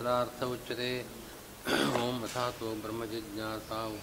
प्रार्थना 0.00 0.46
उच्यते 0.48 0.48
उच्चते 0.48 0.92
ओम 2.00 2.22
अथतो 2.24 2.68
ब्रह्मजिज्ञासा 2.82 3.80
उम् 3.86 4.00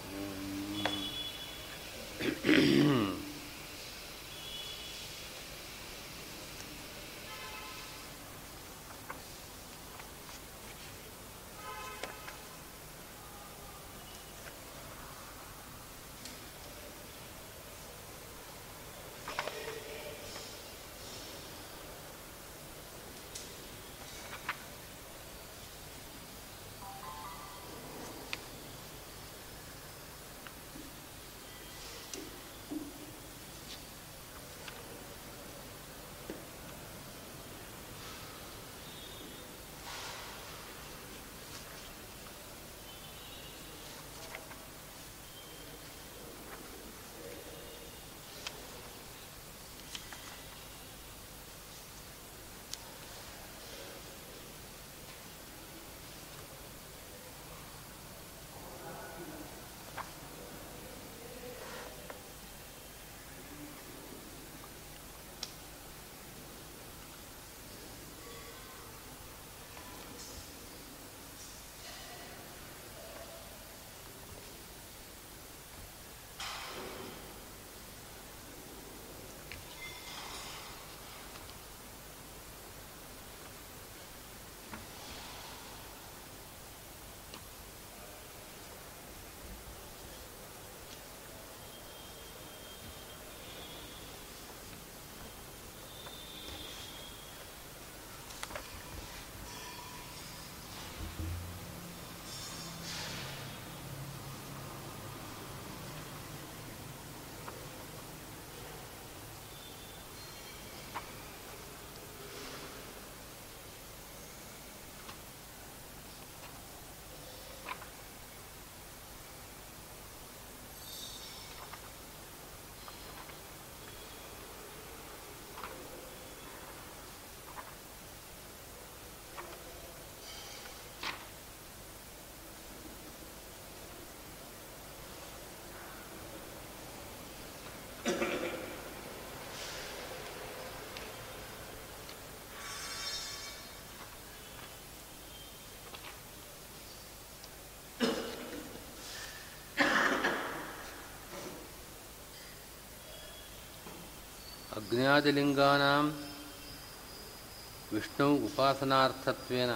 ವಿಷ್ಣು 157.94 158.28
ಉಪಾಸನಾರ್ಥತ್ವೇನ 158.46 159.72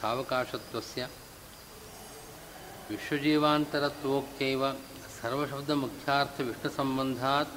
ಸಾವಕಾಶತ್ವಸ್ಯ 0.00 1.02
ವಿಶ್ವಜೀವಾಂತರತ್ವೋಕ್ತೈವ 2.90 4.62
ಸರ್ವಶಬ್ದಮುಖ್ಯಾರ್ಥ 5.16 6.40
ವಿಷ್ಣುಸಂಬಂಧಾತ್ 6.40 7.54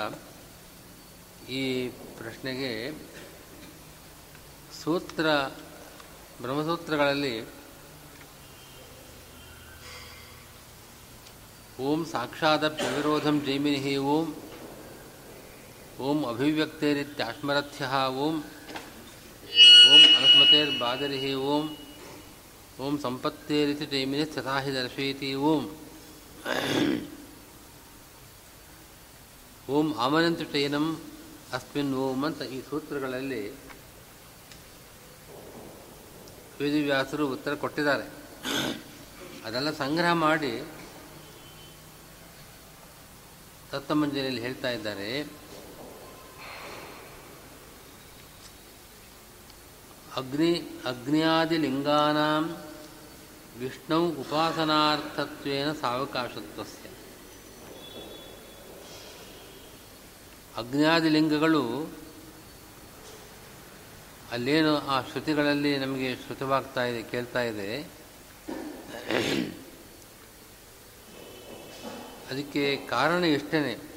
ಈ 1.49 1.89
ಪ್ರಶ್ನೆಗೆ 2.19 2.93
ಸೂತ್ರ, 4.83 5.27
ಬ್ರಹ್ಮಸೂತ್ರಗಳಲ್ಲಿ 6.43 7.45
ಓಂ 11.81 12.05
ಸಾಕ್ಷಾದಪ್ಯವಿರೋಧಂ 12.05 13.45
ಜೈಮಿನಿ 13.47 13.97
ಓಂ 13.97 14.35
ಓಂ 16.01 16.27
ಅಭಿವ್ಯಕ್ತೇರಿತ್ಯಾಶ್ಮರಥ್ಯ 16.29 17.85
ಓಂ 18.09 18.37
ಓಂ 19.91 20.03
ಅನುಸ್ಮತೇರ್ಬಾದರಿ 20.17 21.35
ಓಂ 21.35 21.77
ಓಂ 22.81 22.99
ಸಂಪತ್ತೇರಿತಿ 22.99 23.87
ಜೈಮಿನಿ 23.87 24.25
ತಥಾಹಿ 24.25 24.75
ದರ್ಶಯತಿ 24.75 25.35
ಓಂ 25.35 25.65
ಓಂ 29.69 29.95
ಆಮನಂತು 29.99 30.45
ಚೈನಂ 30.45 30.87
ಅಸ್ಮಿನ್ 31.55 31.95
ಓಂ 31.95 32.25
ಅಂತ 32.25 32.43
ಈ 32.43 32.61
ಸೂತ್ರಗಳಲ್ಲಿ 32.71 33.51
ವೇದಿವ್ಯಾಸರು 36.61 37.29
ಉತ್ತರ 37.29 37.55
ಕೊಟ್ಟಿದ್ದಾರೆ. 37.55 38.07
ಅದೆಲ್ಲ 39.45 39.71
ಸಂಗ್ರಹ 39.71 40.13
ಮಾಡಿ 40.13 40.63
ತತ್ವಮಂಜರಿಯಲ್ಲಿ 43.71 44.41
ಹೇಳ್ತಾ 44.41 44.71
ಇದ್ದಾರೆ. 44.71 45.23
ಅಗ್ನಿ 50.17 50.53
ಅಗ್ನಿಯಾದಿಲಿಂಗಾನಾಂ 50.87 52.45
ವಿಷ್ಣು 53.59 54.09
ಉಪಾಸನಾರ್ಥತ್ವೇನ 54.09 55.73
ಸಾವಕಾಶತ್ವಸ್ಯ 60.53 60.77
ಅಗ್ನಿಯಾದಿಲಿಂಗಗಳು 60.77 61.93
ಅಲ್ಲೇನು 64.33 64.79
ಆ 64.79 65.01
ಶ್ರುತಿಗಳಲ್ಲಿ 65.01 65.79
ನಮಗೆ 65.79 66.17
ಶ್ರುತವಾಗ್ತಾ 66.17 66.85
ಇದೆ, 66.85 67.03
ಕೇಳ್ತಾ 67.03 67.43
ಇದೆ. 67.43 67.83
ಅದಕ್ಕೆ 72.31 72.77
ಕಾರಣ 72.77 73.25
ಎಷ್ಟೇ 73.25 73.89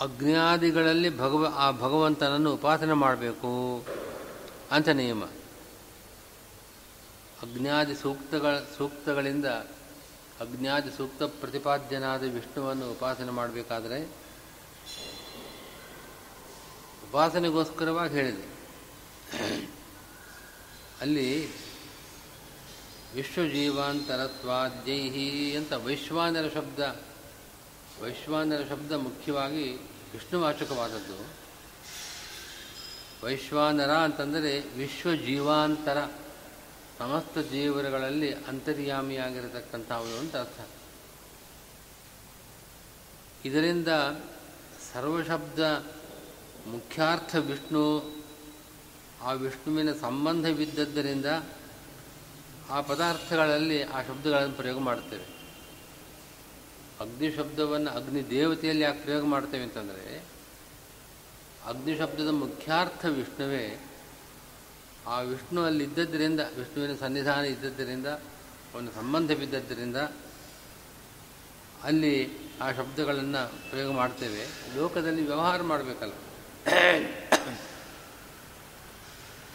ಅಗ್ನಾದಿಗಳಲ್ಲಿ 0.00 1.18
ಭಗವ, 1.18 1.52
ಆ 1.56 1.70
ಭಗವಂತನನ್ನು 1.70 2.54
ಉಪಾಸನೆ 2.54 2.92
ಮಾಡಬೇಕು 2.92 3.84
ಅಂತ 4.70 4.88
ನಿಯಮ. 4.88 5.24
ಅಗ್ನಿಯಾದಿ 7.42 7.94
ಸೂಕ್ತಗಳ, 7.94 8.54
ಸೂಕ್ತಗಳಿಂದ 8.76 9.46
ಅಗ್ನಿಯಾದಿ 10.40 10.96
ಸೂಕ್ತ 10.96 11.22
ಪ್ರತಿಪಾದ್ಯನಾದ 11.22 12.22
ವಿಷ್ಣುವನ್ನು 12.22 12.90
ಉಪಾಸನೆ 12.90 13.30
ಮಾಡಬೇಕಾದ್ರೆ 13.30 14.28
ಉಪಾಸನೆಗೋಸ್ಕರವಾಗಿ 17.08 18.14
ಹೇಳಿದೆ. 18.14 18.58
ಅಲ್ಲಿ 21.00 21.48
ವಿಶ್ವಜೀವಾಂತರತ್ವಾದ್ಯೈಹಿ 23.14 25.56
ಅಂತ 25.56 25.72
ವೈಶ್ವಾನರ 25.72 26.50
ಶಬ್ದ 26.54 27.00
ವೈಶ್ವಾನರ 28.02 28.60
ಶಬ್ದ 28.68 28.92
ಮುಖ್ಯವಾಗಿ 28.92 29.80
ವಿಷ್ಣುವಾಚಕವಾದದ್ದು. 30.12 31.26
ವೈಶ್ವಾನರ 33.26 33.90
ಅಂತಂದರೆ 33.90 34.60
ವಿಶ್ವಜೀವಾಂತರ. 34.60 36.10
ಸಮಸ್ತ 36.98 37.38
ಜೀವರುಗಳಲ್ಲಿ 37.38 38.34
ಅಂತರ್ಯಾಮಿಯಾಗಿರತಕ್ಕಂಥವು 38.34 40.18
ಅಂತ 40.18 40.36
ಅರ್ಥ. 40.36 40.60
ಇದರಿಂದ 43.44 43.88
ಸರ್ವಶಬ್ದ 44.92 45.86
ಮುಖ್ಯಾರ್ಥ 46.66 47.36
ವಿಷ್ಣು, 47.36 48.14
ಆ 49.22 49.32
ವಿಷ್ಣುವಿನ 49.32 49.92
ಸಂಬಂಧವಿದ್ದದ್ದರಿಂದ 49.92 51.26
ಆ 52.70 52.80
ಪದಾರ್ಥಗಳಲ್ಲಿ 52.80 53.82
ಆ 53.82 54.02
ಶಬ್ದಗಳನ್ನು 54.02 54.54
ಪ್ರಯೋಗ 54.54 54.78
ಮಾಡ್ತೇವೆ 54.78 55.26
ಅಗ್ನಿ 57.00 57.30
ಶಬ್ದವನ್ನು 57.30 57.90
ಅಗ್ನಿ 57.90 58.30
ದೇವತೆಯಲ್ಲಿ 58.30 58.82
ಯಾಕೆ 58.82 59.02
ಪ್ರಯೋಗ 59.02 59.24
ಮಾಡ್ತೇವೆ 59.24 59.62
ಅಂತಂದರೆ 59.62 60.24
ಅಗ್ನಿ 61.66 61.96
ಶಬ್ದದ 61.96 62.28
ಮುಖ್ಯಾರ್ಥ 62.28 63.04
ವಿಷ್ಣುವೇ 63.04 63.87
ಆ 65.08 65.20
ವಿಷ್ಣು 65.20 65.64
ಅಲ್ಲಿ 65.64 65.84
ಇದ್ದದ್ದರಿಂದ 65.84 66.40
ವಿಷ್ಣುವಿನ 66.40 66.96
ಸನ್ನಿಧಾನ 66.96 67.44
ಇದ್ದದ್ದರಿಂದ 67.44 68.06
ಅವನ 68.74 68.88
ಸಂಬಂಧವಿದ್ದದ್ದರಿಂದ 68.94 69.96
ಅಲ್ಲಿ 71.82 72.30
ಆ 72.62 72.72
ಶಬ್ದಗಳನ್ನು 72.72 73.70
ಪ್ರಯೋಗ 73.70 73.92
ಮಾಡ್ತೇವೆ. 73.92 74.46
ಲೋಕದಲ್ಲಿ 74.76 75.26
ವ್ಯವಹಾರ 75.26 75.62
ಮಾಡಬೇಕಲ್ಲ. 75.62 76.12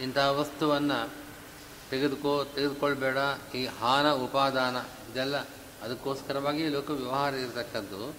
ಇಂಥ 0.00 0.18
ವಸ್ತುವನ್ನು 0.18 1.10
ತೆಗೆದುಕೋ, 1.90 2.44
ತೆಗೆದುಕೊಳ್ಬೇಡ. 2.44 3.16
ಈ 3.54 3.66
ಹಾನ, 3.66 4.10
ಉಪಾದಾನ 4.10 4.76
ಇದೆಲ್ಲ 5.12 5.36
ಅದಕ್ಕೋಸ್ಕರವಾಗಿ 5.82 6.68
ಲೋಕ 6.68 6.90
ವ್ಯವಹಾರ 6.90 7.34
ಇರತಕ್ಕದ್ದು. 7.34 8.16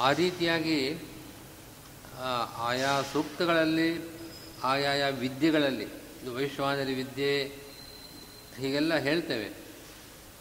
ಆ 0.00 0.12
ರೀತಿಯಾಗಿ 0.12 0.98
ಆಯಾ 2.56 3.02
ಸೂಕ್ತಗಳಲ್ಲಿ 3.02 4.09
ಆಯಾಯ 4.64 5.10
ವಿದ್ಯೆಗಳಲ್ಲಿ, 5.10 5.84
ಇದು 5.84 6.34
ವೈಶ್ವಾನರಿ 6.34 6.94
ವಿದ್ಯೆ, 6.94 7.44
ಹೀಗೆಲ್ಲ 8.56 8.96
ಹೇಳ್ತೇವೆ. 8.96 9.50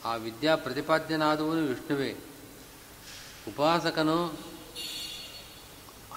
ಆ 0.05 0.15
ವಿದ್ಯಾ 0.15 0.55
ಪ್ರತಿಪಾದ್ಯನಾದವನು 0.55 1.67
ವಿಷ್ಣುವೇ. 1.67 2.11
ಉಪಾಸಕನು 3.47 4.39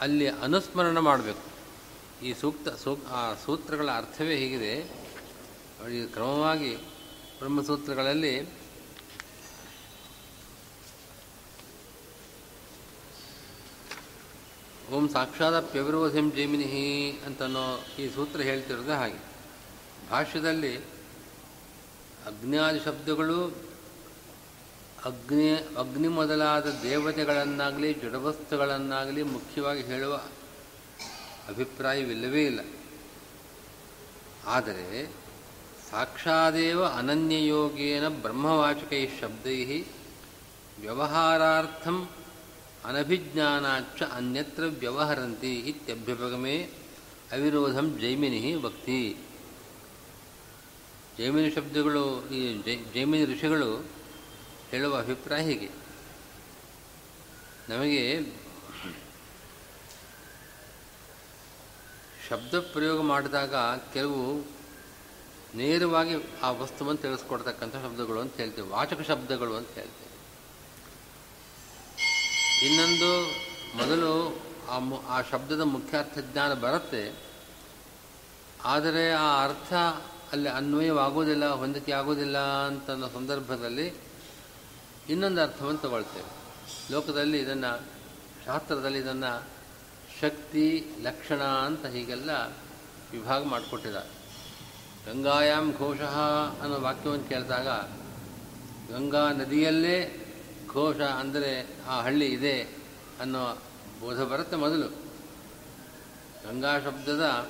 ಅಲ್ಲಿ 0.00 0.28
ಅನುಸ್ಮರಣ 0.28 0.99
ಮಾಡಬೇಕು. 0.99 1.52
ಈ 2.25 2.32
ಸೂಕ್ತ, 2.32 2.69
ಸೂಕ್, 2.69 3.06
ಆ 3.06 3.34
ಸೂತ್ರಗಳ 3.34 3.90
ಅರ್ಥವೇ 3.90 4.37
ಹೀಗಿದೆ. 4.37 5.02
ಕ್ರಮವಾಗಿ 6.12 6.76
ಬ್ರಹ್ಮಸೂತ್ರಗಳಲ್ಲಿ 7.38 8.62
ಓಂ 14.90 15.08
ಸಾಕ್ಷಾದಪ್ಯವಿರೋಧಿಂ 15.08 16.32
ಜೈಮಿನಿಹಿ 16.32 17.11
ಅಂತನೋ 17.26 17.84
ಈ 17.99 18.08
ಸೂತ್ರ 18.08 18.40
ಹೇಳ್ತಿರೋದು 18.40 18.93
ಹಾಗೆ. 18.93 19.25
ಭಾಷ್ಯದಲ್ಲಿ 20.11 20.76
ಅಗ್ನಿಯಾದಿ 22.26 22.81
ಶಬ್ದಗಳು 22.81 23.46
ಅಗ್ನಿ 25.05 25.50
ಅಗ್ನಿ 25.52 26.08
ಮೊದಲಾದ 26.08 26.81
ದೇವತೆಗಳನ್ನಾಗಲಿ, 26.82 27.93
ಜಡವಸ್ತುಗಳನ್ನಾಗಲಿ 27.93 29.23
ಮುಖ್ಯವಾಗಿ 29.23 29.82
ಹೇಳುವ 29.82 30.20
ಅಭಿಪ್ರಾಯವಿಲ್ಲವೇ 31.49 32.44
ಇಲ್ಲ. 32.44 32.61
ಆದರೆ 34.46 35.11
ಸಾಕ್ಷಾದೇವ 35.90 36.85
ಅನನ್ಯಯೋಗೇನ 36.85 38.08
ಬ್ರಹ್ಮವಾಚಕೈ 38.08 39.08
ಶಬ್ದೈ 39.20 39.85
ವ್ಯವಹಾರಾರ್ಥಂ 40.81 42.08
ಅನಭಿಜ್ಞಾನಾಚ್ಚ 42.84 44.02
ಅನ್ಯತ್ರ 44.02 44.62
ವ್ಯವಹರಂತಿ 44.62 45.52
ಇತ್ಯಭ್ಯುಪಗಮೇ 45.70 46.56
ಅವಿರೋಧಂ 47.32 47.87
ಜೈಮಿನಿ 48.00 48.40
ಭಕ್ತಿ 48.62 49.17
ಜೈಮಿನಿ 51.18 51.50
ಶಬ್ದಗಳು, 51.50 52.04
ಈ 52.30 52.40
ಜೈಮಿನಿ 52.95 53.25
ಋಷಿಗಳು 53.25 53.71
ಹೇಳುವ 54.71 54.99
ಅಭಿಪ್ರಾಯ 54.99 55.42
ಹೀಗೆ. 55.42 55.68
ನಮಗೆ 57.68 58.04
ಶಬ್ದ 62.28 62.54
ಪ್ರಯೋಗ 62.73 63.00
ಮಾಡಿದಾಗ 63.00 63.54
ಕೆಲವು 63.92 64.21
ನೇರವಾಗಿ 65.54 66.14
ಆ 66.42 66.50
ವಸ್ತುವನ್ನು 66.50 67.00
ತಿಳಿಸ್ಕೊಡ್ತಕ್ಕಂಥ 67.02 67.75
ಶಬ್ದಗಳು 67.75 68.21
ಅಂತ 68.21 68.37
ಹೇಳ್ತೀವಿ. 68.37 68.68
ವಾಚಕ 68.68 69.00
ಶಬ್ದಗಳು 69.00 69.54
ಅಂತ 69.56 69.71
ಹೇಳ್ತೇವೆ. 69.71 70.01
ಇನ್ನೊಂದು 72.66 73.11
ಮೊದಲು 73.76 74.42
ಆ 74.71 74.78
ಮು, 74.78 75.02
ಆ 75.09 75.23
ಶಬ್ದದ 75.23 75.61
ಮುಖ್ಯಾರ್ಥ 75.61 76.19
ಜ್ಞಾನ 76.19 76.54
ಬರುತ್ತೆ. 76.54 77.14
ಆದರೆ 78.64 79.12
ಆ 79.12 79.45
ಅರ್ಥ 79.45 79.73
ಅಲ್ಲಿ 80.33 80.49
ಅನ್ವಯವಾಗೋದಿಲ್ಲ, 80.49 81.49
ಹೊಂದಿಕೆ 81.49 81.92
ಆಗೋದಿಲ್ಲ 81.92 82.38
ಅಂತ 82.38 82.90
ಅನ್ನೋ 82.90 83.09
ಸಂದರ್ಭದಲ್ಲಿ 83.09 83.95
ಇನ್ನೊಂದು 85.09 85.42
ಅರ್ಥವನ್ನು 85.42 85.81
ತಗೊಳ್ತೇವೆ. 85.81 86.31
ಲೋಕದಲ್ಲಿ 86.92 87.38
ಇದನ್ನು, 87.38 87.83
ಶಾಸ್ತ್ರದಲ್ಲಿ 88.47 88.99
ಇದನ್ನು 88.99 89.49
ಶಕ್ತಿ, 90.21 90.85
ಲಕ್ಷಣ 91.02 91.42
ಅಂತ 91.42 91.87
ಹೀಗೆಲ್ಲ 91.87 92.31
ವಿಭಾಗ 93.12 93.45
ಮಾಡಿಕೊಟ್ಟಿದ್ದಾರೆ. 93.45 94.11
ಗಂಗಾಯಾಮ್ 95.07 95.75
ಘೋಷ 95.76 96.00
ಅನ್ನೋ 96.62 96.81
ವಾಕ್ಯವನ್ನು 96.81 97.25
ಕೇಳಿದಾಗ 97.25 97.69
ಗಂಗಾ 98.92 99.33
ನದಿಯಲ್ಲೇ 99.33 99.97
ಘೋಷ 100.73 101.00
ಅಂದರೆ 101.00 101.67
ಆ 101.87 102.02
ಹಳ್ಳಿ 102.02 102.26
ಇದೆ 102.26 102.62
ಅನ್ನೋ 103.21 103.62
ಬೋಧ 104.00 104.21
ಬರುತ್ತೆ 104.21 104.57
ಮೊದಲು. 104.57 104.88
ಗಂಗಾ 106.45 106.79
ಶಬ್ದದ, 106.79 107.49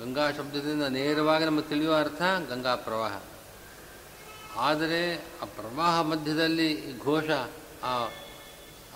ಗಂಗಾ 0.00 0.30
ಶಬ್ದದಿಂದ 0.30 0.82
ನೇರವಾಗಿ 0.82 1.44
ನಮಗೆ 1.44 1.68
ತಿಳಿಯುವ 1.68 1.96
ಅರ್ಥ 1.96 2.22
ಗಂಗಾ 2.48 2.74
ಪ್ರವಾಹ. 2.74 3.22
ಆದರೆ 4.56 5.00
ಆ 5.42 5.44
ಪ್ರವಾಹ 5.44 6.00
ಮಧ್ಯದಲ್ಲಿ 6.00 6.98
ಘೋಷ, 6.98 7.30
ಆ 7.82 8.08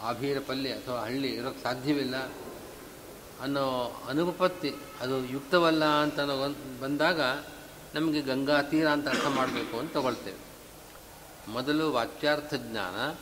ಆಭೀರ 0.03 0.39
ಪಲ್ಯ 0.47 0.71
ಅಥವಾ 0.71 1.01
ಹಳ್ಳಿ 1.01 1.31
ಇರೋಕ್ಕೆ 1.35 1.63
ಸಾಧ್ಯವಿಲ್ಲ 1.63 2.17
ಅನ್ನೋ 3.43 3.65
ಅನುಪತ್ತಿ 4.09 4.71
ಅದು 5.01 5.25
ಯುಕ್ತವಲ್ಲ 5.25 5.85
ಅಂತ 5.85 6.21
ಬಂದಾಗ 6.83 7.21
ನಮಗೆ 7.95 8.21
ಗಂಗಾ 8.23 8.63
ತೀರ 8.63 8.87
ಅಂತ 8.89 9.09
ಅರ್ಥ 9.09 9.27
ಮಾಡಬೇಕು 9.27 9.79
ಅಂತ 9.79 9.93
ತಗೊಳ್ತೇವೆ. 9.95 10.48
ಮೊದಲು 11.49 11.93
ವಾಚ್ಯಾರ್ಥ 11.93 12.55
ಜ್ಞಾನ 12.55 13.15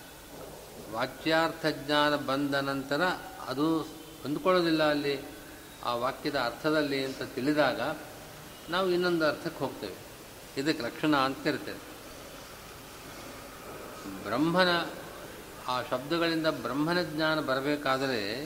ವಾಚ್ಯಾರ್ಥ 0.92 1.66
ಜ್ಞಾನ 1.70 2.16
ಬಂದ 2.16 2.54
ನಂತರ 2.54 3.04
ಅದು 3.48 3.78
ಹೊಂದ್ಕೊಳ್ಳೋದಿಲ್ಲ 4.22 4.90
ಅಲ್ಲಿ. 4.90 5.36
ಆ 5.84 5.94
ವಾಕ್ಯದ 5.94 6.36
ಅರ್ಥದಲ್ಲಿ 6.36 7.04
ಅಂತ 7.04 7.22
ತಿಳಿದಾಗ 7.22 7.80
ನಾವು 8.68 8.90
ಇನ್ನೊಂದು 8.90 9.26
ಅರ್ಥಕ್ಕೆ 9.26 9.58
ಹೋಗ್ತೇವೆ. 9.58 9.94
ಇದಕ್ಕೆ 10.60 10.82
ಲಕ್ಷಣ 10.82 11.16
ಅಂತ 11.16 11.38
ಕರಿತೇವೆ. 11.44 11.78
ಬ್ರಹ್ಮನ, 14.24 14.86
ಆ 15.68 15.82
ಶಬ್ದಗಳಿಂದ 15.82 16.46
ಬ್ರಹ್ಮನ 16.46 17.02
ಜ್ಞಾನ 17.02 17.40
ಬರಬೇಕಾದರೆ 17.40 18.44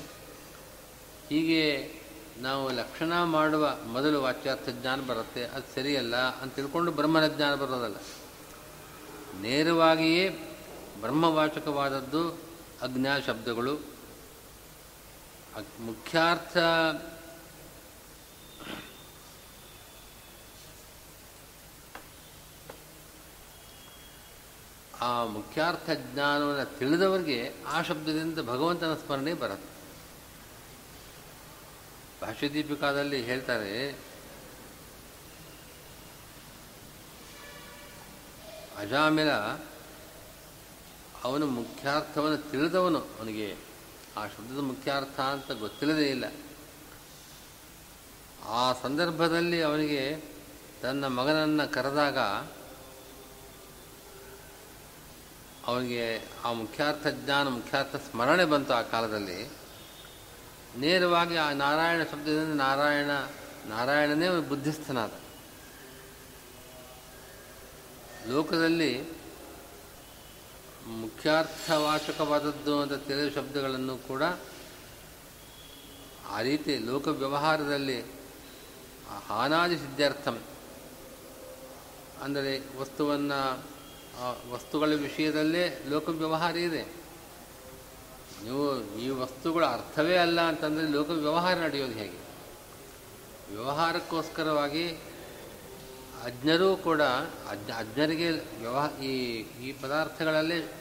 ಹೀಗೆ 1.29 1.93
ನಾವು 2.39 2.73
ಲಕ್ಷಣ 2.73 3.23
ಮಾಡುವ 3.23 3.77
ಮೊದಲು 3.87 4.23
ವಾಚ್ಯಾರ್ಥ 4.23 4.69
ಜ್ಞಾನ 4.69 5.01
ಬರುತ್ತೆ. 5.01 5.45
ಅದು 5.45 5.75
ಸರಿಯಲ್ಲ 5.75 6.17
ಅಂತ 6.17 6.55
ತಿಳ್ಕೊಂಡು 6.55 6.93
ಬ್ರಹ್ಮನ 6.93 7.27
ಜ್ಞಾನ 7.27 7.55
ಬರೋದಲ್ಲ. 7.55 7.97
ನೇರವಾಗಿಯೇ 9.39 10.29
ಬ್ರಹ್ಮವಾಚಕವಾದದ್ದು 11.01 12.31
ಅಜ್ಞಾ 12.83 13.21
ಶಬ್ದಗಳು. 13.21 13.75
ಮುಖ್ಯಾರ್ಥ 15.81 16.57
ಆ 25.03 25.25
ಮುಖ್ಯಾರ್ಥ 25.25 25.91
ಜ್ಞಾನವನ್ನು 25.91 26.79
ತಿಳಿದವರಿಗೆ 26.79 27.53
ಆ 27.67 27.83
ಶಬ್ದದಿಂದ 27.83 28.39
ಭಗವಂತನ 28.39 28.95
ಸ್ಮರಣೆ 28.95 29.35
ಬರುತ್ತೆ. 29.35 29.71
ಭಾಷ್ಯದೀಪಿಕಾದಲ್ಲಿ 32.27 33.23
ಹೇಳ್ತಾರೆ 33.23 33.99
ಅಜಾಮಿಲ 38.81 39.31
ಅವನು 41.25 41.47
ಮುಖ್ಯಾರ್ಥವನ್ನು 41.47 42.51
ತಿಳಿದವನು 42.51 42.99
ಅವನಿಗೆ. 42.99 43.57
ಆ 44.17 44.27
ಶಬ್ದದ 44.27 44.59
ಮುಖ್ಯಾರ್ಥ 44.59 45.21
ಅಂತ 45.21 45.53
ಗೊತ್ತಿಲ್ಲದೇ 45.53 46.07
ಇಲ್ಲ. 46.07 46.25
ಆ 48.45 48.73
ಸಂದರ್ಭದಲ್ಲಿ 48.73 49.63
ಅವನಿಗೆ 49.63 50.23
ತನ್ನ 50.83 51.07
ಮಗನನ್ನು 51.07 51.73
ಕರೆದಾಗ 51.73 52.19
ಅವನಿಗೆ 55.67 56.29
ಆ 56.45 56.53
ಮುಖ್ಯಾರ್ಥ 56.53 57.07
ಜ್ಞಾನ, 57.07 57.49
ಮುಖ್ಯಾರ್ಥ 57.49 57.97
ಸ್ಮರಣೆ 57.97 58.45
ಬಂತು 58.45 58.75
ಆ 58.75 58.83
ಕಾಲದಲ್ಲಿ. 58.83 59.51
ನೇರವಾಗಿ 60.77 61.37
ಆ 61.37 61.53
ನಾರಾಯಣ 61.53 62.03
ಶಬ್ದದಿಂದ 62.03 62.61
ನಾರಾಯಣ, 62.61 63.11
ನಾರಾಯಣನೇ 63.67 64.41
ಬುದ್ಧಿಸ್ಥನಾದ. 64.41 65.11
ಲೋಕದಲ್ಲಿ 68.29 69.00
ಮುಖ್ಯಾರ್ಥವಾಚಕವಾದದ್ದು 70.87 72.81
ಅಂತ 72.81 72.93
ತಿಳಿದ 72.93 73.35
ಶಬ್ದಗಳನ್ನು 73.35 73.97
ಕೂಡ 73.97 74.23
ಆ 76.31 76.41
ರೀತಿ 76.41 76.79
ಲೋಕ 76.79 77.09
ವ್ಯವಹಾರದಲ್ಲಿ 77.09 78.00
ಹಾನಾದಿ 79.27 79.77
ಸಿದ್ಧಾರ್ಥಂ 79.77 80.39
ಅಂದರೆ 82.23 82.79
ವಸ್ತುವನ್ನು 82.79 83.65
ವಸ್ತುಗಳ 84.53 84.95
ವಿಷಯದಲ್ಲೇ 84.95 85.85
ಲೋಕ 85.89 86.09
ವ್ಯವಹಾರ 86.09 86.57
ಇದೆ. 86.57 86.83
ನೀವು 88.45 88.97
ಈ 88.99 89.09
ವಸ್ತುಗಳ 89.09 89.65
ಅರ್ಥವೇ 89.67 90.17
ಅಲ್ಲ 90.17 90.41
ಅಂತಂದರೆ 90.41 90.89
ಲೋಕ 90.89 91.11
ವ್ಯವಹಾರ 91.11 91.55
ನಡೆಯೋದು 91.57 91.93
ಹೇಗೆ? 91.93 92.19
ವ್ಯವಹಾರಕ್ಕೋಸ್ಕರವಾಗಿ 93.50 94.99
ಅಜ್ಞರೂ 96.25 96.77
ಕೂಡ 96.77 97.03
ಅಜ್ಞ, 97.50 97.71
ಅಜ್ಞರಿಗೆ 97.73 98.31
ವ್ಯವಹ, 98.31 99.00
ಈ 99.03 99.15
ಈ 99.65 99.73
ಪದಾರ್ಥಗಳಲ್ಲೇ 99.73 100.75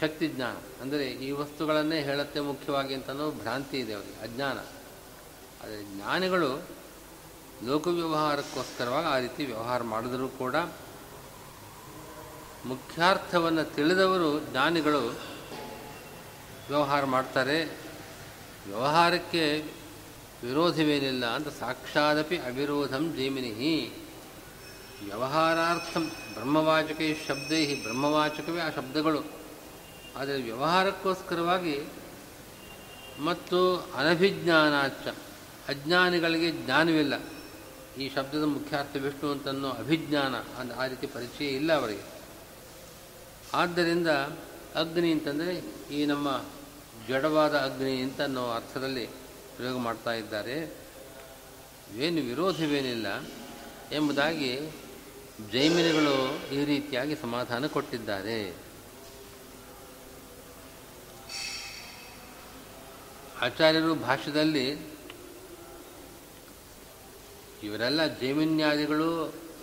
ಶಕ್ತಿ 0.00 0.28
ಜ್ಞಾನ. 0.28 0.56
ಅಂದರೆ 0.82 1.06
ಈ 1.06 1.30
ವಸ್ತುಗಳನ್ನೇ 1.30 2.00
ಹೇಳುತ್ತೆ 2.00 2.40
ಮುಖ್ಯವಾಗಿ 2.40 2.94
ಅಂತನೋ 2.94 3.30
ಭ್ರಾಂತಿ 3.30 3.78
ಇದೆ 3.78 3.92
ಅವರಿಗೆ, 3.94 4.22
ಅಜ್ಞಾನ. 4.22 4.58
ಆದರೆ 5.62 5.96
ಜ್ಞಾನಿಗಳು 5.96 6.62
ಲೋಕ 7.66 7.86
ವ್ಯವಹಾರಕ್ಕೋಸ್ಕರವಾಗಿ 7.86 9.06
ಆ 9.06 9.18
ರೀತಿ 9.18 9.44
ವ್ಯವಹಾರ 9.44 9.82
ಮಾಡಿದರೂ 9.82 10.28
ಕೂಡ 10.28 10.56
ಮುಖ್ಯಾರ್ಥವನ್ನು 12.64 13.74
ತಿಳಿದವರು 13.74 14.40
ಜ್ಞಾನಿಗಳು 14.40 15.18
ವ್ಯವಹಾರ 16.68 17.04
ಮಾಡ್ತಾರೆ. 17.04 17.64
ವ್ಯವಹಾರಕ್ಕೆ 18.66 19.58
ವಿರೋಧವೇನಿಲ್ಲ 20.44 21.26
ಅಂತ 21.26 21.48
ಸಾಕ್ಷಾದಪಿ 21.48 22.38
ಅವಿರೋಧಂ 22.38 23.14
ಜೈಮಿನಿ 23.16 23.50
ವ್ಯವಹಾರಾರ್ಥಂ 25.04 26.10
ಬ್ರಹ್ಮವಾಚಕೈ 26.34 27.14
ಶಬ್ದೈ 27.14 27.74
ಬ್ರಹ್ಮವಾಚಕವೇ 27.74 28.60
ಆ 28.60 28.70
ಶಬ್ದಗಳು. 28.70 29.24
ಆದರೆ 30.16 30.42
ವ್ಯವಹಾರಕ್ಕೋಸ್ಕರವಾಗಿ 30.42 31.80
ಮತ್ತು 33.24 33.90
ಅನಭಿಜ್ಞಾನಾಚ, 33.94 35.08
ಅಜ್ಞಾನಿಗಳಿಗೆ 35.68 36.50
ಜ್ಞಾನವಿಲ್ಲ. 36.50 37.14
ಈ 38.00 38.14
ಶಬ್ದದ 38.14 38.42
ಮುಖ್ಯಾರ್ಥ 38.42 38.96
ವಿಷ್ಣು 38.96 39.30
ಅಂತನ್ನೋ 39.30 39.70
ಅಭಿಜ್ಞಾನ 39.70 40.34
ಅಂತ 40.34 40.72
ಆ 40.72 40.86
ರೀತಿ 40.86 41.06
ಪರಿಚಯ 41.06 41.44
ಇಲ್ಲ 41.44 41.72
ಅವರಿಗೆ. 41.72 42.02
ಆದ್ದರಿಂದ 43.54 44.08
ಅಗ್ನಿ 44.74 45.12
ಅಂತಂದರೆ 45.12 45.54
ಈ 45.94 46.04
ನಮ್ಮ 46.04 46.44
ಜಡವಾದ 47.08 47.54
ಅಗ್ನಿ 47.54 48.02
ಅಂತ 48.02 48.20
ಅನ್ನೋ 48.20 48.50
ಅರ್ಥದಲ್ಲಿ 48.50 49.06
ಪ್ರಯೋಗ 49.56 49.78
ಮಾಡ್ತಾ 49.78 50.12
ಇದ್ದಾರೆ. 50.12 50.76
ಏನು 51.96 52.20
ವಿರೋಧವೇನಿಲ್ಲ 52.22 53.06
ಎಂಬುದಾಗಿ 53.92 54.70
ಜೈಮಿನಿಗಳು 55.40 56.16
ಈ 56.54 56.64
ರೀತಿಯಾಗಿ 56.64 57.14
ಸಮಾಧಾನ 57.14 57.66
ಕೊಟ್ಟಿದ್ದಾರೆ. 57.66 58.56
ಆಚಾರ್ಯರು 63.42 63.94
ಭಾಷ್ಯದಲ್ಲಿ 63.94 64.66
ಇವರೆಲ್ಲ 67.62 68.06
ಜೈಮಿನ್ಯಾದಿಗಳು 68.06 69.10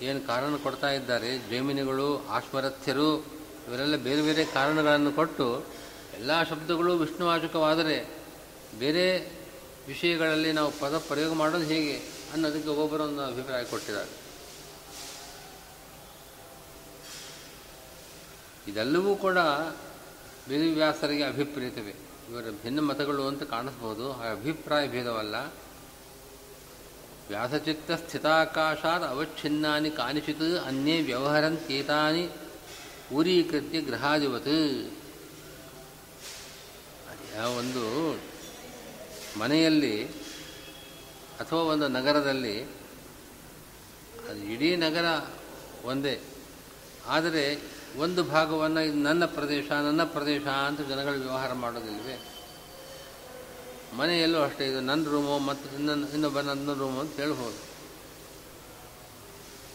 ಏನು 0.01 0.27
ಕಾರಣ 0.27 0.55
ಕೊಡ್ತಾ 0.55 0.89
ಇದ್ದಾರೆ? 0.91 1.37
ಜೈಮಿನಿಗಳು, 1.49 2.27
ಆಶ್ವರಥ್ಯರು, 2.27 3.09
ಇವರೆಲ್ಲ 3.67 3.95
ಬೇರೆ 3.95 4.21
ಬೇರೆ 4.21 4.45
ಕಾರಣಗಳನ್ನು 4.45 5.11
ಕೊಟ್ಟು 5.11 5.65
ಎಲ್ಲ 6.15 6.43
ಶಬ್ದಗಳು 6.43 6.97
ವಿಷ್ಣುವಾಚಕವಾದರೆ 6.97 7.97
ಬೇರೆ 8.79 9.05
ವಿಷಯಗಳಲ್ಲಿ 9.87 10.51
ನಾವು 10.51 10.71
ಪದ 10.71 10.97
ಪ್ರಯೋಗ 10.97 11.33
ಮಾಡೋದು 11.33 11.63
ಹೇಗೆ 11.63 11.95
ಅನ್ನೋದಕ್ಕೆ 12.33 12.69
ಒಬ್ಬೊಬ್ಬರೊಂದು 12.69 13.21
ಅಭಿಪ್ರಾಯ 13.21 13.63
ಕೊಟ್ಟಿದ್ದಾರೆ. 13.63 14.20
ಇದೆಲ್ಲವೂ 18.67 19.15
ಕೂಡ 19.15 19.37
ವೇದವ್ಯಾಸರಿಗೆ 20.49 21.23
ಅಭಿಪ್ರೇತವೇ. 21.23 21.95
ಇವರ 22.29 22.43
ಭಿನ್ನ 22.63 22.79
ಮತಗಳು 22.79 23.27
ಅಂತ 23.27 23.43
ಕಾಣಿಸ್ಬೋದು. 23.43 24.13
ಅಭಿಪ್ರಾಯ 24.13 24.87
ಭೇದವಲ್ಲ. 24.87 25.35
ವ್ಯಾಸಚಿತ್ತ 27.29 27.91
ಸ್ಥಿತಾಕಾಶಾತ್ 27.91 29.03
ಅವಚ್ಛಿನ್ನಾನಿ 29.03 29.91
ಕಾನಿಚಿತ್ 29.91 30.57
ಅನ್ಯೇ 30.65 31.01
ವ್ಯವಹರಂತೇತಾನಿ 31.01 32.29
ಊರೀಕೃತ್ಯ 33.13 33.81
ಗೃಹಾಧಿವತ್. 33.81 34.91
ಒಂದು 37.57 38.15
ಮನೆಯಲ್ಲಿ 39.39 40.07
ಅಥವಾ 41.39 41.59
ಒಂದು 41.59 41.87
ನಗರದಲ್ಲಿ 41.87 42.63
ಅದು 44.29 44.43
ಇಡೀ 44.51 44.75
ನಗರ 44.75 45.05
ಒಂದೇ. 45.85 46.19
ಆದರೆ 47.07 47.70
ಒಂದು 47.97 48.23
ಭಾಗವನ್ನು 48.23 48.81
ಇದು 48.81 48.95
ನನ್ನ 48.95 49.25
ಪ್ರದೇಶ 49.25 49.71
ನನ್ನ 49.71 50.03
ಪ್ರದೇಶ 50.03 50.47
ಅಂತ 50.47 50.81
ಜನಗಳು 50.81 51.19
ವ್ಯವಹಾರ 51.19 51.53
ಮಾಡೋದಿಲ್ಲವೇ 51.53 52.27
ಮನೆಯಲ್ಲೂ 53.97 54.41
ಅಷ್ಟೇ, 54.41 54.67
ಇದು 54.67 54.81
ನನ್ನ 54.81 55.05
ರೂಮು 55.05 55.39
ಮತ್ತು 55.39 55.75
ಇನ್ನೊಂದು, 55.75 56.09
ಇನ್ನೊಬ್ಬ 56.09 56.39
ನನ್ನ 56.39 56.73
ರೂಮು 56.73 56.99
ಅಂತ 56.99 57.15
ಹೇಳ್ಬೋದು. 57.15 57.71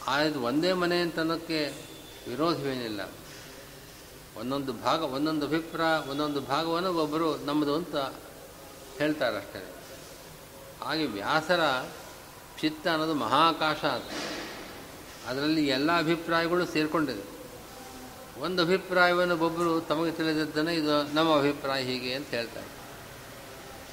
ಆ 0.06 0.20
ಇದು 0.20 0.40
ಒಂದೇ 0.40 0.72
ಮನೆ 0.72 1.00
ಅಂತ 1.00 1.18
ಅನ್ನೋಕ್ಕೆ 1.18 1.72
ವಿರೋಧವೇನಿಲ್ಲ. 2.28 3.00
ಒಂದೊಂದು 4.36 4.72
ಭಾಗ, 4.72 5.02
ಒಂದೊಂದು 5.02 5.46
ಅಭಿಪ್ರಾಯ, 5.46 6.08
ಒಂದೊಂದು 6.08 6.40
ಭಾಗವನ್ನು 6.40 6.94
ಒಬ್ಬರು 6.94 7.36
ನಮ್ಮದು 7.36 7.74
ಅಂತ 7.74 7.96
ಹೇಳ್ತಾರೆ 8.98 9.36
ಅಷ್ಟೇ 9.36 9.74
ಹಾಗೆ 10.82 11.06
ವ್ಯಾಸರ 11.06 11.88
ಚಿತ್ತ 12.60 12.88
ಅನ್ನೋದು 12.88 13.14
ಮಹಾಕಾಶ 13.14 13.84
ಅದು. 13.84 14.10
ಅದರಲ್ಲಿ 15.26 15.66
ಎಲ್ಲ 15.66 15.98
ಅಭಿಪ್ರಾಯಗಳು 15.98 16.66
ಸೇರಿಕೊಂಡಿದೆ. 16.66 17.35
ಒಂದು 18.40 18.62
ಅಭಿಪ್ರಾಯವನ್ನು 18.62 19.38
ಒಬ್ಬರು 19.38 19.80
ತಮಗೆ 19.80 20.12
ತಿಳಿದಿದ್ದನ್ನು 20.12 20.70
ಇದು 20.70 21.14
ನಮ್ಮ 21.14 21.38
ಅಭಿಪ್ರಾಯ 21.38 21.82
ಹೀಗೆ 21.82 22.14
ಅಂತ 22.14 22.28
ಹೇಳ್ತಾರೆ. 22.28 22.66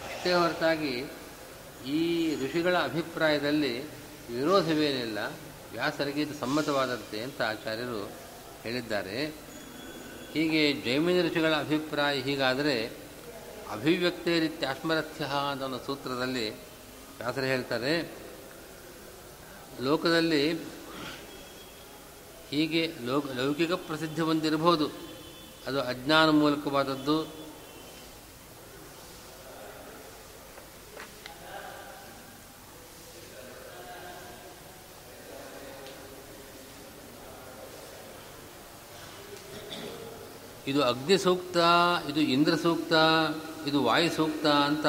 ಅಷ್ಟೇ 0.06 0.34
ಹೊರತಾಗಿ 0.34 1.12
ಈ 1.88 2.36
ಋಷಿಗಳ 2.46 2.78
ಅಭಿಪ್ರಾಯದಲ್ಲಿ 2.78 3.84
ವಿರೋಧವೇನಿಲ್ಲ. 4.34 5.18
ವ್ಯಾಸರಿಗೆ 5.72 6.22
ಇದು 6.22 6.34
ಸಮ್ಮತವಾದಂತೆ 6.34 7.22
ಅಂತ 7.22 7.42
ಆಚಾರ್ಯರು 7.42 8.12
ಹೇಳಿದ್ದಾರೆ. 8.64 9.26
ಹೀಗೆ 10.34 10.74
ಜೈಮಿನ 10.74 11.28
ಋಷಿಗಳ 11.28 11.56
ಅಭಿಪ್ರಾಯ 11.56 12.22
ಹೀಗಾದರೆ 12.22 12.92
ಅಭಿವ್ಯಕ್ತಿ 13.72 14.40
ರೀತಿ 14.40 14.66
ಅಸ್ಮರಥ್ಯ 14.66 15.26
ಅಂತ 15.52 15.86
ಸೂತ್ರದಲ್ಲಿ 15.86 16.50
ವ್ಯಾಸರು 17.18 17.46
ಹೇಳ್ತಾರೆ. 17.46 18.12
ಲೋಕದಲ್ಲಿ 19.82 20.73
ಹೀಗೆ 22.50 22.92
ಲೋಕ, 23.06 23.26
ಲೌಕಿಕ 23.32 23.72
ಪ್ರಸಿದ್ಧಿ 23.72 24.22
ಹೊಂದಿರಬಹುದು. 24.22 24.88
ಅದು 25.68 25.82
ಅಜ್ಞಾನ 25.82 26.30
ಮೂಲಕವಾದದ್ದು 26.30 27.44
ಇದು 40.68 40.84
ಅಗ್ನಿ 40.84 41.18
ಸೂಕ್ತ, 41.18 41.58
ಇದು 42.10 42.20
ಇಂದ್ರ 42.20 42.56
ಸೂಕ್ತ, 42.56 42.94
ಇದು 43.68 43.84
ವಾಯು 43.84 44.12
ಸೂಕ್ತ 44.12 44.46
ಅಂತ 44.46 44.86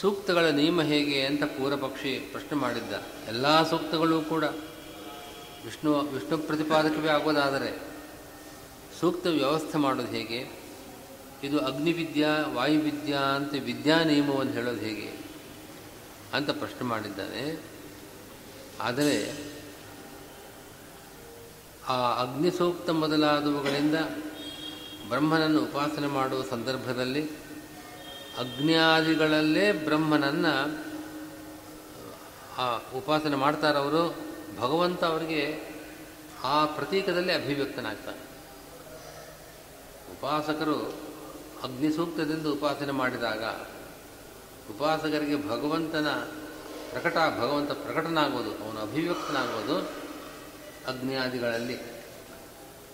ಸೂಕ್ತಗಳ 0.00 0.44
ನಿಯಮ 0.44 0.82
ಹೇಗೆ 0.82 1.26
ಅಂತ 1.26 1.44
ಪೂರ್ವಪಕ್ಷಿ 1.44 2.18
ಪ್ರಶ್ನೆ 2.18 2.58
ಮಾಡಿದ್ದ. 2.58 2.92
ಎಲ್ಲ 3.28 3.70
ಸೂಕ್ತಗಳು 3.70 4.20
ಕೂಡ 4.20 4.44
ವಿಷ್ಣು 5.64 5.98
ವಿಷ್ಣು 5.98 6.38
ಪ್ರತಿಪಾದಕವೇ 6.38 7.08
ಆಗೋದಾದರೆ 7.08 7.70
ಸೂಕ್ತ 9.00 9.26
ವ್ಯವಸ್ಥೆ 9.26 9.78
ಮಾಡೋದು 9.78 10.08
ಹೇಗೆ? 10.08 10.40
ಇದು 11.42 11.58
ಅಗ್ನಿವಿದ್ಯಾ, 11.58 12.46
ವಾಯುವಿದ್ಯಾ 12.52 13.18
ಅಂತ 13.18 13.52
ವಿದ್ಯಾ 13.52 14.04
ನಿಯಮವನ್ನು 14.04 14.52
ಹೇಳೋದು 14.52 14.80
ಹೇಗೆ 14.80 15.08
ಅಂತ 16.34 16.50
ಪ್ರಶ್ನೆ 16.50 16.84
ಮಾಡಿದ್ದಾನೆ. 16.88 17.60
ಆದರೆ 18.80 19.16
ಆ 21.88 21.96
ಅಗ್ನಿ 22.22 22.50
ಸೂಕ್ತ 22.50 22.90
ಮೊದಲಾದವುಗಳಿಂದ 22.90 23.96
ಬ್ರಹ್ಮನನ್ನು 25.08 25.62
ಉಪಾಸನೆ 25.62 26.06
ಮಾಡುವ 26.06 26.42
ಸಂದರ್ಭದಲ್ಲಿ 26.50 27.30
ಅಗ್ನಿಯಾದಿಗಳಲ್ಲೇ 28.38 29.72
ಬ್ರಹ್ಮನನ್ನು 29.72 30.54
ಉಪಾಸನೆ 32.98 33.36
ಮಾಡ್ತಾರವರು. 33.36 34.31
ಭಗವಂತ 34.58 35.04
ಅವರಿಗೆ 35.04 35.72
ಆ 36.44 36.64
ಪ್ರತೀಕದಲ್ಲಿ 36.64 37.32
ಅಭಿವ್ಯಕ್ತನಾಗ್ತಾನೆ. 37.32 38.18
ಉಪಾಸಕರು 40.12 40.78
ಅಗ್ನಿಸೂಕ್ತದಿಂದ 41.62 42.46
ಉಪಾಸನೆ 42.46 42.92
ಮಾಡಿದಾಗ 42.92 43.44
ಉಪಾಸಕರಿಗೆ 44.70 45.48
ಭಗವಂತನ 45.48 46.08
ಪ್ರಕಟ, 46.90 47.14
ಭಗವಂತ 47.14 47.72
ಪ್ರಕಟನಾಗೋದು, 47.72 48.64
ಅವನು 48.64 48.80
ಅಭಿವ್ಯಕ್ತನಾಗೋದು 48.80 49.76
ಅಗ್ನಿಯಾದಿಗಳಲ್ಲಿ. 50.86 51.78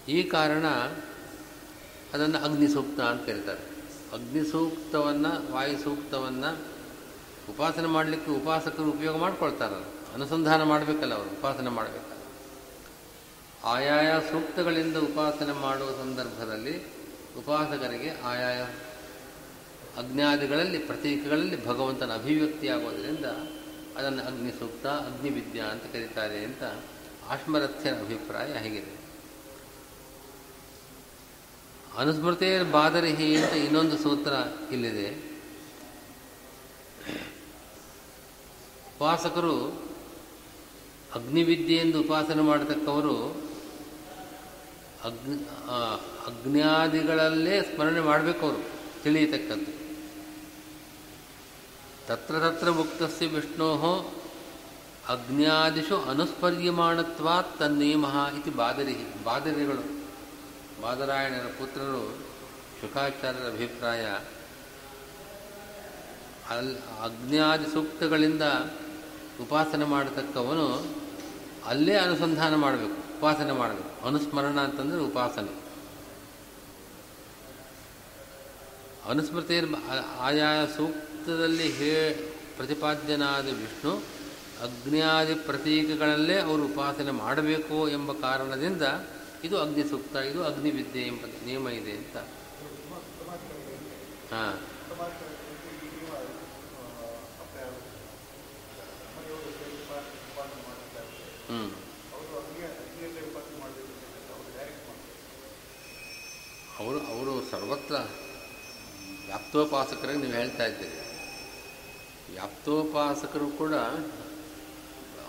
ಈ 0.09 0.23
ಕಾರಣ 0.23 0.67
ಅದನ್ನು 2.15 2.38
ಅಗ್ನಿಸೂಕ್ತ 2.38 3.00
ಅಂತ 3.00 3.27
ಕರೀತಾರೆ. 3.27 3.79
ಅಗ್ನಿಸೂಕ್ತವನ್ನು 4.12 5.53
ವಾಯುಸೂಕ್ತವನ್ನು 5.53 5.53
ವಾಯು 5.53 5.79
ಸೂಕ್ತವನ್ನು 5.79 6.59
ಉಪಾಸನೆ 7.50 7.87
ಮಾಡಲಿಕ್ಕೆ 7.87 8.31
ಉಪಾಸಕರು 8.31 8.91
ಉಪಯೋಗ 8.91 9.17
ಮಾಡ್ಕೊಳ್ತಾರೆ 9.17 9.98
ಅನುಸಂಧಾನ 10.15 10.62
ಮಾಡಬೇಕಲ್ಲ 10.62 11.15
ಅವರು, 11.15 11.31
ಉಪಾಸನೆ 11.31 11.71
ಮಾಡಬೇಕಲ್ಲ. 11.71 12.23
ಆಯಾಯ 13.65 14.21
ಸೂಕ್ತಗಳಿಂದ 14.21 14.97
ಉಪಾಸನೆ 14.97 15.53
ಮಾಡುವ 15.53 15.91
ಸಂದರ್ಭದಲ್ಲಿ 15.91 16.85
ಉಪಾಸಕರಿಗೆ 17.38 18.11
ಆಯಾಯ 18.11 18.62
ಅಗ್ನಾದಿಗಳಲ್ಲಿ 19.97 20.79
ಪ್ರತೀಕಗಳಲ್ಲಿ 20.79 21.67
ಭಗವಂತನ 21.67 22.15
ಅಭಿವ್ಯಕ್ತಿಯಾಗೋದರಿಂದ 22.15 23.25
ಅದನ್ನು 23.99 24.23
ಅಗ್ನಿ 24.23 24.53
ಸೂಕ್ತ 24.53 24.87
ಅಗ್ನಿವಿದ್ಯಾ 24.87 25.65
ಅಂತ 25.65 25.83
ಕರೀತಾರೆ 25.83 26.45
ಅಂತ 26.45 26.62
ಆಶ್ಮರಥ್ಯನ 27.29 27.95
ಅಭಿಪ್ರಾಯ 27.95 28.53
ಹೇಗಿದೆ. 28.53 28.99
ಅನುಸ್ಮೃತೆಯ 31.99 32.62
ಬಾದರಿಹಿ 32.62 33.37
ಅಂತ 33.37 33.53
ಇನ್ನೊಂದು 33.53 33.99
ಸೂತ್ರ 33.99 34.33
ಇಲ್ಲಿದೆ. 34.73 35.38
ಉಪಾಸಕರು 38.97 39.88
ಅಗ್ನಿವಿದ್ಯೆಯಿಂದ 41.15 41.97
ಉಪಾಸನೆ 41.97 42.43
ಮಾಡತಕ್ಕವರು 42.43 43.15
ಅಗ್ನಿ 45.05 45.37
ಅಗ್ನಿಯಾದಿಗಳಲ್ಲೇ 46.27 47.61
ಸ್ಮರಣೆ 47.61 48.00
ಮಾಡಬೇಕು 48.00 48.47
ಅವರು 48.47 48.61
ತಿಳಿಯತಕ್ಕದ್ದು. 49.03 49.73
ತತ್ರ 52.07 52.35
ತತ್ರ 52.38 52.71
ಮುಕ್ತಸ್ಯ 52.71 53.27
ವಿಷ್ಣೋ 53.27 53.71
ಅಗ್ನಿಯಾದಿಷು 55.09 55.97
ಅನುಸ್ಮರ್ಯಮಾಣತ್ವಾತ್ 56.03 57.59
ತನ್ನೇಮ 57.59 58.04
ಇತಿ 58.39 58.50
ಬಾದರಿ, 58.50 58.97
ಬಾದರಿಗಳು. 59.25 59.85
ಬಾದರಾಯಣರ 60.82 61.47
ಪುತ್ರರು, 61.59 62.19
ಶುಕಾಚಾರ್ಯರ 62.80 63.47
ಅಭಿಪ್ರಾಯ, 63.47 64.04
ಅಲ್, 66.50 66.76
ಅಗ್ನಿಯಾದಿ 67.02 67.73
ಸೂಕ್ತಗಳಿಂದ 67.73 68.43
ಉಪಾಸನೆ 69.41 69.85
ಮಾಡತಕ್ಕವನು 69.85 70.69
ಅಲ್ಲೇ 71.69 71.95
ಅನುಸಂಧಾನ 71.97 72.54
ಮಾಡಬೇಕು, 72.54 73.19
ಉಪಾಸನೆ 73.19 73.52
ಮಾಡಬೇಕು. 73.52 74.07
ಅನುಸ್ಮರಣ 74.07 74.61
ಅಂತಂದರೆ 74.61 75.00
ಉಪಾಸನೆ. 75.00 75.52
ಅನುಸ್ಮೃತಿ 79.11 79.54
ಆಯಾ 80.19 80.67
ಸೂಕ್ತದಲ್ಲಿ 80.76 81.69
ಹೇ 81.73 81.93
ಪ್ರತಿಪಾದ್ಯನಾದ 82.57 83.47
ವಿಷ್ಣು 83.61 83.93
ಅಗ್ನಿಯಾದಿ 84.63 85.35
ಪ್ರತೀಕಗಳಲ್ಲೇ 85.35 86.39
ಅವರು 86.41 86.65
ಉಪಾಸನೆ 86.65 87.11
ಮಾಡಬೇಕು 87.11 87.89
ಎಂಬ 87.89 88.13
ಕಾರಣದಿಂದ 88.13 88.83
ಇದು 89.45 89.57
ಅಗ್ನಿ 89.61 89.85
ಸೂಕ್ತ, 89.85 90.17
ಇದು 90.17 90.41
ಅಗ್ನಿವಿದ್ಯೆ 90.45 91.02
ಎಂಬ 91.02 91.25
ನಿಯಮ 91.47 91.69
ಇದೆ 91.69 91.93
ಅಂತ. 91.93 92.17
ಹಾಂ. 94.35 94.57
ಅವರು 106.78 106.99
ಅವರು 107.13 107.32
ಸರ್ವತ್ರ 107.50 107.95
ವ್ಯಾಪ್ತೋಪಾಸಕರಾಗಿ 109.26 110.19
ನೀವು 110.19 110.32
ಹೇಳ್ತಾ 110.32 110.65
ಇದ್ದೀರಿ. 110.65 110.99
ವ್ಯಾಪ್ತೋಪಾಸಕರು 112.32 113.49
ಕೂಡ 113.61 113.75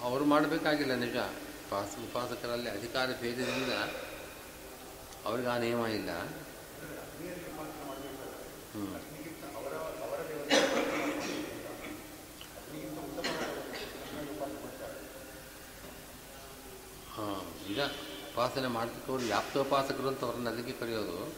ಅವರು 0.07 0.25
ಮಾಡಬೇಕಾಗಿಲ್ಲ 0.25 0.93
ನಿಜ. 0.95 1.17
ಉಪಾಸ, 1.63 1.91
ಉಪಾಸಕರಲ್ಲಿ 2.07 2.69
ಅಧಿಕಾರ 2.69 3.09
ಭೇದದಿಂದ 3.21 3.73
ಅವ್ರಿಗೆ 5.25 5.49
ಆ 5.49 5.57
ನಿಯಮ 5.57 5.85
ಇಲ್ಲ 5.99 6.11
ಹ್ಞೂ 8.73 8.83
ಉಪಾಸನೆ 17.79 18.67
ಮಾಡ್ತಿದ್ದವರು 18.67 19.21
ವ್ಯಾಪ್ತೋಪಾಸಕರು 19.21 20.07
ಅಂತ 20.07 20.23
ಅವ್ರನ್ನ 20.23 20.49
ಅದಕ್ಕೆ 20.49 20.71
ಕರೆಯೋದು, 20.71 21.33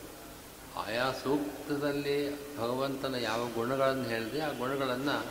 ಆಯಾ 0.79 1.11
ಸೂಕ್ತದಲ್ಲಿ 1.11 2.35
ಭಗವಂತನ 2.57 3.15
ಯಾವ 3.15 3.47
ಗುಣಗಳನ್ನು 3.55 4.03
ಹೇಳಿದೆ, 4.03 4.41
ಆ 4.41 4.51
ಗುಣಗಳನ್ನು 4.51 5.25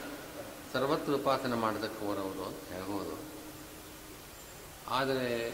ಸರ್ವತ್ರ 0.73 1.13
ಉಪಾಸನೆ 1.13 1.57
ಮಾಡತಕ್ಕವರವರು 1.57 2.45
ಅಂತ 2.45 2.73
ಹೇಳ್ಬೋದು. 2.73 3.17
ಆದರೆ 4.89 5.51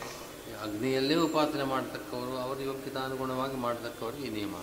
ಅಗ್ನಿಯಲ್ಲೇ 0.63 1.15
ಉಪಾಸನೆ 1.15 1.63
ಮಾಡತಕ್ಕವರು, 1.63 2.37
ಅವರ 2.37 2.61
ಯೋಗ್ಯತಾನುಗುಣವಾಗಿ 2.61 3.57
ಮಾಡತಕ್ಕವರು 3.57 4.17
ಈ 4.17 4.29
ನಿಯಮ. 4.29 4.55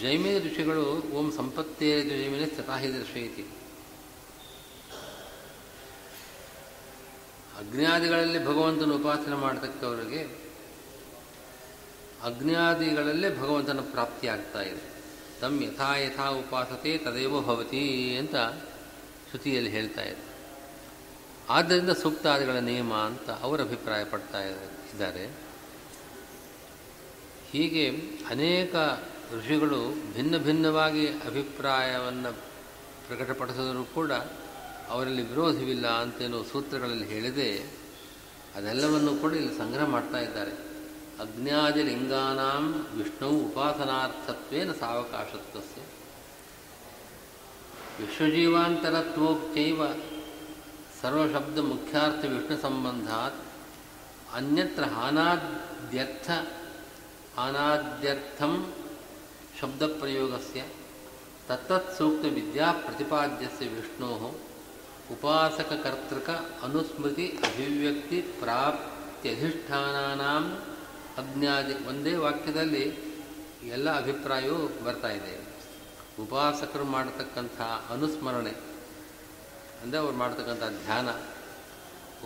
ಜೈಮಿನ 0.00 0.38
ಋಷಿಗಳು 0.38 1.02
ಓಂ 1.12 1.32
ಸಂಪತ್ತೇ 1.32 2.02
ಜೈಮಿನ 2.02 2.44
ಸ್ಥಿತಾಹಿ 2.44 2.94
ದರ್ಶಯತಿ. 2.94 3.42
ಅಗ್ನಿಯಾದಿಗಳಲ್ಲಿ 7.58 8.46
ಭಗವಂತನ 8.46 8.92
ಉಪಾಸನೆ 8.92 9.34
ಮಾಡತಕ್ಕವರಿಗೆ 9.34 10.48
ಅಗ್ನಿಯಾದಿಗಳಲ್ಲೇ 12.22 13.36
ಭಗವಂತನ 13.36 13.80
ಪ್ರಾಪ್ತಿಯಾಗ್ತಾ 13.80 14.62
ಇದೆ. 14.62 14.98
ತಮ್ಮ 15.40 15.62
ಯಥಾ 15.62 15.96
ಯಥಾ 15.96 16.28
ಉಪಾಸತೆ 16.28 16.98
ತದೇವ 16.98 17.40
ಭವತಿ 17.40 18.16
ಅಂತ 18.16 18.36
ಶ್ರುತಿಯಲ್ಲಿ 19.28 19.70
ಹೇಳ್ತಾ 19.70 20.02
ಇದೆ. 20.02 20.28
ಆದ್ದರಿಂದ 21.48 21.90
ಸೂಕ್ತಾದಿಗಳ 21.90 22.52
ನಿಯಮ 22.52 22.94
ಅಂತ 22.94 23.30
ಅವರು 23.30 23.62
ಅಭಿಪ್ರಾಯ 23.62 24.04
ಪಡ್ತಾ 24.04 24.42
ಇದ್ದಾರೆ. 24.42 25.26
ಹೀಗೆ 27.50 27.90
ಅನೇಕ 28.30 28.74
ಋಷಿಗಳು 29.34 29.80
ಭಿನ್ನ 30.14 30.34
ಭಿನ್ನವಾಗಿ 30.38 31.04
ಅಭಿಪ್ರಾಯವನ್ನು 31.08 32.32
ಪ್ರಕಟಪಡಿಸಿದರೂ 33.06 33.84
ಕೂಡ 33.94 34.12
ಅವರಲ್ಲಿ 34.88 35.22
ವಿರೋಧವಿಲ್ಲ 35.28 35.86
ಅಂತೇನೋ 35.86 36.38
ಸೂತ್ರಗಳಲ್ಲಿ 36.42 37.06
ಹೇಳಿದೆ, 37.08 37.50
ಅದೆಲ್ಲವನ್ನು 38.56 39.12
ಕೂಡ 39.20 39.32
ಇಲ್ಲಿ 39.32 39.58
ಸಂಗ್ರಹ 39.58 39.86
ಮಾಡ್ತಾ 39.86 40.20
ಇದ್ದಾರೆ. 40.20 40.54
ಲಿಂಗಾನಾಂ 41.82 42.64
ವಿಷ್ಣು 42.96 43.28
ಉಪಾಸನಾರ್ಥತ್ವೇನ 43.28 44.72
ಸಾವಕಾಶತ್ವಸ್ಯ. 44.72 45.80
ವಿಶ್ವಜೀವಾಂತರತ್ವೋಕ್ತೈವ 48.00 49.80
ಸರ್ವಶಬ್ದ 51.02 51.58
ಮುಖ್ಯಾರ್ಥ 51.58 52.24
ವಿಷ್ಣು 52.24 52.56
ಸಂಬಂಧಾತ್ 52.62 53.40
ಅನ್ಯತ್ರ 54.34 54.84
ಹಾನಾದ್ಯರ್ಥ 54.84 56.30
ಹಾನಾದ್ಯರ್ಥಂ 57.36 58.54
ಶಬ್ದಪ್ರಯೋಗಸ್ಯ. 59.60 60.62
ತತ್ತತ್ 61.48 61.98
ಸೂಕ್ತ 61.98 62.34
ವಿದ್ಯಾ 62.34 62.72
ಪ್ರತಿಪಾದ್ಯಸ್ಯ 62.72 63.68
ವಿಷ್ಣೋ. 63.68 64.40
ಉಪಾಸಕಕರ್ತೃಕ 65.12 66.30
ಅನುಸ್ಮೃತಿ 66.62 67.38
ಅಭಿವ್ಯಕ್ತಿ 67.44 68.20
ಪ್ರಾಪ್ತ್ಯಧಿಷ್ಠಾನಾನಾಂ. 68.40 70.64
ಅಜ್ಞಾದಿ 71.18 71.88
ಒಂದೇ 71.88 72.16
ವಾಕ್ಯದಲ್ಲಿ 72.16 73.08
ಎಲ್ಲ 73.68 73.96
ಅಭಿಪ್ರಾಯವೂ 73.96 74.84
ಬರ್ತಾ 74.84 75.10
ಇದೆ. 75.10 75.40
ಉಪಾಸಕರು 76.22 76.84
ಮಾಡತಕ್ಕಂಥ 76.84 77.60
ಅನುಸ್ಮರಣೆ, 77.90 78.52
ಅಂದರೆ 79.82 79.98
ಅವ್ರು 79.98 80.16
ಮಾಡ್ತಕ್ಕಂಥ 80.16 80.84
ಧ್ಯಾನ. 80.84 81.08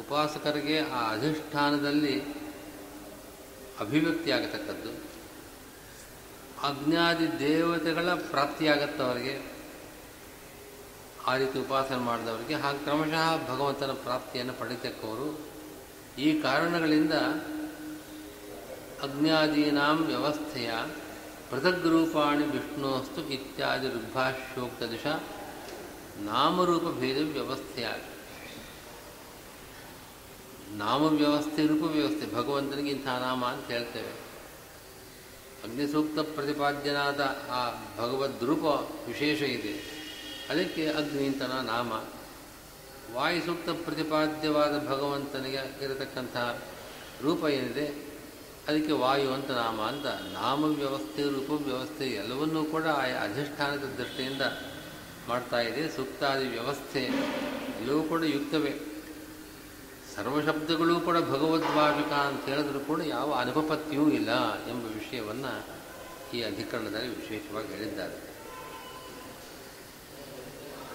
ಉಪಾಸಕರಿಗೆ 0.01 0.90
ಆ 0.90 1.12
ಅಧಿಷ್ಠಾನದಲ್ಲಿ 1.12 2.23
ಅಭಿವ್ಯಕ್ತಿ 3.81 4.31
ಆಗತಕ್ಕದ್ದು. 4.31 5.12
ಅಜ್ಞಾದಿ 6.62 7.38
ದೇವತೆಗಳ 7.38 8.09
ಪ್ರಾಪ್ತಿಯಾಗತ್ತವರಿಗೆ 8.14 9.53
ಆ 11.27 11.37
ರೀತಿ 11.37 11.59
ಉಪಾಸನೆ 11.59 11.96
ಮಾಡಿದವರಿಗೆ, 11.96 12.55
ಹಾಗೆ 12.55 12.79
ಕ್ರಮಶಃ 12.79 13.55
ಭಗವಂತನ 13.55 13.90
ಪ್ರಾಪ್ತಿಯನ್ನು 13.92 14.53
ಪಡೆಯತಕ್ಕವರು 14.53 15.53
ಈ 16.18 16.40
ಕಾರಣಗಳಿಂದ 16.40 17.12
ಅಜ್ಞಾದೀನಾಂ 19.03 20.05
ವ್ಯವಸ್ಥೆಯ 20.05 20.72
ಪೃಥಗ್ರೂಪಾಣಿ 21.51 22.44
ವಿಷ್ಣುವಸ್ತು 22.44 23.29
ಇತ್ಯಾದಿ 23.29 23.88
ಋಗ್ಭಾಷ್ಯೋಕ್ತ 23.88 24.83
ದಿಶ 24.83 25.07
ನಾಮರೂಪ 26.16 26.98
ಭೇದ 27.01 27.33
ವ್ಯವಸ್ಥೆಯ. 27.33 27.88
ನಾಮ 30.70 31.03
ವ್ಯವಸ್ಥೆ, 31.03 31.66
ರೂಪ 31.66 31.83
ವ್ಯವಸ್ಥೆ, 31.83 32.35
ಭಗವಂತನಿಗೆ 32.35 32.90
ಇಂಥ 32.90 33.07
ನಾಮ 33.07 33.44
ಅಂತ 33.44 33.66
ಹೇಳ್ತೇವೆ. 33.70 34.32
ಅಗ್ನಿಸೂಕ್ತ 35.64 36.18
ಪ್ರತಿಪಾದ್ಯನಾದ 36.18 37.20
ಆ 37.51 37.70
ಭಗವದ್ರೂಪ 37.98 38.64
ವಿಶೇಷ 39.09 39.42
ಇದೆ. 39.42 39.75
ಅದಕ್ಕೆ 40.51 40.88
ಅಗ್ನಿ 40.88 41.27
ಅಂತನ 41.27 41.53
ನಾಮ. 41.53 41.92
ವಾಯುಸೂಕ್ತ 43.14 43.68
ಪ್ರತಿಪಾದ್ಯವಾದ 43.70 44.87
ಭಗವಂತನಿಗೆ 44.88 45.85
ಇರತಕ್ಕಂತಹ 45.85 46.59
ರೂಪ 47.22 47.44
ಏನಿದೆ, 47.44 47.88
ಅದಕ್ಕೆ 48.68 48.92
ವಾಯು 48.92 49.31
ಅಂತ 49.33 49.51
ನಾಮ 49.51 49.81
ಅಂತ 49.81 50.07
ನಾಮ 50.33 50.64
ವ್ಯವಸ್ಥೆ 50.64 51.22
ರೂಪ 51.22 51.66
ವ್ಯವಸ್ಥೆ 51.66 52.07
ಎಲ್ಲವನ್ನೂ 52.07 52.64
ಕೂಡ 52.64 52.83
ಆಯಾ 52.83 53.18
ಅಧಿಷ್ಠಾನದ 53.25 53.85
ದೃಷ್ಟಿಯಿಂದ 53.98 54.42
ಮಾಡ್ತಾ 55.29 55.61
ಇದೆ. 55.61 55.88
ಸೂಕ್ತಾದಿ 55.88 56.48
ವ್ಯವಸ್ಥೆ 56.48 57.03
ಎಲ್ಲವೂ 57.81 58.03
ಕೂಡ 58.03 58.22
ಯುಕ್ತವೇ. 58.22 58.91
ಸರ್ವಶಬ್ದಗಳೂ 60.16 61.01
ಕೂಡ 61.01 61.16
ಭಗವದ್ವಾಚಕ 61.16 62.12
ಅಂತ 62.12 62.44
ಹೇಳಿದ್ರು 62.44 62.81
ಕೂಡ 62.81 63.01
ಯಾವ 63.01 63.35
ಅನುಪಪತ್ತಿಯೂ 63.35 64.09
ಇಲ್ಲ 64.09 64.55
ಎಂಬ 64.55 64.85
ವಿಷಯವನ್ನು 64.85 65.83
ಈ 66.37 66.42
ಅಧಿಕರಣದಲ್ಲಿ 66.42 67.20
ವಿಶೇಷವಾಗಿ 67.20 67.68
ಹೇಳಿದ್ದಾರೆ. 67.68 68.33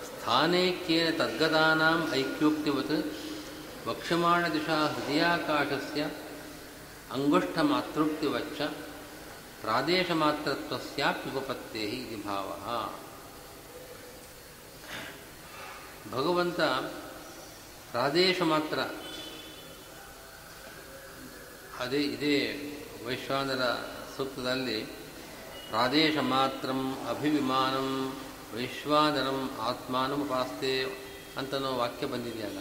ಸ್ಥಾನೇಕ್ಯೇನ 0.05 1.17
ತದ್ಗತಾನಾಂ 1.17 2.11
ಐಕ್ಯೋಕ್ತಿವತ್ 2.13 3.13
ವಕ್ಷಮಾಣ 3.87 4.47
ದಿಶಾ 4.47 4.87
ಹೃದಯಾಕಾಶಸ್ಯ 4.87 6.05
ಪ್ರಾದೇಶ 9.61 10.05
ಪ್ರಾದೇಶಮಾತ್ರತ್ವಸ್ಯಾಪ್ಯುಪಪತ್ತೇ 10.11 11.79
ಇದು 11.79 12.27
ಭಾವ. 12.27 12.47
ಭಗವಂತ 16.11 16.61
ಪ್ರಾದೇಶ 17.91 18.41
ಮಾತ್ರ 18.41 18.79
ಅದೇ 21.79 21.97
ಇದೇ 21.97 22.35
ವೈಶ್ವಾನರ 23.05 23.61
ಸೂಕ್ತದಲ್ಲಿ 24.17 24.83
ಪ್ರಾದೇಶ 25.69 26.17
ಮಾತ್ರಂ 26.17 26.97
ಅಭಿವಿಮಾನಂ 27.09 28.17
ವೈಶ್ವಾನರಂ 28.55 29.57
ಆತ್ಮಾನಂ 29.61 30.21
ಉಪಾಸ್ತೆ 30.21 30.83
ಅಂತನೋ 31.37 31.73
ವಾಕ್ಯ 31.75 32.05
ಬಂದಿದೆಯಲ್ಲ? 32.05 32.59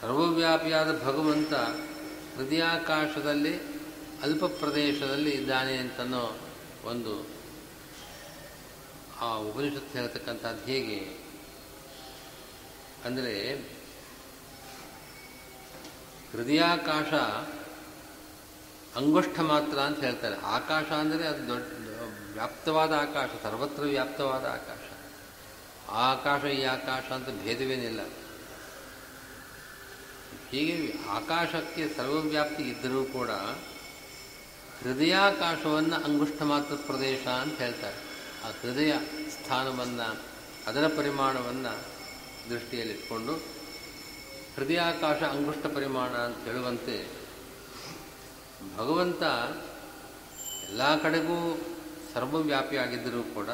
ಸರ್ವವ್ಯಾಪಿಯಾದ 0.00 1.02
ಭಗವಂತ 1.04 1.54
ಹೃದಯಾಕಾಶದಲ್ಲಿ 2.36 3.58
ಅಲ್ಪ 4.22 4.44
ಪ್ರದೇಶದಲ್ಲಿ 4.44 5.30
ಇದ್ದಾನೆ 5.30 5.76
ಅಂತನೋ 5.76 6.36
ಒಂದು 6.84 7.26
ಆ 9.20 9.36
ಉಪನಿಷತ್ತು 9.36 9.98
ಹೇಳ್ತಕ್ಕಂಥದ್ದು 9.98 10.64
ಹೇಗೆ? 10.64 10.98
ಅಂದರೆ 13.04 13.34
ಹೃದಯಾಕಾಶ 16.32 17.12
ಅಂಗುಷ್ಠ 18.96 19.40
ಮಾತ್ರ 19.40 19.78
ಅಂತ 19.78 20.04
ಹೇಳ್ತಾರೆ. 20.04 20.36
ಆಕಾಶ 20.36 20.84
ಅಂದರೆ 20.84 21.26
ಅದು 21.26 21.48
ದೊಡ್ಡ, 21.48 21.88
ವ್ಯಾಪ್ತವಾದ 22.32 22.92
ಆಕಾಶ, 22.92 23.30
ಸರ್ವತ್ರ 23.42 23.82
ವ್ಯಾಪ್ತವಾದ 23.82 24.44
ಆಕಾಶ. 24.44 24.78
ಆಕಾಶ 25.88 26.44
ಈ 26.44 26.62
ಆಕಾಶ 26.64 27.12
ಅಂತ 27.12 27.26
ಭೇದವೇನಿಲ್ಲ. 27.26 28.00
ಹೀಗೆ 30.50 31.08
ಆಕಾಶಕ್ಕೆ 31.08 31.96
ಸರ್ವವ್ಯಾಪ್ತಿ 31.96 32.62
ಇದ್ದರೂ 32.62 33.04
ಕೂಡ 33.04 33.30
ಹೃದಯಾಕಾಶವನ್ನು 34.82 36.04
ಅಂಗುಷ್ಠ 36.04 36.42
ಮಾತ್ರ 36.42 36.74
ಪ್ರದೇಶ 36.74 37.26
ಅಂತ 37.26 37.58
ಹೇಳ್ತಾರೆ. 37.58 37.96
ಆ 38.44 38.50
ಹೃದಯ 38.50 38.92
ಸ್ಥಾನವನ್ನು, 39.30 40.18
ಅದರ 40.66 40.86
ಪರಿಮಾಣವನ್ನು 40.86 41.78
ದೃಷ್ಟಿಯಲ್ಲಿಟ್ಕೊಂಡು 42.50 43.51
ಹೃದಯಾಕಾಶ 44.56 45.22
ಅಂಗುಷ್ಟ 45.22 45.66
ಪರಿಮಾಣ 45.66 46.10
ಅಂತ 46.10 46.36
ಹೇಳುವಂತೆ 46.44 47.06
ಭಗವಂತ 48.76 49.22
ಎಲ್ಲ 50.68 51.02
ಕಡೆಗೂ 51.02 51.60
ಸರ್ವವ್ಯಾಪಿಯಾಗಿದ್ದರೂ 52.14 53.22
ಕೂಡ 53.22 53.48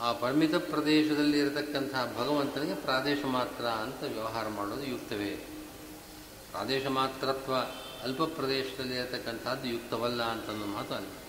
ಆ 0.00 0.12
ಪರಿಮಿತ 0.12 0.54
ಪ್ರದೇಶದಲ್ಲಿ 0.54 1.38
ಇರತಕ್ಕಂತಹ 1.38 2.14
ಭಗವಂತನಿಗೆ 2.18 2.74
ಪ್ರಾದೇಶ 2.74 3.18
ಮಾತ್ರ 3.24 3.64
ಅಂತ 3.64 4.02
ವ್ಯವಹಾರ 4.02 4.48
ಮಾಡೋದು 4.48 4.84
ಯುಕ್ತವೇ. 4.84 5.30
ಪ್ರಾದೇಶ 6.50 6.86
ಮಾತ್ರತ್ವ 6.86 7.54
ಅಲ್ಪ 8.02 8.22
ಪ್ರದೇಶದಲ್ಲಿ 8.22 8.96
ಇರತಕ್ಕಂಥದ್ದು 8.96 9.68
ಯುಕ್ತವಲ್ಲ 9.68 10.22
ಅಂತನ್ನೋ 10.22 10.66
ಮಾತು 10.66 10.94
ಅಲ್ಲಿ. 10.94 11.20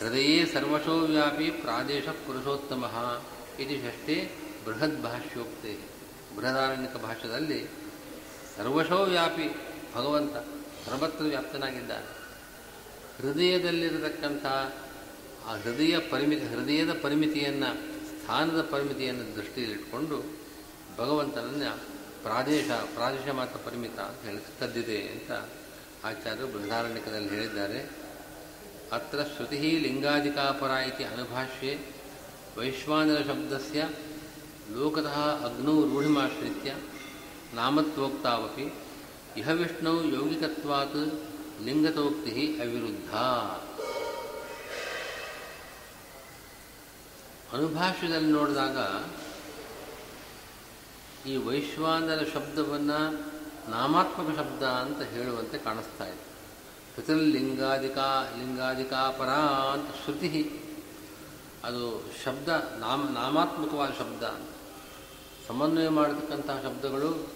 ಹೃದಯೇ 0.00 0.46
ಸರ್ವಶೋವ್ಯಾಪಿ 0.46 1.50
ಪ್ರಾದೇಶ 1.50 2.08
ಪುರುಷೋತ್ತಮ 2.08 2.84
ಇದು 3.58 3.74
ಷಷ್ಠೇ 3.74 4.30
ಬೃಹದ್ 4.64 5.02
ಭಾಷ್ಯೋಕ್ತೆ. 5.02 5.91
ಬೃಹದಾರಣ್ಯಕ 6.36 6.96
ಭಾಷೆಯಲ್ಲಿ 6.96 7.70
ಸರ್ವಶೋ 8.56 9.04
ವ್ಯಾಪಿ 9.04 9.46
ಭಗವಂತ 9.94 10.36
ಸರ್ವತ್ರ 10.86 11.24
ವ್ಯಾಪ್ತನಾಗಿದ್ದಾನೆ. 11.24 12.22
ಹೃದಯದಲ್ಲಿರತಕ್ಕಂಥ 13.18 14.46
ಆ 15.46 15.56
ಹೃದಯ 15.56 15.98
ಪರಿಮಿತಿ 15.98 16.46
ಹೃದಯದ 16.46 16.92
ಪರಿಮಿತಿಯನ್ನು, 17.02 17.70
ಸ್ಥಾನದ 18.20 18.62
ಪರಿಮಿತಿಯನ್ನು 18.62 19.36
ದೃಷ್ಟಿಯಲ್ಲಿಟ್ಟುಕೊಂಡು 19.36 20.18
ಭಗವಂತನನ್ನು 20.98 21.76
ಪ್ರಾದೇಶ 22.22 22.70
ಪ್ರಾದೇಶ 22.70 23.28
ಮಾತ್ರ 23.28 23.56
ಪರಿಮಿತ 23.56 23.98
ಅಂತ 23.98 24.26
ಹೇಳಿ 24.26 24.60
ತದ್ದಿದೆ 24.60 25.02
ಅಂತ 25.02 25.30
ಆಚಾರ್ಯರು 26.04 26.46
ಬೃಹದಾರಣ್ಯಕದಲ್ಲಿ 26.46 27.28
ಹೇಳಿದ್ದಾರೆ. 27.28 28.02
ಅತ್ರ 28.92 29.22
ಶ್ರುತಿ 29.22 29.56
ಲಿಂಗಾಧಿಕಾಪರ 29.56 30.70
ಇತಿ 30.70 31.04
ಅನುಭಾಷ್ಯೆ 31.04 31.78
ವೈಶ್ವಾನರ 32.58 33.18
ಶಬ್ದಸ್ಯ 33.18 33.88
ಲೋಕತಃ 34.70 35.18
ಅಗ್ನೌ 35.44 35.82
ರೂಢಿಮಾಶ್ರಿತ್ಯ 35.82 36.74
ನಾಮತ್ವೋಕ್ತಾವಪಿ, 37.54 38.74
ಇಹ 39.36 39.48
ವಿಷ್ಣು 39.48 40.04
ಯೌಗಿಕತ್ವಾತ್ 40.04 41.22
ಲಿಂಗತೋಕ್ತಿ 41.64 42.58
ಅವಿರುದ್ಧ. 42.60 43.14
ಅನುಭಾಷ್ಯದಲ್ಲಿ 47.54 48.28
ನೋಡಿದಾಗ 48.28 48.78
ಈ 51.28 51.36
ವೈಶ್ವಾನರ 51.36 52.26
ಶಬ್ದವನ್ನು 52.34 53.12
ನಾಮಾತ್ಮಕ 53.70 54.36
ಶಬ್ದ 54.36 54.62
ಅಂತ 54.62 55.02
ಹೇಳುವಂತೆ 55.02 55.58
ಕಾಣಿಸ್ತಾ 55.58 56.06
ಇದೆ. 56.06 56.32
ಲಿಂಗಾಧಿಕಾ 57.14 58.28
ಲಿಂಗಾಧಿಕಾಪರ 58.38 59.28
ಅಂತ 59.72 60.04
ಶ್ರುತಿ 60.04 60.60
ಅದು 61.64 62.04
ಶಬ್ದ, 62.24 62.48
ನಾಮ, 62.78 63.08
ನಾಮಾತ್ಮಕವಾದ 63.08 63.90
ಶಬ್ದ 63.90 64.22
ಅಂತ. 64.22 64.51
ಸಮನ್ವಯ 65.48 65.88
ಮಾಡತಕ್ಕಂತಹ 65.88 66.62
ಶಬ್ದಗಳು 66.62 67.28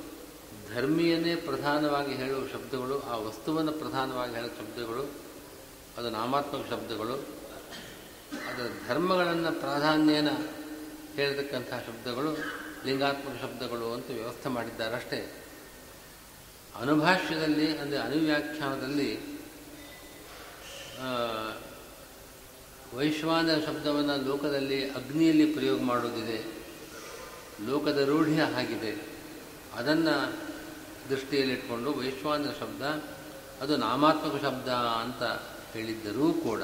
ಧರ್ಮೀಯನೇ 0.75 1.35
ಪ್ರಧಾನವಾಗಿ 1.35 2.15
ಹೇಳುವ 2.15 2.47
ಶಬ್ದಗಳು, 2.53 3.01
ಆ 3.01 3.17
ವಸ್ತುವನ್ನು 3.17 3.73
ಪ್ರಧಾನವಾಗಿ 3.73 4.35
ಹೇಳುವ 4.35 4.51
ಶಬ್ದಗಳು, 4.59 5.11
ಅದು 5.99 6.11
ನಾಮಾತ್ಮಕ 6.11 6.71
ಶಬ್ದಗಳು, 6.71 7.17
ಅದರ 8.51 8.67
ಧರ್ಮಗಳನ್ನು 8.89 9.61
ಪ್ರಾಧಾನ್ಯನ 9.61 10.29
ಹೇಳತಕ್ಕಂತಹ 11.17 11.79
ಶಬ್ದಗಳು, 11.87 12.31
ಲಿಂಗಾತ್ಮಕ 12.87 13.43
ಶಬ್ದಗಳು 13.43 13.93
ಅಂತ 13.93 14.11
ವ್ಯವಸ್ಥೆ 14.11 14.49
ಮಾಡಿದ್ದಾರಷ್ಟೇ. 14.49 15.21
ಅನುಭಾಷ್ಯದಲ್ಲಿ 16.81 17.79
ಅಂದರೆ 17.79 17.99
ಅನುವ್ಯಾಖ್ಯಾನದಲ್ಲಿ 17.99 19.11
ವೈಶ್ವಾನ 22.97 23.49
ಶಬ್ದವನ್ನು 23.67 24.27
ಲೋಕದಲ್ಲಿ 24.29 24.91
ಅಗ್ನಿಯಲ್ಲಿ 24.91 25.47
ಪ್ರಯೋಗ 25.47 25.81
ಮಾಡೋದಿದೆ 25.81 26.56
ಲೋಕದ 27.65 27.99
ರೂಢಿಯ 27.99 28.43
ಆಗಿದೆ 28.43 29.07
ಅದನ್ನು 29.75 30.33
ದೃಷ್ಟಿಯಲ್ಲಿಟ್ಕೊಂಡು 31.11 31.93
ವೈಶ್ವಾನರ 31.93 32.51
ಶಬ್ದ, 32.61 33.05
ಅದು 33.61 33.77
ನಾಮಾತ್ಮಕ 33.77 34.43
ಶಬ್ದ 34.43 34.69
ಅಂತ 34.69 35.23
ಹೇಳಿದ್ದರೂ 35.73 36.33
ಕೂಡ 36.33 36.63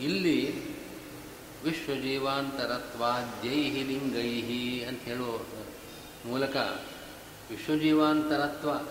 ಇಲ್ಲಿ 0.00 0.68
ವಿಶ್ವಜೀವಾಂತರತ್ವಾದ್ಯೈಹಿ 1.64 3.82
ಲಿಂಗೈಹಿ 3.82 4.84
ಅಂತ 4.84 5.00
ಹೇಳುವ 5.00 5.40
ಮೂಲಕ 6.28 6.56
ವಿಶ್ವಜೀವಾಂತರತ್ವ, 7.50 8.86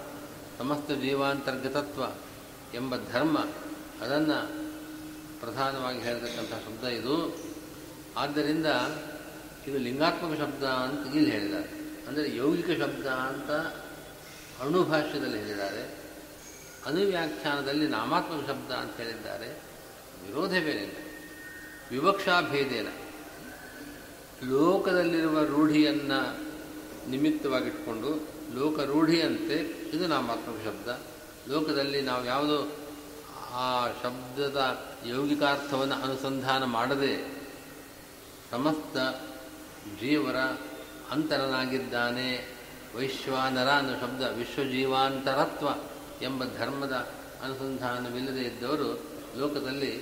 ಸಮಸ್ತ 0.57 0.91
ಜೀವಾಂತರ್ಗತತ್ವ 0.91 2.01
ಎಂಬ 2.73 2.95
ಧರ್ಮ, 2.95 3.45
ಅದನ್ನು 4.01 4.51
ಪ್ರಧಾನವಾಗಿ 5.39 5.99
ಹೇಳತಕ್ಕಂಥ 5.99 6.49
ಶಬ್ದ 6.49 6.83
ಇದು. 6.83 7.37
ಆದ್ದರಿಂದ 8.17 8.65
ಇದು 9.67 9.77
ಲಿಂಗಾತ್ಮಕ 9.77 10.37
ಶಬ್ದ 10.37 10.63
ಅಂತ 10.63 11.15
ಇಲ್ಲಿ 11.15 11.31
ಹೇಳಿದ್ದಾರೆ. 11.31 11.67
ಅಂದರೆ 12.07 12.35
ಯೌಗಿಕ 12.35 12.69
ಶಬ್ದ 12.69 13.05
ಅಂತ 13.05 13.51
ಅಣುಭಾಷ್ಯದಲ್ಲಿ 14.61 15.37
ಹೇಳಿದ್ದಾರೆ. 15.37 15.83
ಅನುವ್ಯಾಖ್ಯಾನದಲ್ಲಿ 16.85 17.87
ನಾಮಾತ್ಮಕ 17.87 18.47
ಶಬ್ದ 18.47 18.71
ಅಂತ 18.71 18.97
ಹೇಳಿದ್ದಾರೆ. 18.97 19.49
ವಿರೋಧವೇನಿಲ್ಲ 20.27 20.93
ವಿವಕ್ಷಾಭೇದೇನ 21.91 22.87
ಲೋಕದಲ್ಲಿರುವ 24.49 25.43
ರೂಢಿಯನ್ನು 25.43 26.47
ನಿಮಿತ್ತವಾಗಿಟ್ಕೊಂಡು 27.09 28.27
ಲೋಕ 28.59 28.79
ರೂಢಿಯಂತೆ 28.79 29.55
ಇದು 29.89 30.07
ನಾಮಾತ್ಮಕ 30.07 30.55
ಶಬ್ದ. 30.65 30.99
ಲೋಕದಲ್ಲಿ 31.49 32.01
ನಾವು 32.01 32.25
ಯಾವುದೋ 32.25 32.77
ಆ 33.51 33.87
ಶಬ್ದದ 33.87 34.85
ಯೌಗಿಕಾರ್ಥವನ್ನು 35.05 35.95
ಅನುಸಂಧಾನ 35.95 36.63
ಮಾಡದೆ 36.63 37.43
ಸಮಸ್ತ 38.51 38.97
ಜೀವರ 39.99 40.37
ಅಂತರನಾಗಿದ್ದಾನೆ. 41.11 42.57
ವೈಶ್ವಾನರ 42.95 43.67
ಅನ್ನೋ 43.67 43.93
ಶಬ್ದ, 43.93 44.21
ವಿಶ್ವಜೀವಾಂತರತ್ವ 44.21 45.67
ಎಂಬ 46.21 46.43
ಧರ್ಮದ 46.57 46.93
ಅನುಸಂಧಾನವಿಲ್ಲದೆ 47.43 48.41
ಇದ್ದವರು 48.41 49.03
ಲೋಕದಲ್ಲಿ 49.37 50.01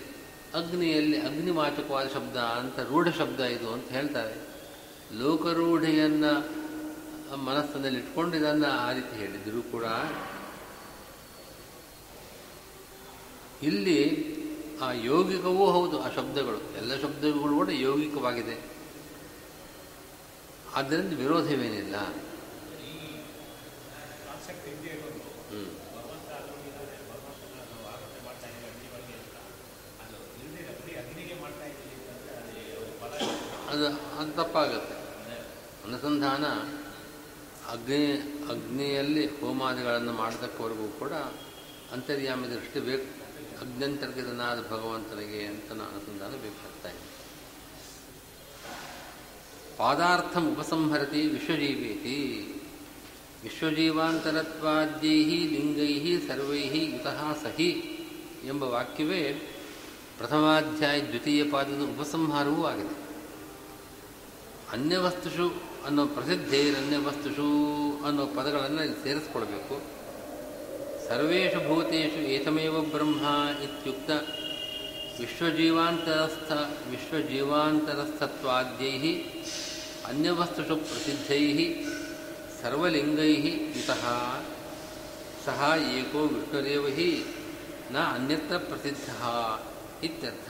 ಅಗ್ನಿಯಲ್ಲಿ 0.54 1.21
ಅಗ್ನಿವಾಚಕವಾದ 1.21 2.08
ಶಬ್ದ 2.13 2.38
ಅಂತ 2.38 2.80
ರೂಢ 2.80 3.08
ಶಬ್ದ 3.10 3.39
ಇದು 3.39 3.74
ಅಂತ 3.74 3.91
ಹೇಳ್ತಾರೆ. 3.91 4.36
ಲೋಕರೂಢಿಯನ್ನು 5.19 6.65
ಮನಸ್ಸಿನಲ್ಲಿ 7.38 8.00
ಇಟ್ಕೊಂಡಿದ್ದನ್ನು 8.00 8.67
ಆ 8.67 8.91
ರೀತಿ 8.91 9.15
ಹೇಳಿದರೂ 9.15 9.62
ಕೂಡ. 9.62 9.84
ಇಲ್ಲಿ 13.63 14.00
ಆ 14.82 14.91
ಯೋಗಿಕವೂ 14.91 15.65
ಹೌದು, 15.71 16.02
ಆ 16.02 16.10
ಶಬ್ದಗಳು, 16.10 16.78
ಎಲ್ಲ 16.78 17.02
ಶಬ್ದಗಳು 17.02 17.56
ಕೂಡ 17.56 17.69
ಯೌಗಿಕವಾಗಿದೆ. 17.69 18.75
ಆದ್ದರಿಂದ 20.78 21.14
ವಿರೋಧವೇನಿಲ್ಲ. 21.20 21.96
ಅದು 33.72 33.88
ಅದು 34.20 34.32
ತಪ್ಪಾಗುತ್ತೆ. 34.36 34.96
ಅನುಸಂಧಾನ 35.86 36.46
ಅಗ್ನಿ, 37.74 38.04
ಅಗ್ನಿಯಲ್ಲಿ 38.52 39.24
ಹೋಮಾದಿಗಳನ್ನು 39.40 40.14
ಮಾಡತಕ್ಕವರೆಗೂ 40.14 40.88
ಕೂಡ 41.00 41.14
ಅಂತರ್ಯಾಮಿ 41.96 42.48
ದೃಷ್ಟಿ 42.50 42.80
ಬೇಕು. 42.80 43.10
ಅಗ್ನಂತರ್ಗತನಾದ 43.62 44.60
ಭಗವಂತನಿಗೆ 44.72 45.42
ಅಂತ 45.46 45.70
ಅನುಸಂಧಾನ 45.72 46.32
ಬೇಕಾಗ್ತಾ 46.46 46.90
ಇದೆ. 46.90 47.05
ಪಾದಾರ್ಥಂ 49.78 50.56
ಉಪಸಂಹರತಿ 50.56 51.22
ವಿಶ್ವಜೀವೇತಿ. 51.28 52.18
ವಿಶ್ವಜೀವಾಂತರತ್ವಾದ್ಯೈ 53.44 55.24
ಲಿಂಗೈ 55.48 56.18
ಸರ್ವೈ 56.28 56.60
ಯುತಃ 56.60 57.34
ಸಹಿ 57.44 57.70
ಎಂಬ 58.48 58.64
ವಾಕ್ಯವೇ 58.64 59.52
ಪ್ರಥಮಾಧ್ಯಾಯ 60.18 61.02
ದ್ವಿತೀಯ 61.02 61.44
ಪಾದದ 61.44 61.82
ಉಪಸಂಹಾರವೂ 61.98 62.64
ಆಗಿದೆ. 62.66 63.06
ಅನ್ಯವಸ್ತುಷು 64.72 65.50
ಅನ್ನೋ 65.86 66.06
ಪ್ರಸಿದ್ಧೇರನ್ಯವಸ್ತುಷು 66.06 67.50
ಅನ್ನೋ 68.06 68.26
ಪದಗಳನ್ನು 68.26 68.84
ಇಲ್ಲಿ 68.84 69.04
ಸೇರಿಸ್ಕೊಳ್ಬೇಕು. 69.04 69.82
ಸರ್ವೇಷು 71.10 71.68
ಭೂತೇಷು 71.68 72.22
ಏತಮೇವ 72.22 72.82
ಬ್ರಹ್ಮ 72.82 73.26
ಇತ್ಯುಕ್ತ 73.64 74.12
ವಿಶ್ವಜೀವಾಂತರಸ್ಥ 75.19 76.51
ವಿಶ್ವಜೀವಾಂತರಸ್ಥತ್ವಾದ್ಯೈ 76.89 79.23
ಅನ್ಯವಸ್ತುಷು 80.06 80.75
ಪ್ರಸಿದ್ಧೈ 80.75 81.75
ಸರ್ವಲಿಂಗೈ 82.62 83.34
ಯುತಃ 83.34 84.32
ಸಹ 85.45 85.73
ಏಕೋ 85.93 86.19
ವಿಷ್ಣುರೇವ 86.19 86.88
ಹಿ 86.88 87.25
ನ 87.91 87.97
ಅನ್ಯತ್ರ 87.97 88.58
ಪ್ರಸಿದ್ಧ 88.58 89.10
ಇತ್ಯರ್ಥ. 90.04 90.49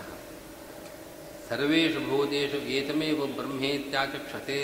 ಸರ್ವೇಷು 1.50 2.00
ಭೂತೇಷು 2.00 2.58
ಏತಮೇವ 2.58 3.26
ಬ್ರಹ್ಮೇತ್ಯಾಚಕ್ಷತೆ 3.26 4.60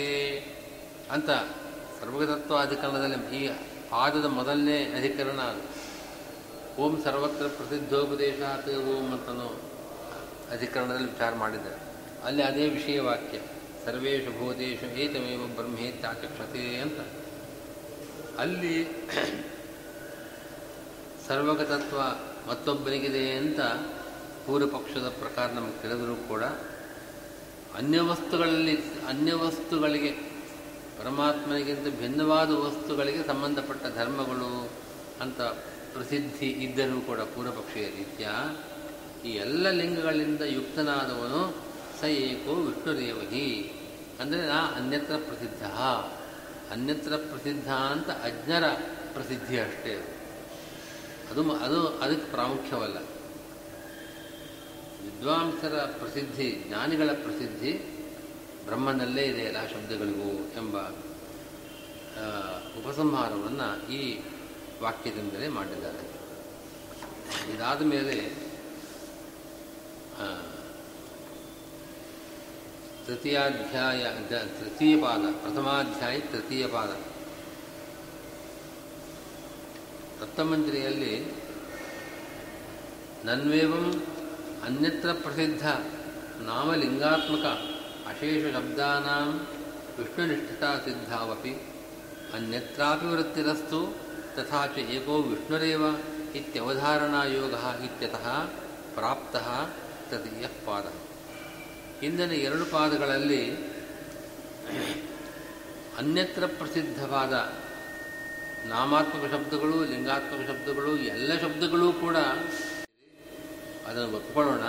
ಅಂತ 1.10 1.30
ಸರ್ವತತ್ವ 2.00 2.56
ಅಧಿಕರಣದಲ್ಲಿ 2.56 3.36
ಈ 3.36 3.50
ಪಾದದ 3.90 4.24
ಮೊದಲನೇ 4.24 4.84
ಅಧಿಕರಣ 4.84 5.30
ಅದು. 5.30 5.62
ಓಂ 6.82 7.04
ಸರ್ವತ್ರ 7.04 7.46
ಪ್ರಸಿದ್ಧೋಪದೇಶ 7.46 8.68
ಓಂ 8.68 9.12
ಅಂತನೋ 9.12 9.71
ಅಧಿಕರಣದಲ್ಲಿ 10.52 11.12
ವಿಚಾರ 11.12 11.34
ಮಾಡಿದ್ದಾರೆ. 11.34 11.76
ಅಲ್ಲಿ 12.24 12.42
ಅದೇ 12.42 12.68
ವಿಷಯ 12.68 13.00
ವಾಕ್ಯ 13.00 13.38
ಸರ್ವೇಶು 13.84 14.30
ಭೂತೇಶು 14.30 14.86
ಏತಮೇವ 14.86 15.46
ಬ್ರಹ್ಮೇತ್ಯಾಚಕ್ಷತೆ 15.54 16.76
ಅಂತ. 16.76 17.00
ಅಲ್ಲಿ 18.38 18.74
ಸರ್ವಗತತ್ವ 21.28 21.96
ಮತ್ತೊಬ್ಬನಿಗಿದೆ 22.50 23.32
ಅಂತ 23.32 23.60
ಪೂರ್ವಪಕ್ಷದ 24.46 25.08
ಪ್ರಕಾರ 25.08 25.50
ನಮಗೆ 25.50 25.82
ತಿಳಿದರೂ 25.82 26.14
ಕೂಡ 26.28 26.44
ಅನ್ಯ 27.76 28.00
ವಸ್ತುಗಳಲ್ಲಿ 28.00 28.76
ಅನ್ಯ 29.08 29.34
ವಸ್ತುಗಳಿಗೆ 29.34 30.10
ಪರಮಾತ್ಮನಿಗಿಂತ 30.98 31.98
ಭಿನ್ನವಾದ 31.98 32.50
ವಸ್ತುಗಳಿಗೆ 32.50 33.26
ಸಂಬಂಧಪಟ್ಟ 33.26 33.86
ಧರ್ಮಗಳು 33.96 34.70
ಅಂತ 35.20 35.40
ಪ್ರಸಿದ್ಧಿ 35.92 36.46
ಇದ್ದರೂ 36.46 37.00
ಕೂಡ 37.00 37.20
ಪೂರ್ವಪಕ್ಷೀಯ 37.20 37.84
ರೀತ್ಯ 37.84 38.28
ಈ 39.24 39.30
ಎಲ್ಲ 39.30 39.70
ಲಿಂಗಗಳಿಂದ 39.70 40.40
ಯುಕ್ತನಾದವನು 40.40 41.54
ಸ 42.00 42.04
ಏಕೋ 42.04 42.54
ವಿಷ್ಣುದೇವಹಿ. 42.54 43.72
ಅಂದರೆ 44.20 44.46
ನಾ 44.46 44.66
ಅನ್ಯತ್ರ 44.66 45.16
ಪ್ರಸಿದ್ಧ. 45.16 45.64
ಅನ್ಯತ್ರ 46.72 47.16
ಪ್ರಸಿದ್ಧ 47.16 47.68
ಅಂತ 47.68 48.10
ಅಜ್ಞರ 48.10 48.68
ಪ್ರಸಿದ್ಧಿ 49.12 49.58
ಅಷ್ಟೇ. 49.60 50.18
ಅದು 51.30 51.40
ಅದು 51.40 51.54
ಅದು 51.54 51.88
ಅದಕ್ಕೆ 51.88 52.30
ಪ್ರಾಮುಖ್ಯವಲ್ಲ. 52.30 52.96
ವಿದ್ವಾಂಸರ 55.04 55.74
ಪ್ರಸಿದ್ಧಿ, 55.76 56.64
ಜ್ಞಾನಿಗಳ 56.68 57.10
ಪ್ರಸಿದ್ಧಿ 57.12 57.72
ಬ್ರಹ್ಮನಲ್ಲೇ 58.64 59.22
ಇದೆ 59.22 59.40
ಎಲ್ಲ 59.40 59.66
ಶಬ್ದಗಳಿಗೂ 59.66 60.32
ಎಂಬ 60.56 60.76
ಉಪಸಂಹಾರವನ್ನು 62.78 63.92
ಈ 63.92 64.20
ವಾಕ್ಯದಿಂದಲೇ 64.82 65.48
ಮಾಡಿದ್ದಾರೆ. 65.48 66.12
ಇದಾದ 67.54 67.82
ಮೇಲೆ 67.82 68.51
ತೃತೀಯಾಧ್ಯಾಯ 73.06 74.02
ತೃತೀಯ 74.60 74.96
ಪಾದ, 74.96 75.24
ಪ್ರಥಮಾಧ್ಯಾಯ, 75.42 76.20
ತೃತೀಯ 76.20 76.66
ಪಾದ. 76.66 76.92
ಸಪ್ತಮಂಜರಿಯಲ್ಲಿ 80.20 81.14
ನನ್ವೇವಂ 83.24 83.86
ಅನ್ಯತ್ರ 84.64 85.12
ಪ್ರಸಿದ್ಧ 85.12 85.66
ನಾಮಲಿಂಗಾತ್ಮಕ 86.40 87.46
ಅಶೇಷ 88.10 88.54
ಶಬ್ದಾನಾಂ 88.54 89.28
ವಿಷ್ಣುನಿಷ್ಠತಾ 89.98 90.70
ಸಿದ್ಧಾವಪಿ, 90.84 91.52
ಅನ್ಯತ್ರಾಪಿ 92.34 93.06
ವೃತ್ತಿರಸ್ತು 93.06 93.80
ತಥಾ 94.36 94.66
ಚ 94.66 94.78
ಏಕೋ 94.78 95.16
ವಿಷ್ಣುರೇವ 95.22 95.82
ಇತ್ಯವಧಾರಣಾಯೋಗ 96.34 97.54
ಇತ್ಯತಃ 97.84 98.26
ಪ್ರಾಪ್ತಃ 98.94 99.48
ತೃತೀಯ 100.12 100.46
ಪಾದ. 100.66 100.86
ಹಿಂದಿನ 102.00 102.32
ಎರಡು 102.32 102.64
ಪಾದಗಳಲ್ಲಿ 102.64 103.56
ಅನ್ಯತ್ರ 105.98 106.46
ಪ್ರಸಿದ್ಧವಾದ 106.46 107.32
ನಾಮಾತ್ಮಕ 108.68 109.30
ಶಬ್ದಗಳು, 109.30 109.84
ಲಿಂಗಾತ್ಮಕ 109.84 110.48
ಶಬ್ದಗಳು, 110.48 110.96
ಎಲ್ಲ 110.96 111.40
ಶಬ್ದಗಳೂ 111.40 111.92
ಕೂಡ 111.92 112.16
ಅದನ್ನು 113.86 114.16
ಒಪ್ಕೊಳ್ಳೋಣ. 114.16 114.62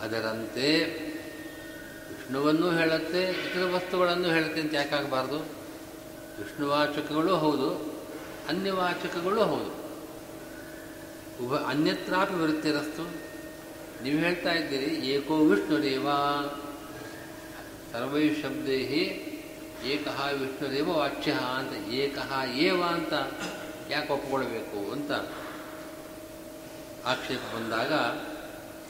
ಅದರಂತೆ 0.00 0.66
ವಿಷ್ಣುವನ್ನು 2.08 2.70
ಹೇಳುತ್ತೆ, 2.70 3.22
ಇತರ 3.22 3.70
ವಸ್ತುಗಳನ್ನು 3.74 4.28
ಹೇಳುತ್ತೆ 4.28 4.60
ಅಂತ 4.60 4.74
ಯಾಕಾಗಬಾರ್ದು? 4.74 5.38
ವಿಷ್ಣುವಾಚಕಗಳು 6.38 7.36
ಹೌದು, 7.36 7.70
ಅನ್ಯವಾಚಕಗಳು 8.48 9.44
ಹೌದು. 9.44 9.86
ಉಭ 11.46 11.54
ಅನ್ಯತ್ರಾಪಿ 11.54 12.34
ವೃತ್ತಿರಸ್ತು 12.34 13.25
ನೀವು 14.02 14.18
ಹೇಳ್ತಾ 14.18 14.52
ಇದ್ದೀರಿ, 14.52 14.90
ಏಕೋ 15.06 15.36
ವಿಷ್ಣುರೇವ 15.36 16.08
ಸರ್ವೈ 17.92 18.24
ಶಬ್ದೇಹಿ 18.42 19.02
ಏಕಃ 19.92 20.18
ವಿಷ್ಣುರೇವ 20.40 20.88
ವಾಚ್ಯ 20.98 21.32
ಅಂತ, 21.32 21.72
ಏಕಃ 21.90 22.30
ಏವ 22.44 22.80
ಅಂತ 22.82 23.12
ಯಾಕೆ 23.90 24.12
ಒಪ್ಪಿಕೊಳ್ಬೇಕು 24.12 24.92
ಅಂತ 24.92 25.12
ಆಕ್ಷೇಪ 27.06 27.42
ಬಂದಾಗ 27.54 27.92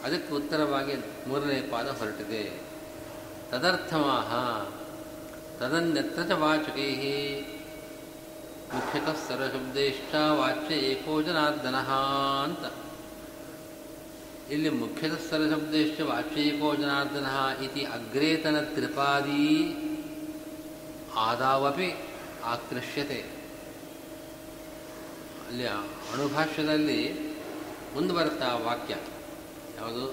ಅದಕ್ಕೆ 0.04 0.34
ಉತ್ತರವಾಗಿ 0.34 0.94
ಮೂರನೇ 1.28 1.60
ಪಾದ 1.72 1.88
ಹೊರಟಿದೆ. 1.88 2.42
ತದರ್ಥಮಾಹ, 3.50 4.30
ತದನ್ಯತ್ರ 5.58 6.34
ವಾಚಕೈ 6.34 6.90
ಮುಖ್ಯತಃ 8.74 9.18
ಸರ್ವಶಬ್ದೇಷ್ಟ 9.28 10.14
ವಾಚ್ಯ 10.14 10.74
ಏಕೋ 10.92 11.22
ಜನಾರ್ದನಃ 11.22 11.90
ಅಂತ. 12.44 12.64
ಇಲ್ಲಿ 14.50 14.68
ಮುಖ್ಯತಃ 14.70 15.30
ಸರ್ವಶಬ್ದೇಷ್ಟ 15.30 16.00
ವಾಚ್ಯ 16.00 16.40
ಏಕೋ 16.40 16.74
ಜನಾರ್ದನ 16.74 17.26
ಇತಿ 17.64 17.84
ಅಗ್ರೇತನ 17.84 18.60
ತ್ರಿಪಾದಿ 18.60 19.46
ಆದಾವಪಿ 21.14 21.88
ಆಕೃಷ್ಯತೆ. 22.44 23.18
ಅಲ್ಲಿ 25.48 25.66
ಅಣುಭಾಷ್ಯದಲ್ಲಿ 25.66 27.12
ಮುಂದೆ 27.94 28.14
ಬರುತ್ತಾ 28.14 28.56
ವಾಕ್ಯ. 28.56 28.96
ಯಾವುದು? 29.78 30.06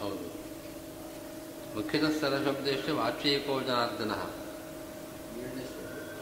ಹೌದು. 0.00 0.26
ಮುಖ್ಯತಃ 1.76 2.20
ಸರ್ವಶಬ್ದೇಶ 2.20 2.88
ವಾಚ್ಯೇಕೋ 2.90 3.60
ಜನಾರ್ದನ 3.60 4.12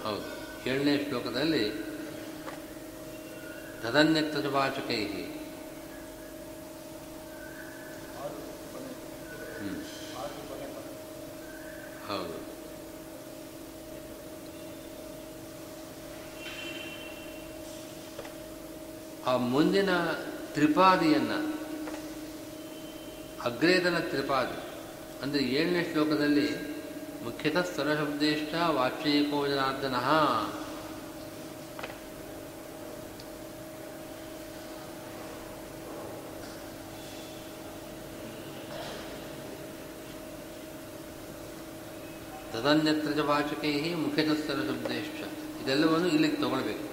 ಹೌದು. 0.04 0.44
ಏಳನೇ 0.70 1.06
ಶ್ಲೋಕದಲ್ಲಿ 1.08 1.93
ತದನ್ಯತ್ರ 3.84 4.48
ವಾಚಕೈ 4.48 5.00
ಹೌದು 12.08 12.36
ಆ 19.26 19.36
ಮುಂದಿನ 19.36 19.90
ತ್ರಿಪಾದಿಯನ್ನ 20.54 21.32
ಅಗ್ರೇದನ 23.44 23.98
ತ್ರಿಪಾದಿ 24.10 24.58
ಅಂದರೆ 25.22 25.42
ಏಳನೇ 25.44 25.82
ಶ್ಲೋಕದಲ್ಲಿ 25.92 26.48
ಮುಖ್ಯತಃ 27.24 27.66
ಸ್ವರಶಬ್ದೇಷ್ಟ 27.74 28.54
ವಾಚ್ಯೇಕೋ 28.54 29.38
ತದನ್ಯತ್ರ 42.64 43.10
ಚ 43.10 43.18
ವಾಚಕೈ 43.18 43.94
ಮುಖ್ಯತಸ್ಥರ 43.94 44.54
ಶಬ್ದೇಶ್ಚ 44.54 45.24
ಇದೆಲ್ಲವನ್ನು 45.62 46.08
ಇಲ್ಲಿಗೆ 46.08 46.36
ತಗೊಳ್ಬೇಕು. 46.36 46.86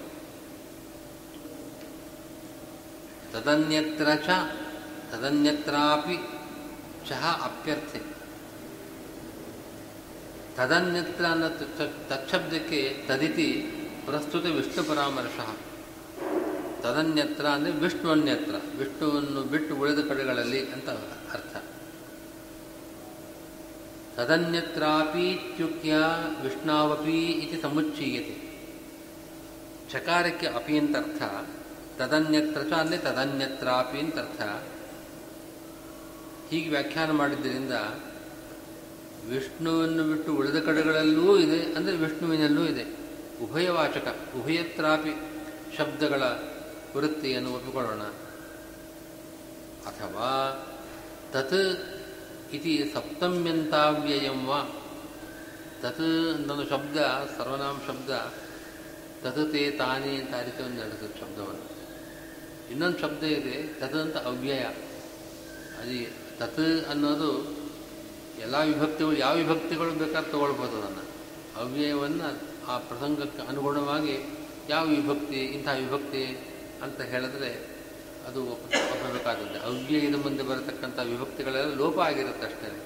ತದನ್ಯತ್ರ 3.34 4.08
ಚ 4.16 4.30
ತದನ್ಯತ್ರಾಪಿ 5.12 6.18
ಚಹ 7.10 7.42
ಅಪ್ಯರ್ಥೆ. 7.44 8.00
ತದನ್ಯತ್ರ 10.58 11.26
ಅನ್ನೋ 11.26 11.50
ತತ್ಶಬ್ದಕ್ಕೆ 12.10 13.06
ತದಿತಿ 13.08 13.48
ಪ್ರಸ್ತುತ 14.06 14.46
ವಿಷ್ಣು 14.46 14.84
ಪರಾಮರ್ಶ. 14.84 15.40
ತದನ್ಯತ್ರ 16.82 17.46
ಅಂದರೆ 17.46 17.72
ವಿಷ್ಣು 17.72 18.12
ಅನ್ಯತ್ರ 18.12 18.56
ವಿಷ್ಣುವನ್ನು 18.78 19.44
ಬಿಟ್ಟು 19.44 19.76
ಉಳಿದ 19.76 20.08
ಕಡೆಗಳಲ್ಲಿ 20.08 20.72
ಅಂತ 20.72 20.90
ಅರ್ಥ. 21.34 21.71
ತದನ್ಯತ್ರಾಪೀತ್ಯುಕ್ಯ 24.22 25.94
ವಿಷ್ಣಾವಪಿ 26.42 27.20
ಇತಿ 27.44 27.62
ಸಮುಚ್ಚೀಯತೆ. 27.62 28.36
ಚಕಾರಕ್ಕೆ 29.92 30.48
ಅಪಿ 30.48 30.74
ಅಂತ 30.78 30.96
ಅರ್ಥ 30.96 31.22
ತದನ್ಯತ್ರ 32.00 32.62
ಚ 32.70 32.74
ಅಂದರೆ 32.74 32.98
ತದನ್ಯತ್ರಾಪಿ 32.98 34.00
ಅಂತ 34.00 34.18
ಅರ್ಥ 34.20 34.42
ಹೀಗೆ 36.52 36.70
ವ್ಯಾಖ್ಯಾನ 36.70 37.12
ಮಾಡಿದ್ದರಿಂದ 37.12 37.76
ವಿಷ್ಣುವನ್ನು 39.28 40.04
ಬಿಟ್ಟು 40.04 40.30
ಉಳಿದ 40.34 40.60
ಕಡೆಗಳಲ್ಲೂ 40.66 41.38
ಇದೆ, 41.38 41.60
ಅಂದರೆ 41.74 41.96
ವಿಷ್ಣುವಿನಲ್ಲೂ 41.98 42.64
ಇದೆ. 42.66 42.86
ಉಭಯವಾಚಕ, 43.42 44.08
ಉಭಯತ್ರಾಪಿ 44.38 45.14
ಶಬ್ದಗಳ 45.78 46.24
ವೃತ್ತಿಯನ್ನು 46.96 47.50
ಒಪ್ಪಿಕೊಳ್ಳೋಣ. 47.54 48.04
ಅಥವಾ 49.88 50.30
ತತ್ 51.34 51.60
ಇತಿ 52.54 52.92
ಸಪ್ತಮ್ಯಂತಾವ್ಯಯಂ 52.94 54.46
ವಾ 54.46 54.62
ತತ್ 55.82 56.34
ಅಂತೊಂದು 56.36 56.70
ಶಬ್ದ 56.70 56.98
ಸರ್ವನಾಮ 57.38 57.78
ಶಬ್ದ 57.88 58.10
ತತ್ 59.24 59.52
ತೇ 59.52 59.72
ತಾನೇ 59.72 60.16
ಅಂತ 60.16 60.34
ಒಂದು 60.62 60.82
ನಡೆಸುತ್ತೆ 60.82 61.20
ಶಬ್ದವನ್ನು 61.20 61.72
ಇನ್ನೊಂದು 62.72 63.00
ಶಬ್ದ 63.00 63.24
ಇದೆ, 63.24 63.80
ತತ್ 63.80 63.94
ಅಂತ 63.94 64.18
ಅವ್ಯಯ. 64.18 64.60
ಅದು 65.80 66.10
ತತ್ 66.38 66.90
ಅನ್ನೋದು 66.90 67.48
ಎಲ್ಲ 68.42 68.64
ವಿಭಕ್ತಿಗಳು, 68.64 69.18
ಯಾವ 69.18 69.36
ವಿಭಕ್ತಿಗಳು 69.36 69.92
ಬೇಕಾದ್ರೆ 69.92 70.32
ತಗೊಳ್ಬೋದು 70.32 70.82
ಅದನ್ನು. 70.82 71.04
ಅವ್ಯಯವನ್ನು 71.60 72.40
ಆ 72.68 72.78
ಪ್ರಸಂಗಕ್ಕೆ 72.78 73.48
ಅನುಗುಣವಾಗಿ 73.48 74.36
ಯಾವ 74.70 74.86
ವಿಭಕ್ತಿ, 74.86 75.36
ಇಂಥ 75.36 75.68
ವಿಭಕ್ತಿ 75.68 76.24
ಅಂತ 76.84 77.02
ಹೇಳಿದ್ರೆ 77.02 77.71
ಅದು 78.28 78.52
ಒಪ್ಪಬೇಕಾದದ್ದು 78.52 79.60
ಅವ್ಯಯದ 79.60 80.16
ಮುಂದೆ 80.16 80.44
ಬರತಕ್ಕಂಥ 80.44 81.00
ವಿಭಕ್ತಿಗಳೆಲ್ಲ 81.00 81.74
ಲೋಪ 81.76 82.00
ಆಗಿರುತ್ತೆ 82.00 82.46
ಅಷ್ಟೇ. 82.46 82.86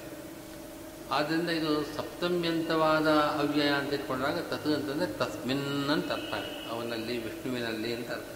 ಆದ್ದರಿಂದ 1.10 1.50
ಇದು 1.50 1.84
ಸಪ್ತಮ್ಯಂತವಾದ 1.96 3.06
ಅವ್ಯಯ 3.08 3.68
ಅಂತ 3.68 3.92
ಇಟ್ಕೊಂಡಾಗ 3.92 4.38
ತತ್ 4.38 4.66
ಅಂತಂದರೆ 4.66 5.06
ತಸ್ಮಿನ್ 5.06 5.90
ಅಂತ 5.90 6.12
ಅರ್ಥ 6.12 6.34
ಅವನಲ್ಲಿ, 6.70 7.24
ವಿಷ್ಣುವಿನಲ್ಲಿ 7.24 7.94
ಅಂತ 7.94 8.10
ಅರ್ಥ 8.10 8.32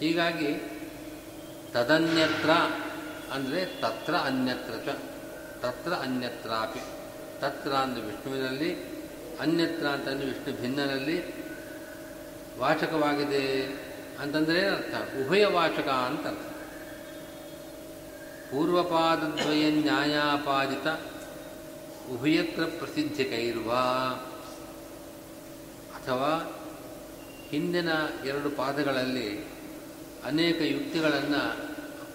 ಹೀಗಾಗಿ 0.00 0.50
ತದನ್ಯತ್ರ 1.72 2.50
ಅಂದರೆ 3.32 3.66
ತತ್ರ 3.66 4.14
ಅನ್ಯತ್ರ 4.14 4.74
ಚ. 4.86 4.88
ತತ್ರ 5.60 5.92
ಅನ್ಯತ್ರಾಪಿ. 5.92 6.80
ತತ್ರ 7.40 7.72
ಅಂದರೆ 7.72 8.02
ವಿಷ್ಣುವಿನಲ್ಲಿ, 8.02 8.70
ಅನ್ಯತ್ರ 9.40 9.86
ಅಂತಂದರೆ 9.86 10.26
ವಿಷ್ಣು 10.26 10.60
ಭಿನ್ನನಲ್ಲಿ 10.60 11.16
ವಾಚಕವಾಗಿದೆ. 12.58 13.85
ಅಂತಂದರೆ 14.20 14.68
ಅರ್ಥ. 14.68 14.94
ಉಭಯ 15.26 15.46
ವಾಚಕ 15.46 15.88
ಅಂತ 15.88 16.26
ಅರ್ಥ. 16.26 16.52
ಪೂರ್ವಪಾದದ್ವಯ 18.50 19.70
ನ್ಯಾಯಾಪಾದಿತ 19.70 20.86
ಉಭಯತ್ರ 22.10 22.64
ಪ್ರಸಿದ್ಧಿಕೈರ್ವ. 22.64 23.72
ಅಥವಾ 25.94 26.52
ಹಿಂದಿನ 27.48 27.88
ಎರಡು 28.24 28.50
ಪಾದಗಳಲ್ಲಿ 28.50 29.44
ಅನೇಕ 30.24 30.56
ಯುಕ್ತಿಗಳನ್ನು 30.60 31.66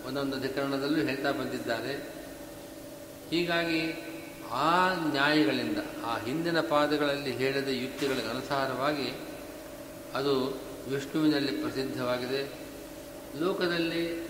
ಒಂದೊಂದು 0.08 0.38
ಅಧಿಕರಣದಲ್ಲೂ 0.38 1.00
ಹೇಳ್ತಾ 1.00 1.32
ಬಂದಿದ್ದಾರೆ. 1.32 2.10
ಹೀಗಾಗಿ 3.30 4.08
ಆ 4.52 4.94
ನ್ಯಾಯಗಳಿಂದ, 4.94 5.78
ಆ 6.06 6.18
ಹಿಂದಿನ 6.18 6.62
ಪಾದಗಳಲ್ಲಿ 6.62 7.32
ಹೇಳಿದ 7.32 7.68
ಯುಕ್ತಿಗಳಿಗೆ 7.68 8.30
ಅನುಸಾರವಾಗಿ 8.30 9.14
ಅದು 10.16 10.62
ವಿಷ್ಣುವಿನಲ್ಲಿ 10.90 11.52
ಪ್ರಸಿದ್ಧವಾಗಿದೆ. 11.52 12.54
ಲೋಕದಲ್ಲಿ 13.40 14.22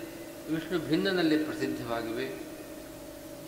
ವಿಷ್ಣು 0.50 0.78
ಭಿನ್ನನಲ್ಲಿ 0.78 1.36
ಪ್ರಸಿದ್ಧವಾಗಿವೆ. 1.36 2.26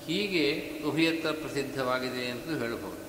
ಹೀಗೆ 0.06 0.70
ಉಭಯತ್ರ 0.84 1.30
ಪ್ರಸಿದ್ಧವಾಗಿದೆ 1.30 2.30
ಅಂತ 2.30 2.62
ಹೇಳಬಹುದು. 2.62 3.04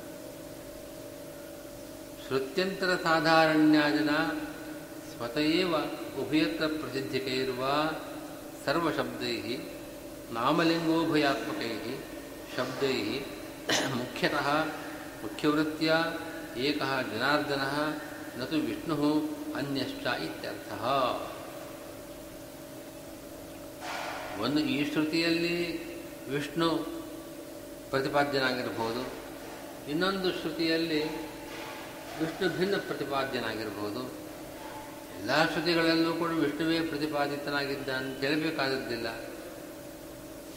ಶ್ರುತ್ಯಂತರ 2.28 2.96
ಸಾಧಾರಣ್ಯಾಜನ 3.04 4.10
ಸ್ವತಯೇವ 5.18 5.76
ಉಭಯತ್ರ 6.22 6.68
ಪ್ರಸಿದ್ಧಿಕೈರುವ 6.68 7.92
ಸರ್ವಶಬ್ದೈ 8.66 9.58
ನಾಮಲಿಂಗೋಭಯಾತ್ಮಕೈ 10.34 12.00
ಶಬ್ದೈ 12.58 13.20
ಮುಖ್ಯತಃ 13.96 14.64
ಮುಖ್ಯವೃತ್ತಿಯ 15.24 15.94
ಏಕಃ 16.58 17.02
ಜನಾರ್ದನಃ 17.02 17.80
ನತು 18.40 18.56
ವಿಷ್ಣು 18.56 18.96
ಅನ್ಯಶ್ಚ 19.56 20.08
ಇತ್ಯರ್ಥ. 20.08 20.72
ಒಂದು 24.40 24.60
ಈ 24.60 24.92
ಶ್ರುತಿಯಲ್ಲಿ 24.92 25.86
ವಿಷ್ಣು 26.30 26.70
ಪ್ರತಿಪಾದ್ಯನಾಗಿರಬಹುದು. 27.90 29.26
ಇನ್ನೊಂದು 29.92 30.32
ಶ್ರುತಿಯಲ್ಲಿ 30.32 31.04
ವಿಷ್ಣು 32.20 32.58
ಭಿನ್ನ 32.58 32.76
ಪ್ರತಿಪಾದ್ಯನಾಗಿರಬಹುದು. 32.76 34.26
ಎಲ್ಲ 35.20 35.52
ಶ್ರುತಿಗಳಲ್ಲೂ 35.52 36.14
ಕೂಡ 36.14 36.30
ವಿಷ್ಣುವೇ 36.30 36.80
ಪ್ರತಿಪಾದಿತನಾಗಿದ್ದ 36.80 37.90
ಅಂತ 37.90 38.20
ಹೇಳಬೇಕಾದದ್ದಿಲ್ಲ 38.20 39.22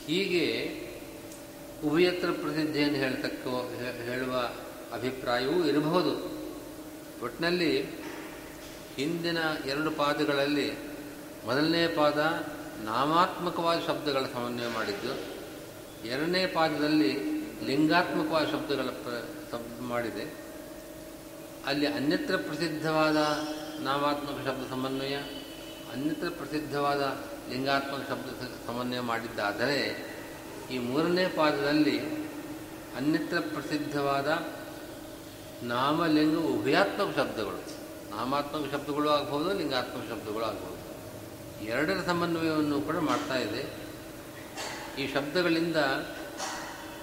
ಹೀಗೆ 0.06 0.44
ಉಭಯತ್ರ 1.84 2.30
ಪ್ರಸಿದ್ಧಿಯನ್ನು 2.30 2.98
ಹೇಳ್ತಕ್ಕ 2.98 3.46
ಹೇಳುವ 4.08 4.50
ಅಭಿಪ್ರಾಯವೂ 4.92 5.64
ಇರಬಹುದು. 5.64 6.38
ಒಟ್ಟಿನಲ್ಲಿ 7.24 7.97
ಹಿಂದಿನ 8.98 9.38
ಎರಡು 9.66 9.90
ಪಾದಗಳಲ್ಲಿ 9.90 10.70
ಮೊದಲನೇ 11.46 11.88
ಪಾದ 11.88 12.18
ನಾಮಾತ್ಮಕವಾದ 12.84 13.78
ಶಬ್ದಗಳ 13.86 14.24
ಸಮನ್ವಯ 14.34 14.66
ಮಾಡಿದ್ದು, 14.74 15.12
ಎರಡನೇ 16.08 16.46
ಪಾದದಲ್ಲಿ 16.46 17.12
ಲಿಂಗಾತ್ಮಕವಾದ 17.66 18.44
ಶಬ್ದಗಳ 18.44 18.82
ಪ್ರ 18.82 19.58
ಮಾಡಿದೆ. 19.80 20.24
ಅಲ್ಲಿ 21.66 21.86
ಅನ್ಯತ್ರ 21.86 22.36
ಪ್ರಸಿದ್ಧವಾದ 22.36 23.16
ನಾಮಾತ್ಮಕ 23.84 24.46
ಶಬ್ದ 24.46 24.70
ಸಮನ್ವಯ, 24.70 25.16
ಅನ್ಯತ್ರ 25.92 26.28
ಪ್ರಸಿದ್ಧವಾದ 26.28 27.02
ಲಿಂಗಾತ್ಮಕ 27.50 28.00
ಶಬ್ದ 28.08 28.50
ಸಮನ್ವಯ 28.66 29.00
ಮಾಡಿದ್ದಾದರೆ, 29.00 29.80
ಈ 30.70 30.78
ಮೂರನೇ 30.78 31.28
ಪಾದದಲ್ಲಿ 31.28 31.98
ಅನ್ಯತ್ರ 32.96 33.38
ಪ್ರಸಿದ್ಧವಾದ 33.40 34.28
ನಾಮಲಿಂಗ 35.62 36.36
ಉಭಯಾತ್ಮಕ 36.36 37.16
ಶಬ್ದಗಳು. 37.16 37.77
ನಾಮಾತ್ಮಕ 38.18 38.72
ಶಬ್ದಗಳು 38.72 39.08
ಆಗ್ಬೋದು, 39.08 39.58
ಲಿಂಗಾತ್ಮಕ 39.58 40.08
ಶಬ್ದಗಳು 40.10 40.44
ಆಗ್ಬೋದು. 40.44 40.78
ಎರಡರ 41.64 42.02
ಸಮನ್ವಯವನ್ನು 42.06 42.80
ಕೂಡ 42.80 42.96
ಮಾಡ್ತಾ 42.96 43.34
ಇದೆ. 43.38 43.62
ಈ 44.98 45.12
ಶಬ್ದಗಳಿಂದ 45.12 45.76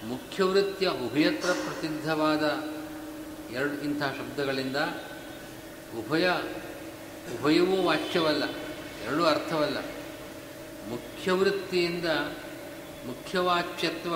ಮುಖ್ಯವೃತ್ತಿಯ 0.04 0.88
ಉಭಯತ್ರ 0.88 1.52
ಪ್ರಸಿದ್ಧವಾದ 1.52 2.44
ಎರಡು 3.54 3.74
ಇಂಥ 3.74 4.02
ಶಬ್ದಗಳಿಂದ 4.04 4.78
ಉಭಯ, 6.00 6.30
ಉಭಯವೂ 7.40 7.82
ವಾಚ್ಯವಲ್ಲ, 7.84 8.44
ಎರಡೂ 9.06 9.24
ಅರ್ಥವಲ್ಲ. 9.24 9.78
ಮುಖ್ಯವೃತ್ತಿಯಿಂದ 10.90 12.06
ಮುಖ್ಯವಾಚ್ಯತ್ವ 13.08 14.14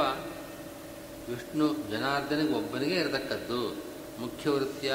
ವಿಷ್ಣು 1.32 1.74
ಜನಾರ್ದನಿಗೆ 1.91 2.54
ಒಬ್ಬನಿಗೆ 2.54 2.95
ಇರತಕ್ಕದ್ದು. 2.95 3.70
ಮುಖ್ಯವೃತ್ತಿಯ 4.22 4.93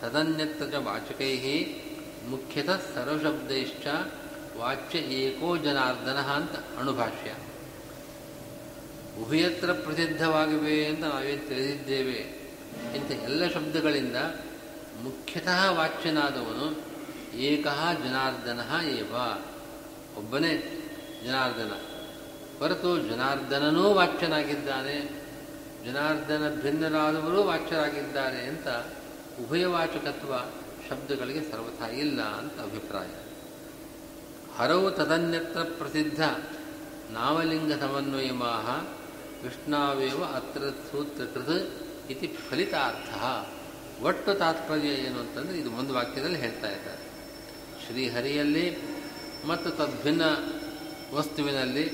ತದನ್ಯತ್ರ 0.00 0.66
ಚ 0.66 0.74
ವಾಚಕೈ 0.74 1.64
ಮುಖ್ಯತಃ 2.28 2.80
ಸರ್ವಶಬ್ದೈಶ್ಚ 2.94 3.86
ವಾಚ್ಯ 4.58 4.98
ಏಕೋ 4.98 5.56
ಜನಾರ್ದನ 5.56 6.16
ಅಂತ 6.16 6.78
ಅಣುಭಾಷ್ಯ. 6.78 7.34
ಉಭಯತ್ರ 9.22 9.72
ಪ್ರಸಿದ್ಧವಾಗಿವೆ 9.72 10.86
ಅಂತ 10.86 11.04
ನಾವೇನು 11.04 11.48
ತಿಳಿದಿದ್ದೇವೆ 11.48 12.40
ಇಂಥ 12.96 13.10
ಎಲ್ಲ 13.10 13.48
ಶಬ್ದಗಳಿಂದ 13.48 14.16
ಮುಖ್ಯತಃ 15.02 15.70
ವಾಚ್ಯನಾದವನು 15.70 16.80
ಏಕಃ 17.38 17.92
ಜನಾರ್ದನ 17.92 18.60
ಏವ. 18.84 19.14
ಒಬ್ಬನೇ 20.18 20.56
ಜನಾರ್ದನ. 21.26 21.72
ಹೊರತು 22.58 22.98
ಜನಾರ್ದನನೂ 22.98 23.94
ವಾಚ್ಯನಾಗಿದ್ದಾನೆ, 23.94 24.96
ಜನಾರ್ದನ 25.86 26.62
ಭಿನ್ನರಾದವರೂ 26.62 27.42
ವಾಚ್ಯರಾಗಿದ್ದಾರೆ 27.42 28.40
ಅಂತ 28.40 28.68
ಉಭಯವಾಚಕತ್ವ 29.42 30.34
ಶಬ್ದಗಳಿಗೆ 30.88 31.50
ಸರ್ವಥಾ 31.50 31.86
ಇಲ್ಲ 31.86 32.22
ಅಂತ 32.22 32.60
ಅಭಿಪ್ರಾಯ. 32.60 33.06
ಹರವು 34.56 34.90
ತದನ್ಯತ್ರ 34.90 35.62
ಪ್ರಸಿದ್ಧ 35.62 36.22
ನಾಮಲಿಂಗ 37.10 37.72
ಸಮನ್ವಯಮಾಹ 37.72 38.68
ವಿಷ್ಣಾವೇವ 39.44 40.24
ಅತ್ರ 40.24 40.60
ಸೂತ್ರಕೃತ 40.60 41.48
ಇತಿ 42.10 42.26
ಫಲಿತಾರ್ಥ. 42.26 43.14
ಒಟ್ಟು 44.02 44.34
ತಾತ್ಪರ್ಯ 44.34 44.88
ಏನು 44.88 45.20
ಅಂತಂದರೆ 45.20 45.58
ಇದು 45.58 45.70
ಒಂದು 45.70 45.94
ವಾಕ್ಯದಲ್ಲಿ 45.94 46.38
ಹೇಳ್ತಾ 46.38 46.68
ಇದ್ದಾರೆ. 46.68 47.10
ಶ್ರೀಹರಿಯಲ್ಲಿ 47.86 48.78
ಮತ್ತು 49.46 49.70
ತದ್ಭಿನ್ನ 49.70 50.22
ವಸ್ತುವಿನಲ್ಲಿ 51.14 51.88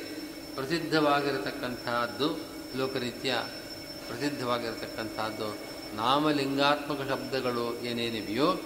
ಪ್ರಸಿದ್ಧವಾಗಿರತಕ್ಕಂತಹದ್ದು 0.54 2.38
ಲೋಕರೀತ್ಯ 2.78 3.34
ಪ್ರಸಿದ್ಧವಾಗಿರತಕ್ಕಂತಹದ್ದು 4.08 5.75
ನಾಮಲಿಂಗಾತ್ಮಕ 5.94 7.08
ಶಬ್ದಗಳು 7.08 7.80
ಏನೇನಿವೆಯೋ 7.80 8.60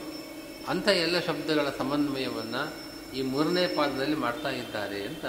ಅಂಥ 0.69 0.89
ಎಲ್ಲ 0.89 1.19
ಶಬ್ದಗಳ 1.19 1.71
ಸಮನ್ವಯವನ್ನು 1.79 2.91
ಈ 3.15 3.23
ಮೂರನೇ 3.23 3.67
ಪಾದದಲ್ಲಿ 3.67 4.17
ಮಾಡ್ತಾ 4.17 4.51
ಇದ್ದಾರೆ 4.51 5.03
ಅಂತ 5.03 5.25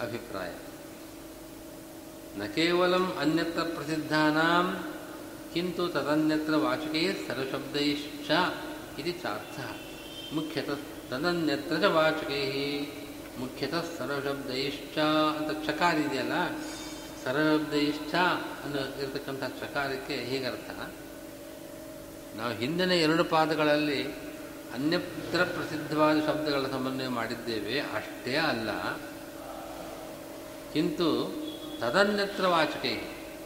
ಅಭಿಪ್ರಾಯ. 0.00 0.50
ನ 2.38 2.46
ಕೇವಲ 2.46 2.96
ಅನ್ಯತ್ರ 2.96 3.62
ಪ್ರಸಿದ್ಧಾನಾಂ, 3.62 4.94
ಕಿಂತು 5.54 5.88
ತದನ್ಯತ್ರ 5.88 6.56
ವಾಚಕೇ 6.56 7.24
ಸರ್ವಶಬ್ದೈಶ್ಚ 7.28 8.30
ಇದು 9.00 9.22
ಚಾರ್ಥ. 9.22 9.60
ಮುಖ್ಯತಃ 10.34 10.78
ತದನ್ಯತ್ರ 11.10 11.76
ಚ 11.80 11.84
ವಾಚಕೈ, 11.84 12.80
ಮುಖ್ಯತಃ 13.38 13.84
ಸರ್ವಶಬ್ದೈಶ್ಚ 13.98 14.98
ಅಂತ 14.98 15.66
ಚಕಾರ 15.66 15.94
ಇದೆಯಲ್ಲ? 15.94 16.32
ಸರ್ವಶಬ್ದೈಶ್ಚ 17.24 18.14
ಅನ್ನೋ 18.64 19.02
ಇರತಕ್ಕಂಥ 19.02 19.44
ಚಕಾರಕ್ಕೆ 19.44 20.14
ಹೀಗರ್ಥ? 20.14 20.94
ನಾವು 22.36 22.52
ಹಿಂದಿನ 22.54 22.92
ಎರಡು 22.92 23.24
ಪಾದಗಳಲ್ಲಿ 23.24 24.04
ಅನ್ಯತ್ರ 24.74 25.42
ಪ್ರಸಿದ್ಧವಾದ 25.42 26.26
ಶಬ್ದಗಳ 26.26 26.66
ಸಮನ್ವಯ 26.70 27.08
ಮಾಡಿದ್ದೇವೆ. 27.08 27.80
ಅಷ್ಟೇ 27.80 28.36
ಅಲ್ಲ, 28.36 28.70
ಕಿಂತು 30.72 31.08
ತದನ್ಯತ್ರ 31.80 32.46
ವಾಚಕ, 32.46 32.84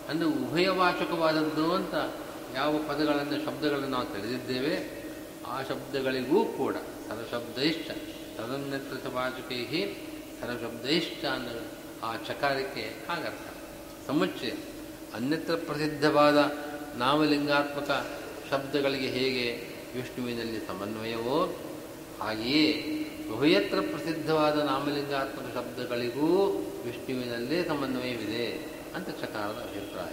ಅಂದರೆ 0.09 0.29
ಉಭಯವಾಚಕವಾದದ್ದು 0.29 1.75
ಅಂತ 1.75 1.95
ಯಾವ 2.55 2.79
ಪದಗಳನ್ನು 2.79 3.45
ಶಬ್ದಗಳನ್ನು 3.45 3.89
ನಾವು 3.89 4.07
ತಿಳಿದಿದ್ದೇವೆ, 4.07 4.75
ಆ 5.47 5.63
ಶಬ್ದಗಳಿಗೂ 5.63 6.45
ಕೂಡ 6.45 6.77
ಸರ್ವಶಬ್ದೈಶ್ಚ, 7.09 7.91
ತದನ್ಯತ್ರ 8.39 9.09
ವಾಚಕೈ 9.09 9.61
ಇಷ್ಟ 10.97 11.25
ಅನ್ನೋ 11.25 11.55
ಆ 12.03 12.17
ಚಕಾರಕ್ಕೆ 12.17 12.85
ಹಾಗರ್ಥ. 13.09 13.47
ಸಮುಚ್ಚಯ, 14.07 14.51
ಅನ್ಯತ್ರ 15.15 15.55
ಪ್ರಸಿದ್ಧವಾದ 15.55 16.39
ನಾಮಲಿಂಗಾತ್ಮಕ 16.97 17.91
ಶಬ್ದಗಳಿಗೆ 18.51 19.09
ಹೇಗೆ 19.09 19.79
ವಿಷ್ಣುವಿನಲ್ಲಿ 19.99 20.67
ಸಮನ್ವಯವೋ, 20.67 21.59
ಹಾಗೆಯೇ 22.21 22.85
ಬಹುಯತ್ರ 23.31 23.81
ಪ್ರಸಿದ್ಧವಾದ 23.81 24.59
ನಾಮಲಿಂಗಾತ್ಮಕ 24.59 25.55
ಶಬ್ದಗಳಿಗೂ 25.55 26.49
ವಿಷ್ಣುವಿನಲ್ಲೇ 26.85 27.65
ಸಮನ್ವಯವಿದೆ 27.65 28.47
ಅಂತ 28.95 29.09
ಚಕಾರದ 29.09 29.67
ಅಭಿಪ್ರಾಯ. 29.71 30.13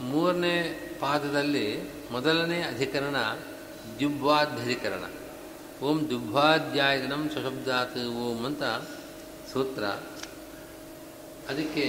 ಮೂರನೇ 0.00 0.56
ಪಾದದಲ್ಲಿ 1.00 1.76
ಮೊದಲನೇ 2.10 2.62
ಅಧಿಕರಣ 2.62 3.16
ದ್ಯುಬ್ವಾಧ್ಯಧಿಕರಣ 3.98 5.02
ಓಂ 5.84 6.10
ದುಬ್ವಾಧ್ಯಾಯನಂ 6.10 7.28
ಸಶಬ್ದಾತ್ 7.28 7.98
ಓಂ 7.98 8.44
ಅಂತ 8.44 8.62
ಸೂತ್ರ 9.52 9.84
ಅದಕ್ಕೆ 11.50 11.84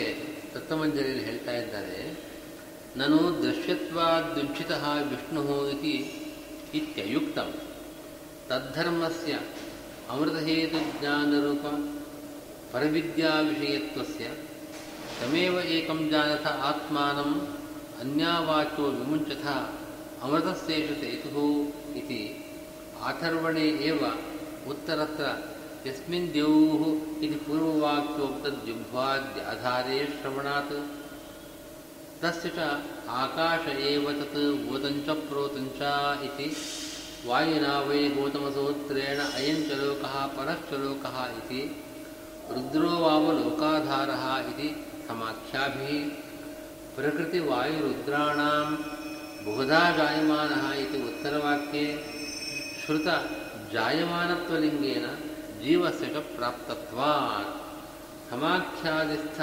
ತತ್ವಮಂಜರಿಯಲ್ಲಿ 0.54 1.26
ಹೇಳ್ತಾ 1.26 1.54
ಇದ್ದಾರೆ, 1.54 2.00
ನಾನು 2.98 3.18
ದೃಶ್ಯತ್ವಾದುಂಚಿತ 3.44 4.72
ವಿಷ್ಣು 5.10 5.44
ಇತಿ 5.70 5.96
ಇತ್ಯಯುಕ್ತ. 6.74 7.40
ತದ್ಧರ್ಮಸ್ಯ 8.50 9.34
ಪರವಿದ್ಯಾ 12.72 13.32
ವಿಷಯತ್ವ 13.50 14.02
ತಮೇವ 15.20 15.56
ಏಕಂ 15.70 16.00
ಜಾನಥ 16.12 16.46
ಆತ್ಮಾನಂ 16.70 17.32
ಅನ್ಯಾವಾಚೋ 18.02 18.84
ವಿಮುಂಚಥ 18.90 19.46
ಅಮೃತಸ್ಯೇಷು 20.24 20.96
ಸೇತು 21.02 21.44
ಇತಿ. 21.98 22.22
ಆಥರ್ವಣೆ 23.02 23.66
ಏವ 23.90 24.02
ಉತ್ತರತ್ರ 24.70 25.26
ಯಸ್ಮಿನ್ 25.86 26.28
ದೇವು 26.34 26.90
ಇತಿ 27.18 27.38
ಪೂರ್ವವಾಕ್ಯೋಕ್ತದ್ಯುಭ್ವಾದ್ಯಾಧಾರೇ 27.46 29.98
ಶ್ರವಣಾತ್ 30.12 30.76
ತಸ್ಯ 32.22 32.50
ಚ 32.50 32.68
ಆಕಾಶ 33.22 33.64
ಏವ 33.88 34.12
ತತ್ 34.20 34.38
ಓತಂಚ 34.74 35.08
ಪ್ರೋತಂಚ 35.24 35.82
ಇತಿ 36.28 36.48
ವಾಯುನಾ 37.28 37.74
ವೈ 37.80 38.10
ಗೌತಮಸೂತ್ರೇಣ 38.10 39.20
ಅಯಂಚ 39.38 39.70
ಲೋಕಃ 39.82 40.14
ಪರಶ್ಚ 40.36 40.70
ಲೋಕಃ 40.84 41.18
ಇತಿ 41.40 41.62
ರುದ್ರೋ 42.52 42.92
ವಾವ 43.04 43.26
ಲೋಕಾಧಾರಃ 43.40 44.24
ಇತಿ 44.44 44.70
ಸಮಾಖ್ಯಾಭಿः 45.08 46.06
ಪ್ರಕೃತಿವಾಯುರುದ್ರಾಣಾಂ 46.96 48.70
ಬಹುಧಾ 49.46 49.80
ಜಾಯಮಾನः 49.98 50.64
ಇತಿ 50.82 50.98
ಉತ್ತರವಾಕ್ಯೆ 51.02 51.86
ಶ್ರುತ 52.82 53.08
ಜಾಯಮಾನತ್ವಲಿಂಗೇನ 53.74 55.06
ಜೀವಸ್ಯ 55.64 56.08
ಚ 56.08 56.20
ಪ್ರಾಪ್ತತ್ವಾತ್ 56.32 57.52
ಸಮಾಖ್ಯಾದಿಸ್ಥ 58.30 59.40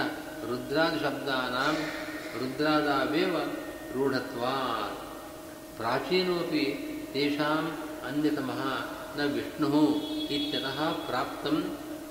ರುದ್ರಾದಿಶಬ್ದಾನಾಂ 0.50 1.76
ರುದ್ರಾದಾವೇವ 2.40 3.34
ರೂಢತ್ವಾತ್ 3.94 4.98
ಪ್ರಾಚೀನೋಪಿ 5.78 6.64
ತೇಷಾಂ 7.12 7.66
ಅನ್ಯತಮಃ 8.08 8.60
ನ 9.16 9.26
ವಿಷ್ಣುಃ 9.34 9.74
ಇತ್ಯತಃ 10.36 10.78
ಪ್ರಾಪ್ತಂ 11.06 11.56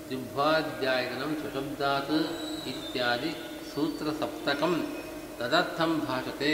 ದಿಗ್ಭಾಧ್ಯಾಯನಂ 0.10 1.32
ಸ್ವಶಬ್ದಾತ್ 1.41 2.16
ಇತ್ಯಾದಿ 2.72 3.32
ಸೂತ್ರಸಪ್ತಕಂ 3.72 4.74
ತದರ್ಥಂ 5.39 5.91
ಭಾಷತೆ 6.05 6.53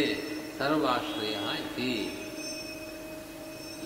ಸರ್ವಾಶ್ರಯ 0.58 1.36
ಇತಿ 1.62 1.92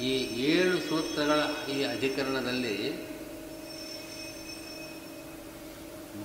ಈ 0.08 0.14
ಏಳು 0.50 0.78
ಸೂತ್ರಗಳ 0.88 1.40
ಈ 1.74 1.78
ಅಧಿಕರಣದಲ್ಲಿ 1.92 2.78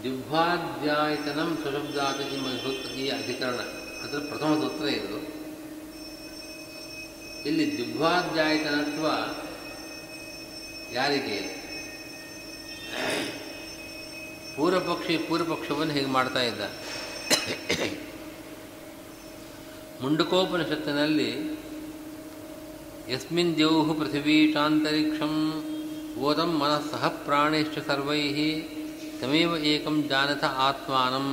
ದಿಗ್ಭಾಧ್ಯಾಯತನಂ 0.03 1.59
ಸ್ವಶಬ್ದಾತ್ 1.62 2.20
ಎಂಬ 2.20 2.47
ಸೂತ್ರ 2.47 2.90
ಈ 2.90 3.09
ಅಧಿಕರಣ 3.09 3.61
ಅದರ 4.05 4.18
ಪ್ರಥಮ 4.18 4.55
ಸೂತ್ರ 4.55 4.84
ಇದು 4.88 5.18
ಇಲ್ಲಿ 7.49 7.78
ದಿಗ್ಭಾಧ್ಯಾಯತನತ್ವ 7.78 9.07
ಯಾರಿಗೆ? 10.93 11.62
ಪೂರ್ವಪಕ್ಷಿ, 14.57 15.18
ಪೂರ್ವಪಕ್ಷವನ್ನು 15.18 15.93
ಹೇಗೆ 15.93 16.07
ಮಾಡ್ತಾ 16.07 16.43
ಇದ್ದ? 16.43 16.61
ಮುಂಡಕೋಪನಿಷತ್ತಿನಲ್ಲಿ, 20.03 21.30
ಯಸ್ಮಿನ್ 23.12 23.59
ದೇವು 23.59 23.95
ಪೃಥಿವೀ 23.95 24.53
ಚಾಂತರಿಕ್ಷಂ 24.53 25.34
ಓದಂ 26.20 26.59
ಮನಃ 26.59 26.90
ಸಹ 26.90 27.09
ಪ್ರಾಣೇಶ್ಚ 27.09 27.78
ಸರ್ವೈ 27.86 28.22
ತಮೇವ 29.22 29.56
ಏಕಂ 29.56 29.96
ಜಾನಥ 30.08 30.44
ಆತ್ಮಾನಂ 30.44 31.26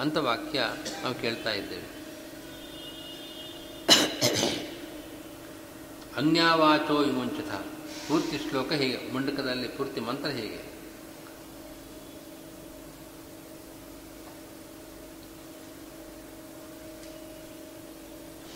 ಅಂತ 0.00 0.16
ವಾಕ್ಯ 0.16 0.64
ನಾವು 1.02 1.14
ಕೇಳ್ತಾ 1.14 1.52
ಇದ್ದೇವೆ. 1.52 1.86
ಅನ್ಯಾವಾಚೋ 6.16 6.96
ವಿಮುಂಚಿತ. 6.96 7.52
ಪೂರ್ತಿ 8.08 8.36
ಶ್ಲೋಕ 8.48 8.72
ಹೀಗೆ, 8.72 8.98
ಮುಂಡಕದಲ್ಲಿ 9.12 9.68
ಪೂರ್ತಿ 9.68 10.00
ಮಂತ್ರ 10.00 10.28
ಹೀಗೆ. 10.28 10.60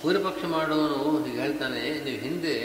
ಪೂರ್ವಪಕ್ಷ 0.02 0.44
ಮಾಡುವವನು 0.44 1.24
ಹೀಗೆ 1.24 1.40
ಹೇಳ್ತಾನೆ, 1.40 1.82
ನೀವು 2.04 2.20
ಹಿಂದೆ 2.20 2.56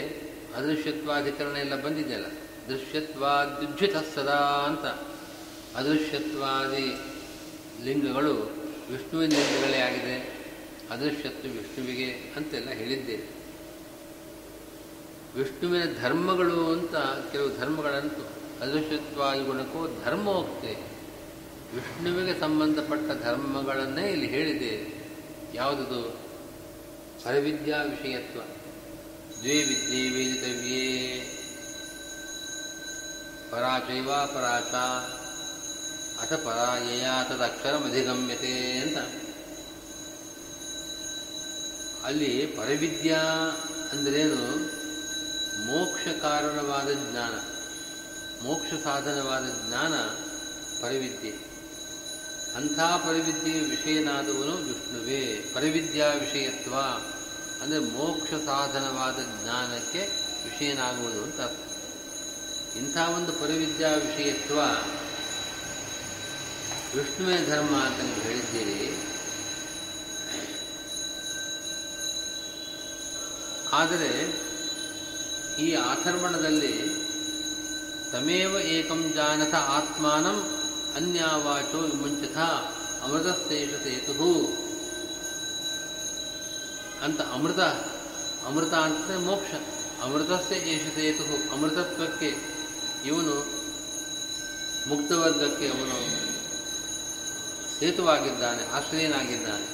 ಅದೃಶ್ಯತ್ವಾಧಿಕರಣ 0.56 1.56
ಎಲ್ಲ 1.56 1.82
ಬಂದಿದೆಯಲ್ಲ, 1.82 2.26
ದೃಶ್ಯತ್ವಾದ್ಯುಜ್ಜಿತ 2.68 3.96
ಸದಾ 4.14 4.40
ಅಂತ. 4.70 5.15
ಅದೃಶ್ಯತ್ವಾದಿ 5.76 6.96
ಲಿಂಗಗಳು 7.84 8.32
ವಿಷ್ಣುವಿನ 8.90 9.30
ಲಿಂಗಗಳೇ 9.30 9.78
ಆಗಿದೆ. 9.78 10.36
ಅದೃಶ್ಯತ್ವ 10.90 11.48
ವಿಷ್ಣುವಿಗೆ 11.48 12.12
ಅಂತೆಲ್ಲ 12.36 12.70
ಹೇಳಿದ್ದೇನೆ 12.70 13.36
ವಿಷ್ಣುವಿನ 15.38 15.82
ಧರ್ಮಗಳು 16.02 16.72
ಅಂತ 16.72 16.96
ಕೆಲವು 17.32 17.58
ಧರ್ಮಗಳಂತೂ 17.58 18.22
ಅದೃಶ್ಯತ್ವಾದಿ 18.62 19.44
ಗುಣಕ್ಕೂ 19.44 20.04
ಧರ್ಮೋಕ್ತಿ. 20.04 20.68
ವಿಷ್ಣುವಿಗೆ 21.76 22.40
ಸಂಬಂಧಪಟ್ಟ 22.40 23.24
ಧರ್ಮಗಳನ್ನೇ 23.24 24.06
ಇಲ್ಲಿ 24.06 24.26
ಹೇಳಿದೆ. 24.26 25.04
ಯಾವುದದು? 25.54 26.02
ಪರವಿದ್ಯಾ 27.24 27.82
ವಿಷಯತ್ವ. 27.82 28.40
ದ್ವೇ 29.42 29.64
ವಿದ್ಯೆ 29.64 30.10
ವೇದಿತವ್ಯೇ 30.10 31.22
ಪರಾಚೈವ 33.50 34.08
ಪರಾಚ 34.26 34.74
ಅಥ 36.20 36.32
ಪರಾಯಯ 36.32 37.06
ತದಕ್ಷರಮಧಿಗಮ್ಯತೆ 37.28 38.78
ಅಂತ. 38.78 38.96
ಅಲ್ಲಿ 42.04 42.46
ಪರವಿದ್ಯಾ 42.46 43.18
ಅಂದ್ರೇನು 43.92 44.76
ಮೋಕ್ಷ 45.66 46.08
ಕಾರಣವಾದ 46.22 46.92
ಜ್ಞಾನ. 46.92 47.32
ಮೋಕ್ಷ 48.44 48.84
ಸಾಧನವಾದ 48.84 49.68
ಜ್ಞಾನ 49.68 49.94
ಪರವಿದ್ಯೆ. 50.82 51.32
ಅಂಥ 52.56 52.80
ಪರವಿದ್ಯೆ 52.80 53.60
ವಿಷಯನಾದವನು 53.60 54.56
ವಿಷ್ಣುವೇ. 54.56 55.50
ಪರಿವಿದ್ಯಾ 55.54 56.06
ವಿಷಯತ್ವ 56.06 56.74
ಅಂದರೆ 57.62 57.78
ಮೋಕ್ಷ 57.78 58.30
ಸಾಧನವಾದ 58.30 59.42
ಜ್ಞಾನಕ್ಕೆ 59.42 60.00
ವಿಷಯನಾಗುವುದು 60.44 61.22
ಅಂತ 61.22 61.40
ಅರ್ಥ. 61.40 61.56
ಇಂಥ 62.76 62.96
ಒಂದು 62.96 63.32
ಪರಿವಿದ್ಯಾ 63.32 63.88
ವಿಷಯತ್ವ 63.88 64.60
ವಿಷ್ಣುವಿನ 66.94 67.40
ಧರ್ಮ 67.48 67.74
ಅಂತ 67.76 67.98
ನೀವು 68.00 68.22
ಹೇಳಿದ್ದೀರಿ. 68.22 68.78
ಆದರೆ 73.72 74.10
ಈ 75.64 75.74
ಆಥರ್ಮಣದಲ್ಲಿ 75.74 76.74
ತಮೇವ 78.12 78.54
ಏಕಂ 78.58 79.12
ಜಾನತ 79.14 79.54
ಆತ್ಮಾನಂ 79.54 80.38
ಅನ್ಯಾವಾಚೋ 80.96 81.78
ವಿಮುಂಚಿತ 81.78 82.38
ಅಮೃತಸ್ತೇಷ 83.02 83.70
ಸೇತು 83.84 84.30
ಅಂತ 87.04 87.20
ಅಮೃತ 87.20 87.60
ಅಮೃತ 88.46 88.74
ಅಂತಂದರೆ 88.74 89.16
ಮೋಕ್ಷ, 89.16 89.50
ಅಮೃತಸ್ಯ 90.02 90.56
ಏಷ 90.74 90.86
ಸೇತು 90.94 91.54
ಅಮೃತತ್ವಕ್ಕೆ 91.54 92.30
ಇವನು 93.04 93.36
ಮುಕ್ತವರ್ಗಕ್ಕೆ 94.88 95.68
ಅವನು 95.68 95.98
ಸೇತುವಾಗಿದ್ದಾನೆ 97.80 98.62
ಆಶ್ರಯನಾಗಿದ್ದಾನೆ 98.72 99.66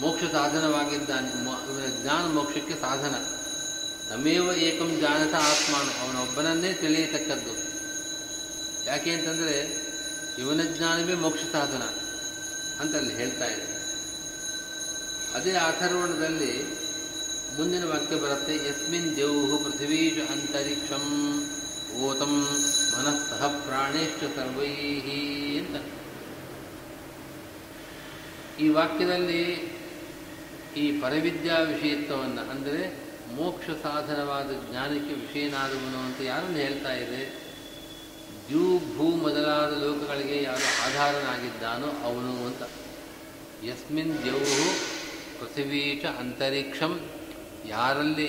ಮೋಕ್ಷ 0.00 0.24
ಸಾಧನವಾಗಿದ್ದಾನೆ 0.32 1.28
ಇವನ 1.28 2.02
ಜ್ಞಾನ 2.02 2.24
ಮೋಕ್ಷಕ್ಕೆ 2.26 2.74
ಸಾಧನ 2.80 3.14
ತಮೇವ 4.08 4.52
ಏಕಂ 4.52 5.00
ಜಾನತ 5.00 5.34
ಆತ್ಮಾನು 5.34 5.92
ಅವನೊಬ್ಬನನ್ನೇ 6.02 6.72
ತಿಳಿಯತಕ್ಕದ್ದು. 6.72 7.52
ಯಾಕೆ 8.86 9.10
ಅಂತಂದರೆ 9.10 9.56
ಇವನ 10.38 10.60
ಜ್ಞಾನವೇ 10.76 11.14
ಮೋಕ್ಷ 11.14 11.40
ಸಾಧನ 11.52 11.82
ಅಂತ 12.80 12.96
ಅಲ್ಲಿ 12.96 13.14
ಹೇಳ್ತಾ 13.14 13.44
ಇದೆ. 13.44 13.66
ಅದೇ 15.34 15.52
ಅಥರ್ವಣದಲ್ಲಿ 15.52 16.52
ಮುಂದಿನ 17.58 17.84
ವಾಕ್ಯ 17.84 18.16
ಬರುತ್ತೆ, 18.16 18.54
ಯಸ್ಮಿನ್ 18.56 19.16
ದೇವು 19.16 19.58
ಪೃಥ್ವೀಶ 19.64 20.30
ಅಂತರಿಕ್ಷಂ, 20.30 21.04
ಓತಂ 22.02 22.32
ಮನಸ್ತಃ 22.94 23.42
ಪ್ರಾಣೇಶ್ಚ 23.66 24.22
ಸರ್ವೈ 24.36 24.72
ಅಂತ. 25.58 25.76
ಈ 28.62 28.66
ವಾಕ್ಯದಲ್ಲಿ 28.68 29.40
ಈ 30.82 30.84
ಪರವಿದ್ಯಾ 31.02 31.56
ವಿಷಯತ್ವವನ್ನು, 31.70 32.42
ಅಂದರೆ 32.52 32.82
ಮೋಕ್ಷ 33.36 33.66
ಸಾಧನವಾದ 33.82 34.50
ಜ್ಞಾನಕ್ಕೆ 34.66 35.14
ವಿಷಯನಾದವನು 35.22 35.98
ಅಂತ 36.06 36.18
ಯಾರನ್ನು 36.30 36.58
ಹೇಳ್ತಾ 36.64 36.92
ಇದೆ? 37.04 37.22
ದ್ಯೂ 38.48 38.66
ಭೂ 38.94 39.06
ಮೊದಲಾದ 39.24 39.72
ಲೋಕಗಳಿಗೆ 39.82 40.38
ಯಾರು 40.42 40.66
ಆಧಾರನಾಗಿದ್ದಾನೋ 40.86 41.88
ಅವನು 42.08 42.32
ಅಂತ. 42.48 42.62
ಯಸ್ಮಿನ್ 43.68 44.14
ದ್ಯೌಹು 44.24 44.66
ಪೃಥ್ವೀಚ 45.38 46.04
ಅಂತರಿಕ್ಷಂ, 46.22 46.92
ಯಾರಲ್ಲಿ 47.66 48.28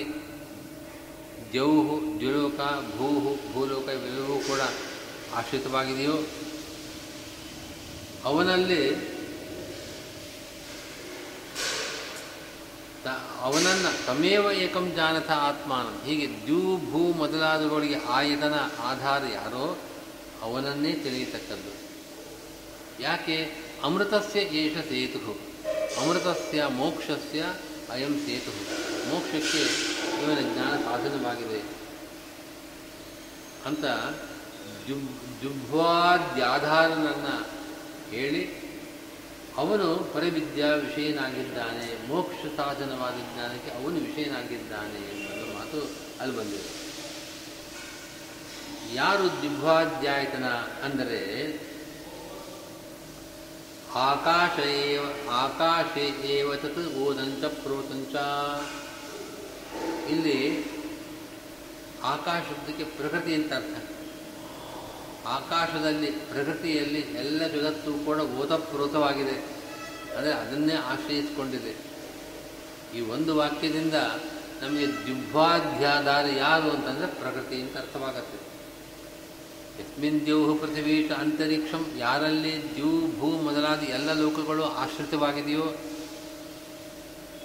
ದ್ಯೌಹು 1.52 1.96
ದ್ಯುಲೋಕ, 2.20 2.60
ಭೂಹು, 2.96 3.32
ಭೂಲೋಕ 3.52 3.86
ಇವೆಲ್ಲವೂ 3.88 4.38
ಕೂಡ 4.48 4.62
ಆಶ್ರಿತವಾಗಿದೆಯೋ, 5.38 6.16
ಅವನಲ್ಲಿ 8.30 8.82
ಅವನನ್ನು 13.40 14.06
ತಮೇವ 14.06 14.52
ಏಕಂ 14.52 14.92
ಜಾನಥ 14.96 15.30
ಆತ್ಮಾನ. 15.30 16.06
ಹೀಗೆ 16.06 16.44
ದ್ಯೂ 16.44 16.76
ಭೂ 16.76 16.98
ಮೊದಲಾದವುಗಳಿಗೆ 16.98 18.04
ಆಯತನ 18.04 18.54
ಆಧಾರ 18.80 19.22
ಯಾರೋ 19.34 19.78
ಅವನನ್ನೇ 20.42 20.92
ತಿಳಿಯತಕ್ಕದ್ದು. 20.92 22.02
ಯಾಕೆ? 23.02 23.66
ಅಮೃತಸ್ಯ 23.84 24.40
ಏಷ 24.40 24.76
ಸೇತು 24.76 25.40
ಅಮೃತಸ್ಯ 26.00 26.66
ಮೋಕ್ಷಸ್ಯ 26.66 27.44
ಅಯಂ 27.90 28.22
ಸೇತು 28.26 28.50
ಮೋಕ್ಷಕ್ಕೆ 29.08 29.60
ಇವನ 30.22 30.54
ಜ್ಞಾನ 30.54 30.84
ಸಾಧನವಾಗಿದೆ. 30.84 31.62
ಅಂತ 33.66 33.84
ಜುಬ್ 34.88 35.42
ಜುಬ್ವಾದ್ಯಾಧಾರನನ್ನು 35.42 37.46
ಹೇಳಿ 38.10 38.65
ಅವನು 39.56 40.10
ಪರವಿದ್ಯಾ 40.14 40.66
ವಿಷಯನಾಗಿದ್ದಾನೆ 40.66 42.08
ಮೋಕ್ಷ 42.08 42.56
ಸಾಧನವಾದ 42.56 43.14
ಜ್ಞಾನಕ್ಕೆ 43.14 43.70
ಅವನು 43.70 43.96
ವಿಷಯನಾಗಿದ್ದಾನೆ 43.96 44.98
ಎಂಬ 44.98 45.58
ಮಾತು 45.58 45.90
ಅಲ್ಲಿ 46.20 46.36
ಬಂದಿದೆ. 46.36 46.86
ಯಾರು 48.94 49.28
ಜಿಹ್ವಾಧ್ಯಾಯತನ 49.28 50.44
ಅಂದರೆ 50.84 51.20
ಆಕಾಶ 53.94 54.66
ಏವ, 54.66 55.30
ಆಕಾಶೇ 55.30 56.28
ಏವ 56.28 56.54
ತತ್ 56.54 56.94
ಓದಂಚ 56.94 57.44
ಪ್ರೋತಂಚ. 57.44 58.14
ಇಲ್ಲಿ 60.10 60.64
ಶಬ್ದಕ್ಕೆ 62.26 62.84
ಪ್ರಕೃತಿ 62.84 63.34
ಅಂತ 63.34 63.52
ಅರ್ಥ. 63.52 63.95
ಆಕಾಶದಲ್ಲಿ, 65.26 66.10
ಪ್ರಕೃತಿಯಲ್ಲಿ 66.10 67.00
ಎಲ್ಲ 67.00 67.46
ಜಗತ್ತು 67.46 68.04
ಕೂಡ 68.04 68.20
ಓತಪ್ರೋತವಾಗಿದೆ. 68.20 69.56
ಅಂದರೆ 70.16 70.32
ಅದನ್ನೇ 70.32 70.74
ಆಶ್ರಯಿಸಿಕೊಂಡಿದೆ. 70.74 71.76
ಈ 72.98 73.00
ಒಂದು 73.00 73.36
ವಾಕ್ಯದಿಂದ 73.36 73.94
ನಮಗೆ 74.62 74.86
ದಿವ್ವಾಧ್ಯಾಧಾರ 74.86 76.26
ಯಾರು 76.36 76.70
ಅಂತಂದರೆ 76.70 77.06
ಪ್ರಕೃತಿ 77.06 77.60
ಅಂತ 77.60 77.76
ಅರ್ಥವಾಗತ್ತೆ. 77.76 78.46
ಯಸ್ಮಿನ್ 79.82 80.24
ದ್ಯೂಹು 80.24 80.54
ಪೃಥ್ವೀಟ 80.54 81.12
ಅಂತರಿಕ್ಷಂ, 81.12 81.86
ಯಾರಲ್ಲಿ 81.96 82.74
ದ್ಯೂ 82.74 83.18
ಭೂ 83.18 83.26
ಮೊದಲಾದ 83.26 83.82
ಎಲ್ಲ 83.82 84.12
ಲೋಕಗಳು 84.12 84.64
ಆಶ್ರಿತವಾಗಿದೆಯೋ 84.64 85.76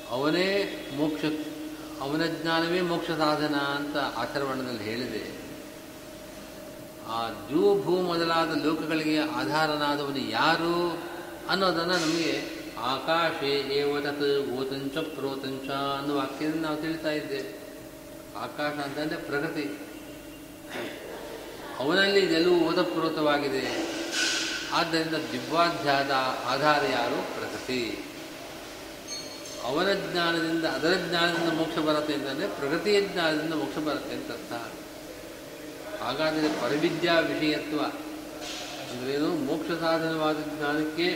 ಅವನೇ 0.09 0.47
ಮೋಕ್ಷ, 0.95 1.25
ಅವನ 2.01 2.25
ಜ್ಞಾನವೇ 2.25 2.81
ಮೋಕ್ಷ 2.81 3.07
ಸಾಧನ 3.07 3.55
ಅಂತ 3.55 3.97
ಆಚರಣದಲ್ಲಿ 3.97 4.83
ಹೇಳಿದೆ. 4.83 5.40
ಆ 7.07 7.29
ಜೂ 7.29 7.81
ಭೂ 7.81 7.91
ಮೊದಲಾದ 7.91 8.65
ಲೋಕಗಳಿಗೆ 8.65 9.17
ಆಧಾರನಾದವನು 9.17 10.17
ಯಾರು 10.17 11.03
ಅನ್ನೋದನ್ನು 11.49 11.93
ನಮಗೆ 11.93 12.61
ಆಕಾಶೇ 12.79 13.51
ಏವತತ್ 13.51 14.49
ಓತಂಚ 14.49 14.97
ಪ್ರೋತಂಚ 14.97 15.69
ಅನ್ನೋ 15.69 16.15
ವಾಕ್ಯದಿಂದ 16.15 16.65
ನಾವು 16.65 16.77
ತಿಳಿತಾ 16.77 17.11
ಇದ್ದೇವೆ 17.11 17.61
ಆಕಾಶ 18.37 18.73
ಅಂತಂದರೆ 18.73 19.17
ಪ್ರಗತಿ. 19.17 19.79
ಅವನಲ್ಲಿ 21.79 22.19
ಇದೆಲ್ಲವೂ 22.19 22.55
ಓತಪ್ರೋತವಾಗಿದೆ. 22.55 23.91
ಆದ್ದರಿಂದ 24.73 25.13
ದಿವ್ಯಾಧ್ಯಾದ 25.31 26.11
ಆಧಾರ 26.45 26.83
ಯಾರು? 26.91 27.15
ಪ್ರಕೃತಿ 27.15 28.05
ಅವನ 29.65 29.93
ಜ್ಞಾನದಿಂದ 29.93 30.65
ಅದರ 30.65 30.93
ಜ್ಞಾನದಿಂದ 31.09 31.53
ಮೋಕ್ಷ 31.53 31.77
ಬರುತ್ತೆ 31.77 32.13
ಅಂತಂದರೆ 32.13 32.47
ಪ್ರಗತಿಯ 32.47 33.01
ಜ್ಞಾನದಿಂದ 33.01 33.53
ಮೋಕ್ಷ 33.53 33.77
ಬರುತ್ತೆ 33.77 34.15
ಅಂತ 34.15 34.31
ಹಾಗಾದರೆ 36.01 36.61
ಪರವಿದ್ಯಾ 36.61 37.19
ವಿಷಯತ್ವ. 37.19 37.81
ಅಂದ್ರೇನು 38.91 39.27
ಮೋಕ್ಷ 39.27 39.71
ಸಾಧನವಾದ 39.71 40.35
ಜ್ಞಾನಕ್ಕೆ 40.35 41.07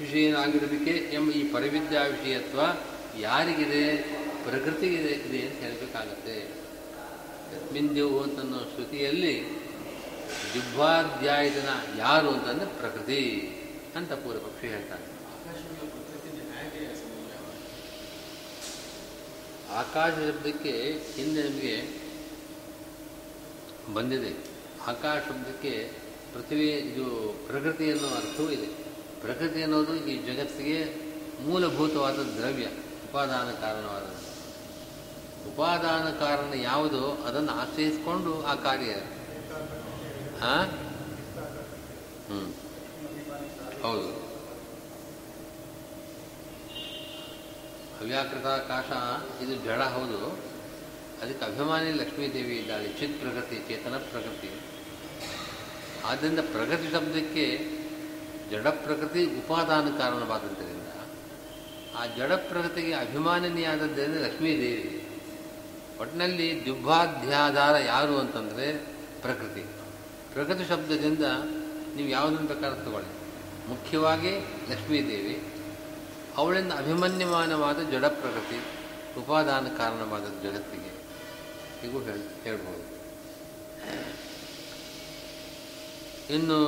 ವಿಷಯನಾಗಿರುವಿಕೆ 0.00 0.90
ಎಂಬ 0.90 1.30
ಈ 1.30 1.52
ಪರಿವಿದ್ಯಾ 1.52 2.02
ವಿಷಯತ್ವ 2.02 2.60
ಯಾರಿಗಿದೆ? 3.20 3.96
ಪ್ರಕೃತಿಗಿದೆ 4.44 5.12
ಇದೆ 5.12 5.46
ಅಂತ 5.46 5.60
ಹೇಳಬೇಕಾಗತ್ತೆ. 5.60 6.36
ಯಸ್ಮಿನ್ 7.54 7.94
ದೇವು 7.94 8.22
ಅಂತನ್ನೋ 8.22 8.58
ಶ್ರುತಿಯಲ್ಲಿ 8.58 9.62
ಜಿಹ್ವಾಧ್ಯಾಯದನ 10.52 11.68
ಯಾರು 11.98 12.30
ಅಂತಂದ್ರೆ 12.30 12.66
ಪ್ರಕೃತಿ 12.66 13.20
ಅಂತ 13.96 14.12
ಪೂರ್ವಪಕ್ಷಿ 14.12 14.68
ಹೇಳ್ತಾನೆ 14.68 15.06
ಆಕಾಶ 19.72 20.12
ಶಬ್ದಕ್ಕೆ 20.12 20.72
ಹಿಂದೆ 21.16 21.42
ನಮಗೆ 21.42 22.01
ಬಂದಿದೆ. 23.94 24.52
ಆಕಾಶ 24.86 25.22
ಶಬ್ದಕ್ಕೆ 25.28 25.92
ಪೃಥ್ವಿ, 26.34 26.70
ಇದು 26.70 27.36
ಪ್ರಕೃತಿ 27.46 27.92
ಅನ್ನೋ 27.92 28.08
ಅರ್ಥವೂ 28.08 28.50
ಇದೆ. 28.50 28.66
ಪ್ರಕೃತಿ 29.20 29.62
ಅನ್ನೋದು 29.62 29.96
ಈ 29.96 30.34
ಜಗತ್ತಿಗೆ 30.34 31.12
ಮೂಲಭೂತವಾದ 31.44 32.14
ದ್ರವ್ಯ, 32.14 32.64
ಉಪಾದಾನ 33.10 33.50
ಕಾರಣವಾದದ್ದು. 33.50 34.32
ಉಪಾದಾನ 35.52 36.18
ಕಾರಣ 36.18 36.54
ಯಾವುದು? 36.54 37.24
ಅದನ್ನು 37.24 37.52
ಆಶ್ರಯಿಸಿಕೊಂಡು 37.52 38.42
ಆ 38.44 38.54
ಕಾರ್ಯ. 38.54 38.92
ಹಾ 40.40 40.64
ಹ್ಮ್. 42.28 42.52
ಹೌದು. 43.82 44.22
ಅವ್ಯಾಕೃತಾಕಾಶ 48.00 48.84
ಇದು 49.42 49.54
ಜಡ, 49.64 49.80
ಹೌದು. 49.80 50.51
ಅದಕ್ಕೆ 51.22 51.44
ಅಭಿಮಾನಿ 51.44 51.92
ಲಕ್ಷ್ಮೀದೇವಿ 51.92 52.56
ಇದ್ದಾಳೆ, 52.56 52.88
ಚಿತ್ 52.88 53.20
ಪ್ರಗತಿ, 53.20 53.56
ಚೇತನ 53.56 53.96
ಪ್ರಗತಿ. 53.96 54.60
ಆದ್ದರಿಂದ 56.04 56.38
ಪ್ರಗತಿ 56.38 56.92
ಶಬ್ದಕ್ಕೆ 56.92 57.58
ಜಡ 58.50 58.66
ಪ್ರಕೃತಿ 58.66 59.26
ಉಪಾದಾನ 59.26 59.98
ಕಾರಣವಾದದ್ದರಿಂದ 59.98 60.88
ಆ 61.96 62.06
ಜಡ 62.06 62.32
ಪ್ರಗತಿಗೆ 62.32 62.94
ಅಭಿಮಾನಿನಿಯಾದದ್ದೇನೆ 62.94 64.18
ಲಕ್ಷ್ಮೀದೇವಿ 64.18 65.08
ಒಟ್ಟಿನಲ್ಲಿ 66.00 66.66
ದುಬ್ಬಾಧ್ಯಾಧಾರ 66.66 67.76
ಯಾರು 67.78 68.18
ಅಂತಂದರೆ 68.18 68.78
ಪ್ರಕೃತಿ. 69.22 69.60
ಪ್ರಕೃತಿ 70.32 70.68
ಶಬ್ದದಿಂದ 70.68 71.24
ನೀವು 71.96 72.08
ಯಾವುದನ್ನು 72.08 72.46
ಪ್ರಕಾರ 72.46 72.70
ತಗೊಳ್ಳಿ. 72.70 73.12
ಮುಖ್ಯವಾಗಿ 73.68 74.30
ಲಕ್ಷ್ಮೀದೇವಿ 74.70 75.42
ಅವಳಿಂದ 76.36 76.72
ಅಭಿಮನ್ಯಮಾನವಾದ 76.72 77.78
ಜಡ 77.90 78.04
ಪ್ರಕೃತಿ 78.04 78.60
ಉಪಾದಾನ 79.20 79.68
ಕಾರಣವಾದ 79.76 80.22
ಜಗತ್ತಿಗೆ. 80.22 81.01
ಹೀಗೂ 81.82 82.00
ಹೇಳಿ 82.00 82.26
ಹೇಳ್ಬೋದು 82.44 82.82
ಇನ್ನು 86.34 86.58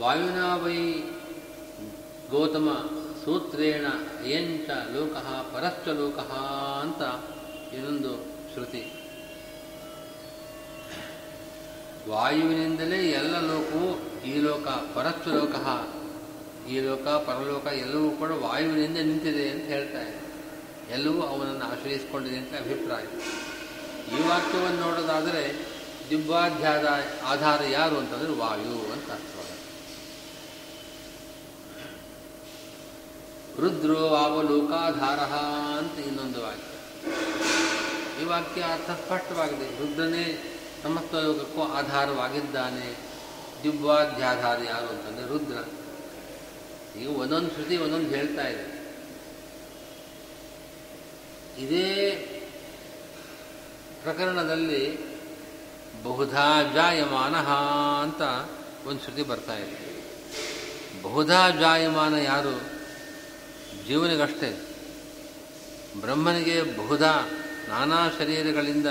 ವಾಯುನಾ 0.00 0.48
ವೈ 0.56 0.78
ಗೌತಮ 2.30 2.68
ಸೂತ್ರೇಣ 3.24 3.86
ಅಯಂಚ 4.22 4.68
ಲೋಕ 4.94 5.16
ಪರಶ್ಚ 5.54 5.88
ಲೋಕ 5.98 6.18
ಅಂತ 6.82 7.02
ಇನ್ನೊಂದು 7.74 8.12
ಶ್ರುತಿ 8.52 8.82
ವಾಯುವಿನಿಂದಲೇ 12.08 13.10
ಎಲ್ಲ 13.10 13.40
ಲೋಕವು 13.40 14.22
ಈ 14.22 14.40
ಲೋಕ 14.40 14.68
ಪರತ್ವ 14.68 15.30
ಲೋಕ 15.30 15.54
ಈ 16.68 16.80
ಲೋಕ, 16.80 17.06
ಪರಲೋಕ 17.08 17.66
ಎಲ್ಲವೂ 17.66 18.10
ಕೂಡ 18.10 18.30
ವಾಯುವಿನಿಂದ 18.30 18.96
ನಿಂತಿದೆ 18.96 19.50
ಅಂತ 19.50 19.62
ಹೇಳ್ತಾ 19.62 20.02
ಇದೆ. 20.02 20.20
ಎಲ್ಲವೂ 20.90 21.22
ಅವನನ್ನು 21.22 21.64
ಆಶ್ರಯಿಸಿಕೊಂಡಿದೆ 21.64 22.36
ಅಂತ 22.36 22.54
ಅಭಿಪ್ರಾಯ. 22.54 23.04
ಈ 24.16 24.28
ವಾಕ್ಯವನ್ನು 24.28 24.80
ನೋಡೋದಾದರೆ 24.80 25.42
ದಿಬ್ಬಾಧ್ಯಾದ 26.10 26.86
ಆಧಾರ 27.24 27.60
ಯಾರು 27.70 27.98
ಅಂತಂದ್ರೆ 27.98 28.32
ವಾಯು 28.32 28.92
ಅಂತ 28.92 29.10
ಅರ್ಥವಾಗುತ್ತೆ 29.10 29.60
ರುದ್ರೋ 33.60 34.08
ಅವಲೋಕಾಧಾರ 34.08 35.20
ಅಂತ 35.78 36.06
ಇನ್ನೊಂದು 36.06 36.42
ವಾಕ್ಯ. 36.42 36.70
ಈ 38.22 38.24
ವಾಕ್ಯ 38.24 38.62
ಅರ್ಥ 38.62 38.90
ಸ್ಪಷ್ಟವಾಗಿದೆ 38.90 39.66
ರುದ್ರನೇ 39.80 40.24
ಸಮಸ್ತ 40.84 41.14
ಲೋಕಕ್ಕೂ 41.14 41.62
ಆಧಾರವಾಗಿದ್ದಾನೆ. 41.62 42.96
ದಿವ್ವಾಧ್ಯಾಧಾರ 43.62 44.58
ಯಾರು 44.64 44.88
ಅಂತಂದರೆ 44.88 45.26
ರುದ್ರ. 45.28 45.64
ಈಗ 46.98 47.08
ಒಂದೊಂದು 47.08 47.50
ಶ್ರುತಿ 47.50 47.76
ಒಂದೊಂದು 47.76 48.08
ಹೇಳ್ತಾ 48.08 48.48
ಇದೆ. 48.48 48.84
ಇದೇ 51.58 52.10
ಪ್ರಕರಣದಲ್ಲಿ 54.02 54.98
ಬಹುಧಾ 56.04 56.62
ಜಾಯಮಾನ 56.74 57.36
ಅಂತ 58.02 58.50
ಒಂದು 58.86 59.02
ಶ್ರುತಿ 59.02 59.22
ಬರ್ತಾ 59.22 59.56
ಇದೆ. 59.56 60.04
ಬಹುಧಾ 61.02 61.50
ಜಾಯಮಾನ 61.50 62.14
ಯಾರು? 62.14 62.60
ಜೀವನಿಗಷ್ಟೇ. 63.86 64.66
ಬ್ರಹ್ಮನಿಗೆ 66.00 66.76
ಬಹುಧಾ 66.76 67.30
ನಾನಾ 67.68 68.10
ಶರೀರಗಳಿಂದ 68.18 68.86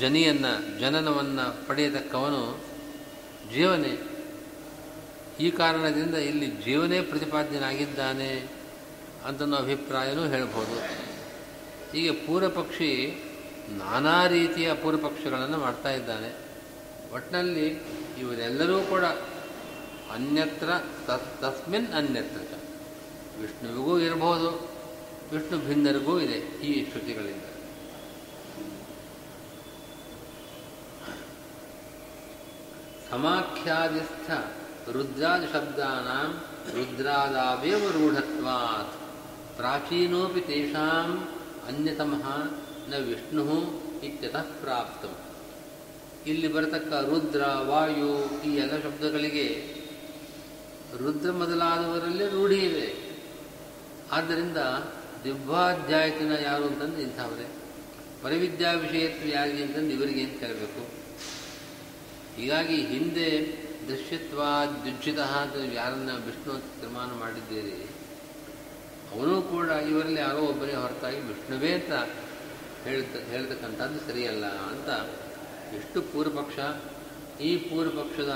ಜನಿಯನ್ನು, 0.00 0.52
ಜನನವನ್ನು 0.80 1.46
ಪಡೆಯತಕ್ಕವನು 1.66 2.42
ಜೀವನೇ. 3.54 3.94
ಈ 5.40 5.50
ಕಾರಣದಿಂದ 5.50 6.14
ಇಲ್ಲಿ 6.14 6.46
ಜೀವನೇ 6.46 7.00
ಪ್ರತಿಪಾದ್ಯನಾಗಿದ್ದಾನೆ 7.00 8.30
ಅಂತನೋ 9.26 9.56
ಅಭಿಪ್ರಾಯನೂ 9.56 10.22
ಹೇಳ್ಬೋದು. 10.26 10.76
ಹೀಗೆ 11.92 12.12
ಪೂರ್ವಪಕ್ಷಿ 12.26 12.90
ನಾನಾ 13.78 14.26
ರೀತಿಯ 14.26 14.74
ಪೂರ್ವಪಕ್ಷಗಳನ್ನು 14.74 15.58
ಮಾಡ್ತಾ 15.58 15.90
ಇದ್ದಾನೆ. 15.90 16.30
ಒಟ್ಟಿನಲ್ಲಿ 17.14 17.68
ಇವರೆಲ್ಲರೂ 18.20 18.82
ಕೂಡ 18.82 19.04
ಅನ್ಯತ್ರ 20.14 20.70
ತಸ್ಮಿನ್ 21.40 21.92
ಅನ್ಯತ್ರ 21.92 22.40
ವಿಷ್ಣುವಿಗೂ 23.40 23.98
ಇರಬಹುದು 23.98 24.50
ವಿಷ್ಣು 25.32 25.58
ಭಿನ್ನರಿಗೂ 25.58 26.20
ಇದೆ 26.20 26.38
ಈ 26.68 26.72
ಶ್ರುತಿಗಳಿಂದ. 26.90 27.46
ಸಮಾಖ್ಯಾದಿಸ್ಥ 33.10 34.30
ರುದ್ರಾದಿ 34.90 35.46
ಶಬ್ದಾನಾಂ 35.46 36.42
ರುದ್ರಾದಾವೇವ 36.76 37.90
ರೂಢತ್ವಾತ್. 37.90 38.94
ಪ್ರಾಚೀನೋಪಿ 39.56 40.40
ತೇಷಾಂ 40.40 41.28
ಅನ್ಯತಮಃ 41.68 42.26
ನ 42.88 42.94
ವಿಷ್ಣು 42.94 43.46
ಇತ್ಯತಃ 44.02 44.42
ಪ್ರಾಪ್ತ. 44.42 45.04
ಇಲ್ಲಿ 46.26 46.48
ಬರತಕ್ಕ 46.48 46.92
ರುದ್ರ, 46.92 47.42
ವಾಯು 47.44 48.42
ಈ 48.42 48.56
ಎಲ್ಲ 48.56 48.82
ಶಬ್ದಗಳಿಗೆ 48.82 49.74
ರುದ್ರ 50.98 51.30
ಮೊದಲಾದವರಲ್ಲಿ 51.30 52.28
ರೂಢಿ 52.28 52.56
ಇವೆ 52.56 52.94
ಆದ್ದರಿಂದ 54.12 54.56
ದಿವ್ವಾಧ್ಯಾಯತಿನ 55.24 56.32
ಯಾರು 56.42 56.64
ಅಂತಂದು 56.64 56.98
ಇಂಥವರೇ. 56.98 57.48
ಪರಿವಿದ್ಯಾ 58.22 58.72
ವಿಷಯತ್ವ 58.72 59.28
ಯಾರಿಗೆ 59.28 59.62
ಅಂತಂದು 59.62 59.90
ಇವರಿಗೆ 59.90 60.22
ಅಂತ 60.22 60.42
ಹೇಳಬೇಕು 60.42 60.99
ಹೀಗಾಗಿ 62.40 62.76
ಹಿಂದೆ 62.92 63.28
ದೃಶ್ಯತ್ವ 63.88 64.40
ದ್ಯುಜ್ಜಿತ 64.82 65.20
ಅಂತ 65.40 65.56
ಯಾರನ್ನ 65.74 66.12
ವಿಷ್ಣು 66.26 66.50
ಅಂತ 66.52 66.68
ತೀರ್ಮಾನ 66.80 67.10
ಮಾಡಿದ್ದೀರಿ, 67.22 67.76
ಅವನು 69.14 69.36
ಕೂಡ 69.52 69.68
ಇವರಲ್ಲಿ 69.90 70.20
ಯಾರೋ 70.20 70.40
ಒಬ್ಬರೇ 70.50 70.74
ಹೊರತಾಗಿ 70.74 71.20
ವಿಷ್ಣುವೇ 71.20 71.72
ಅಂತ 71.78 71.92
ಹೇಳ್ತ 72.84 73.16
ಹೇಳ್ತಕ್ಕಂಥದ್ದು 73.30 74.00
ಸರಿಯಲ್ಲ 74.06 74.46
ಅಂತ 74.70 74.88
ಎಷ್ಟು 75.74 75.98
ಪೂರ್ವಪಕ್ಷ, 76.12 76.58
ಈ 77.40 77.50
ಪೂರ್ವಪಕ್ಷದ 77.68 78.32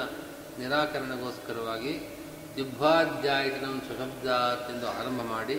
ನಿರಾಕರಣಗೋಸ್ಕರವಾಗಿ 0.59 1.95
ಸುಶಬ್ದ 3.87 4.27
ಎಂದು 4.73 4.87
ಆರಂಭ 4.99 5.23
ಮಾಡಿ 5.31 5.57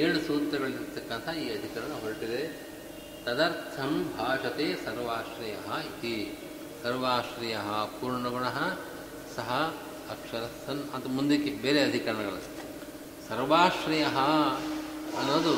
ಏಳು 0.00 0.18
ಸೂತ್ರಗಳಿರ್ತಕ್ಕಂಥ 0.20 1.28
ಈ 1.42 1.44
ಅಧಿಕರಣ 1.56 1.92
ಹೊರಟಿದೆ. 2.02 2.42
ತದರ್ಥಂ 3.24 3.92
ಭಾಷತೆ 4.18 4.66
ಸರ್ವಾಶ್ರಯ 4.84 5.54
ಇತಿ. 5.88 6.16
ಸರ್ವಾಶ್ರಯ 6.82 7.56
ಪೂರ್ಣಗುಣ 8.00 8.46
ಸಹ 9.36 9.50
ಅಕ್ಷರ 10.10 10.44
ಸನ್ 10.66 10.82
ಅಂತ 10.94 11.06
ಮುಂದಕ್ಕೆ 11.06 11.50
ಬೇರೆ 11.50 11.80
ಅಧಿಕರಣಗಳು 11.82 12.40
ಸರ್ವಾಶ್ರಯ 13.28 14.04
ಅನ್ನೋದು 15.18 15.54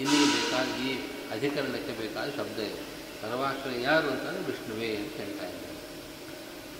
ಇಲ್ಲಿಗೆ 0.00 0.26
ಬೇಕಾದ 0.32 0.66
ಈ 0.86 0.90
ಅಧಿಕರಣಕ್ಕೆ 1.30 1.92
ಬೇಕಾದ 2.00 2.28
ಶಬ್ದ 2.28 2.58
ಇದೆ. 2.58 2.80
ಸರ್ವಾಶ್ರಯ 3.22 3.82
ಯಾರು 3.82 4.08
ಅಂತಂದರೆ 4.08 4.44
ವಿಷ್ಣುವೇ 4.44 4.96
ಅಂತ 4.96 5.12
ಹೇಳ್ತಾ 5.12 5.46
ಇದ್ದಾರೆ. 5.46 5.76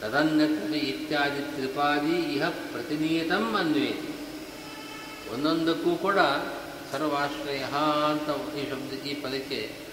ತದನ್ಯತ್ವ 0.00 0.74
ಇತ್ಯಾದಿ 0.74 1.42
ತ್ರಿಪಾದಿ 1.42 2.16
ಇಹ 2.34 2.48
ಪ್ರತಿನಿಯತಂ 2.48 3.54
ಅನ್ವೇತಿ. 3.54 4.10
ಒಂದೊಂದಕ್ಕೂ 5.34 5.96
ಕೂಡ 5.96 6.18
ಸರ್ವಾಶ್ರಯ 6.92 7.62
ಅಂತ 8.10 8.28
ಈ 8.56 8.70
ಶಬ್ದ, 8.70 9.06
ಈ 9.06 9.14
ಪದಕ್ಕೆ 9.14 9.85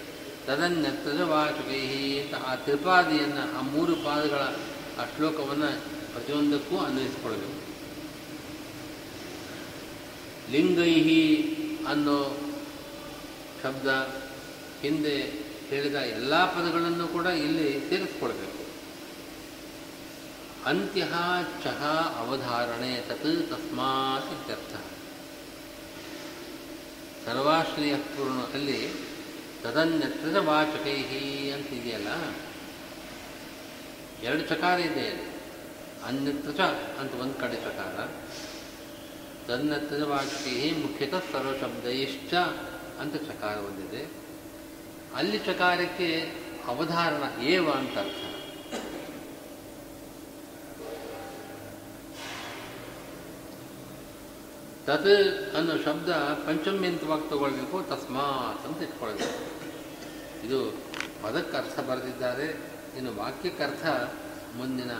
ತದನ್ಯತ್ರ 0.46 1.24
ವಾಚಕೈ 1.24 2.18
ಅಂತ 2.18 2.34
ಆ 2.46 2.54
ತ್ರಿಪಾದಿಯನ್ನು, 2.54 3.58
ಆ 3.58 3.60
ಮೂರು 3.60 3.96
ಪಾದಗಳ 3.96 4.42
ಆ 5.00 5.04
ಶ್ಲೋಕವನ್ನು 5.16 5.80
ಪ್ರತಿಯೊಂದಕ್ಕೂ 6.12 6.78
ಅನ್ವಯಿಸಿಕೊಳ್ಬೇಕು 6.78 7.64
ಲಿಂಗೈಹಿ 10.52 11.56
ಅನ್ನೋ 11.88 12.36
ಶಬ್ದ 13.62 13.86
ಹಿಂದೆ 14.82 15.16
ಹೇಳಿದ 15.68 15.94
ಎಲ್ಲ 15.94 16.44
ಪದಗಳನ್ನು 16.44 17.08
ಕೂಡ 17.08 17.26
ಇಲ್ಲಿ 17.26 17.88
ಸೇರಿಸ್ಕೊಳ್ಬೇಕು 17.88 18.64
ಅಂತ್ಯ 20.66 21.06
ಚಹ 21.64 21.84
ಅವಧಾರಣೆ 22.18 23.00
ತತ್ 23.08 23.50
ತಸ್ಮಾತ್ 23.50 24.32
ಇತ್ಯರ್ಥ. 24.32 24.74
ಸರ್ವಾಶ್ರಯ 27.26 27.94
ತದನ್ಯತ್ರ 29.64 30.38
ವಾಚಕೈಹಿ 30.38 31.50
ಅಂತ 31.50 31.66
ಇದೆಯಲ್ಲ 31.66 32.08
ಎರಡು 34.22 34.48
ಚಕಾರ 34.48 34.80
ಇದೆ. 34.80 35.34
ಅನ್ಯತ್ರ 36.04 36.50
ಚ 36.50 36.60
ಅಂತ 37.00 37.14
ಒಂದು 37.14 37.34
ಕಡೆ 37.34 37.56
ಚಕಾರ. 37.56 38.06
ತನ್ನತ್ರ 39.48 40.04
ವಾಚಕೈ 40.04 40.70
ಮುಖ್ಯತಃ 40.70 41.22
ಸರ್ವಶಬ್ದೈಶ್ಚ 41.32 42.34
ಅಂತ 43.00 43.16
ಚಕಾರ 43.16 43.56
ಒಂದಿದೆ. 43.56 44.08
ಅಲ್ಲಿ 45.14 45.38
ಚಕಾರಕ್ಕೆ 45.38 46.32
ಅವಧಾರಣ 46.66 47.42
ಏವ 47.42 47.70
ಅಂತ 47.70 47.98
ಅರ್ಥ. 47.98 48.33
ತತ್ 54.86 55.06
ಅನ್ನೋ 55.56 55.74
ಶಬ್ದ 55.84 56.10
ಪಂಚಮ್ಯಂತವಾಗಿ 56.46 57.30
ತಗೊಳ್ಬೇಕು, 57.30 57.76
ತಸ್ಮಾತ್ 57.82 58.66
ಅಂತ 58.66 58.82
ಇಟ್ಕೊಳ್ಬೇಕು. 58.82 59.40
ಇದು 60.46 60.58
ಪದಕ್ಕೆ 61.22 61.56
ಅರ್ಥ 61.56 61.78
ಬರೆದಿದ್ದಾರೆ, 61.80 62.48
ಇನ್ನು 62.98 63.12
ವಾಕ್ಯಕ್ಕೆ 63.22 63.62
ಅರ್ಥ 63.62 63.86
ಮುಂದಿನ 64.56 64.92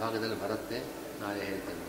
ಭಾಗದಲ್ಲಿ 0.00 0.38
ಬರುತ್ತೆ 0.42 0.78
ನಾಳೆ 1.20 1.40
ಹೇಳ್ತೇನೆ 1.46 1.87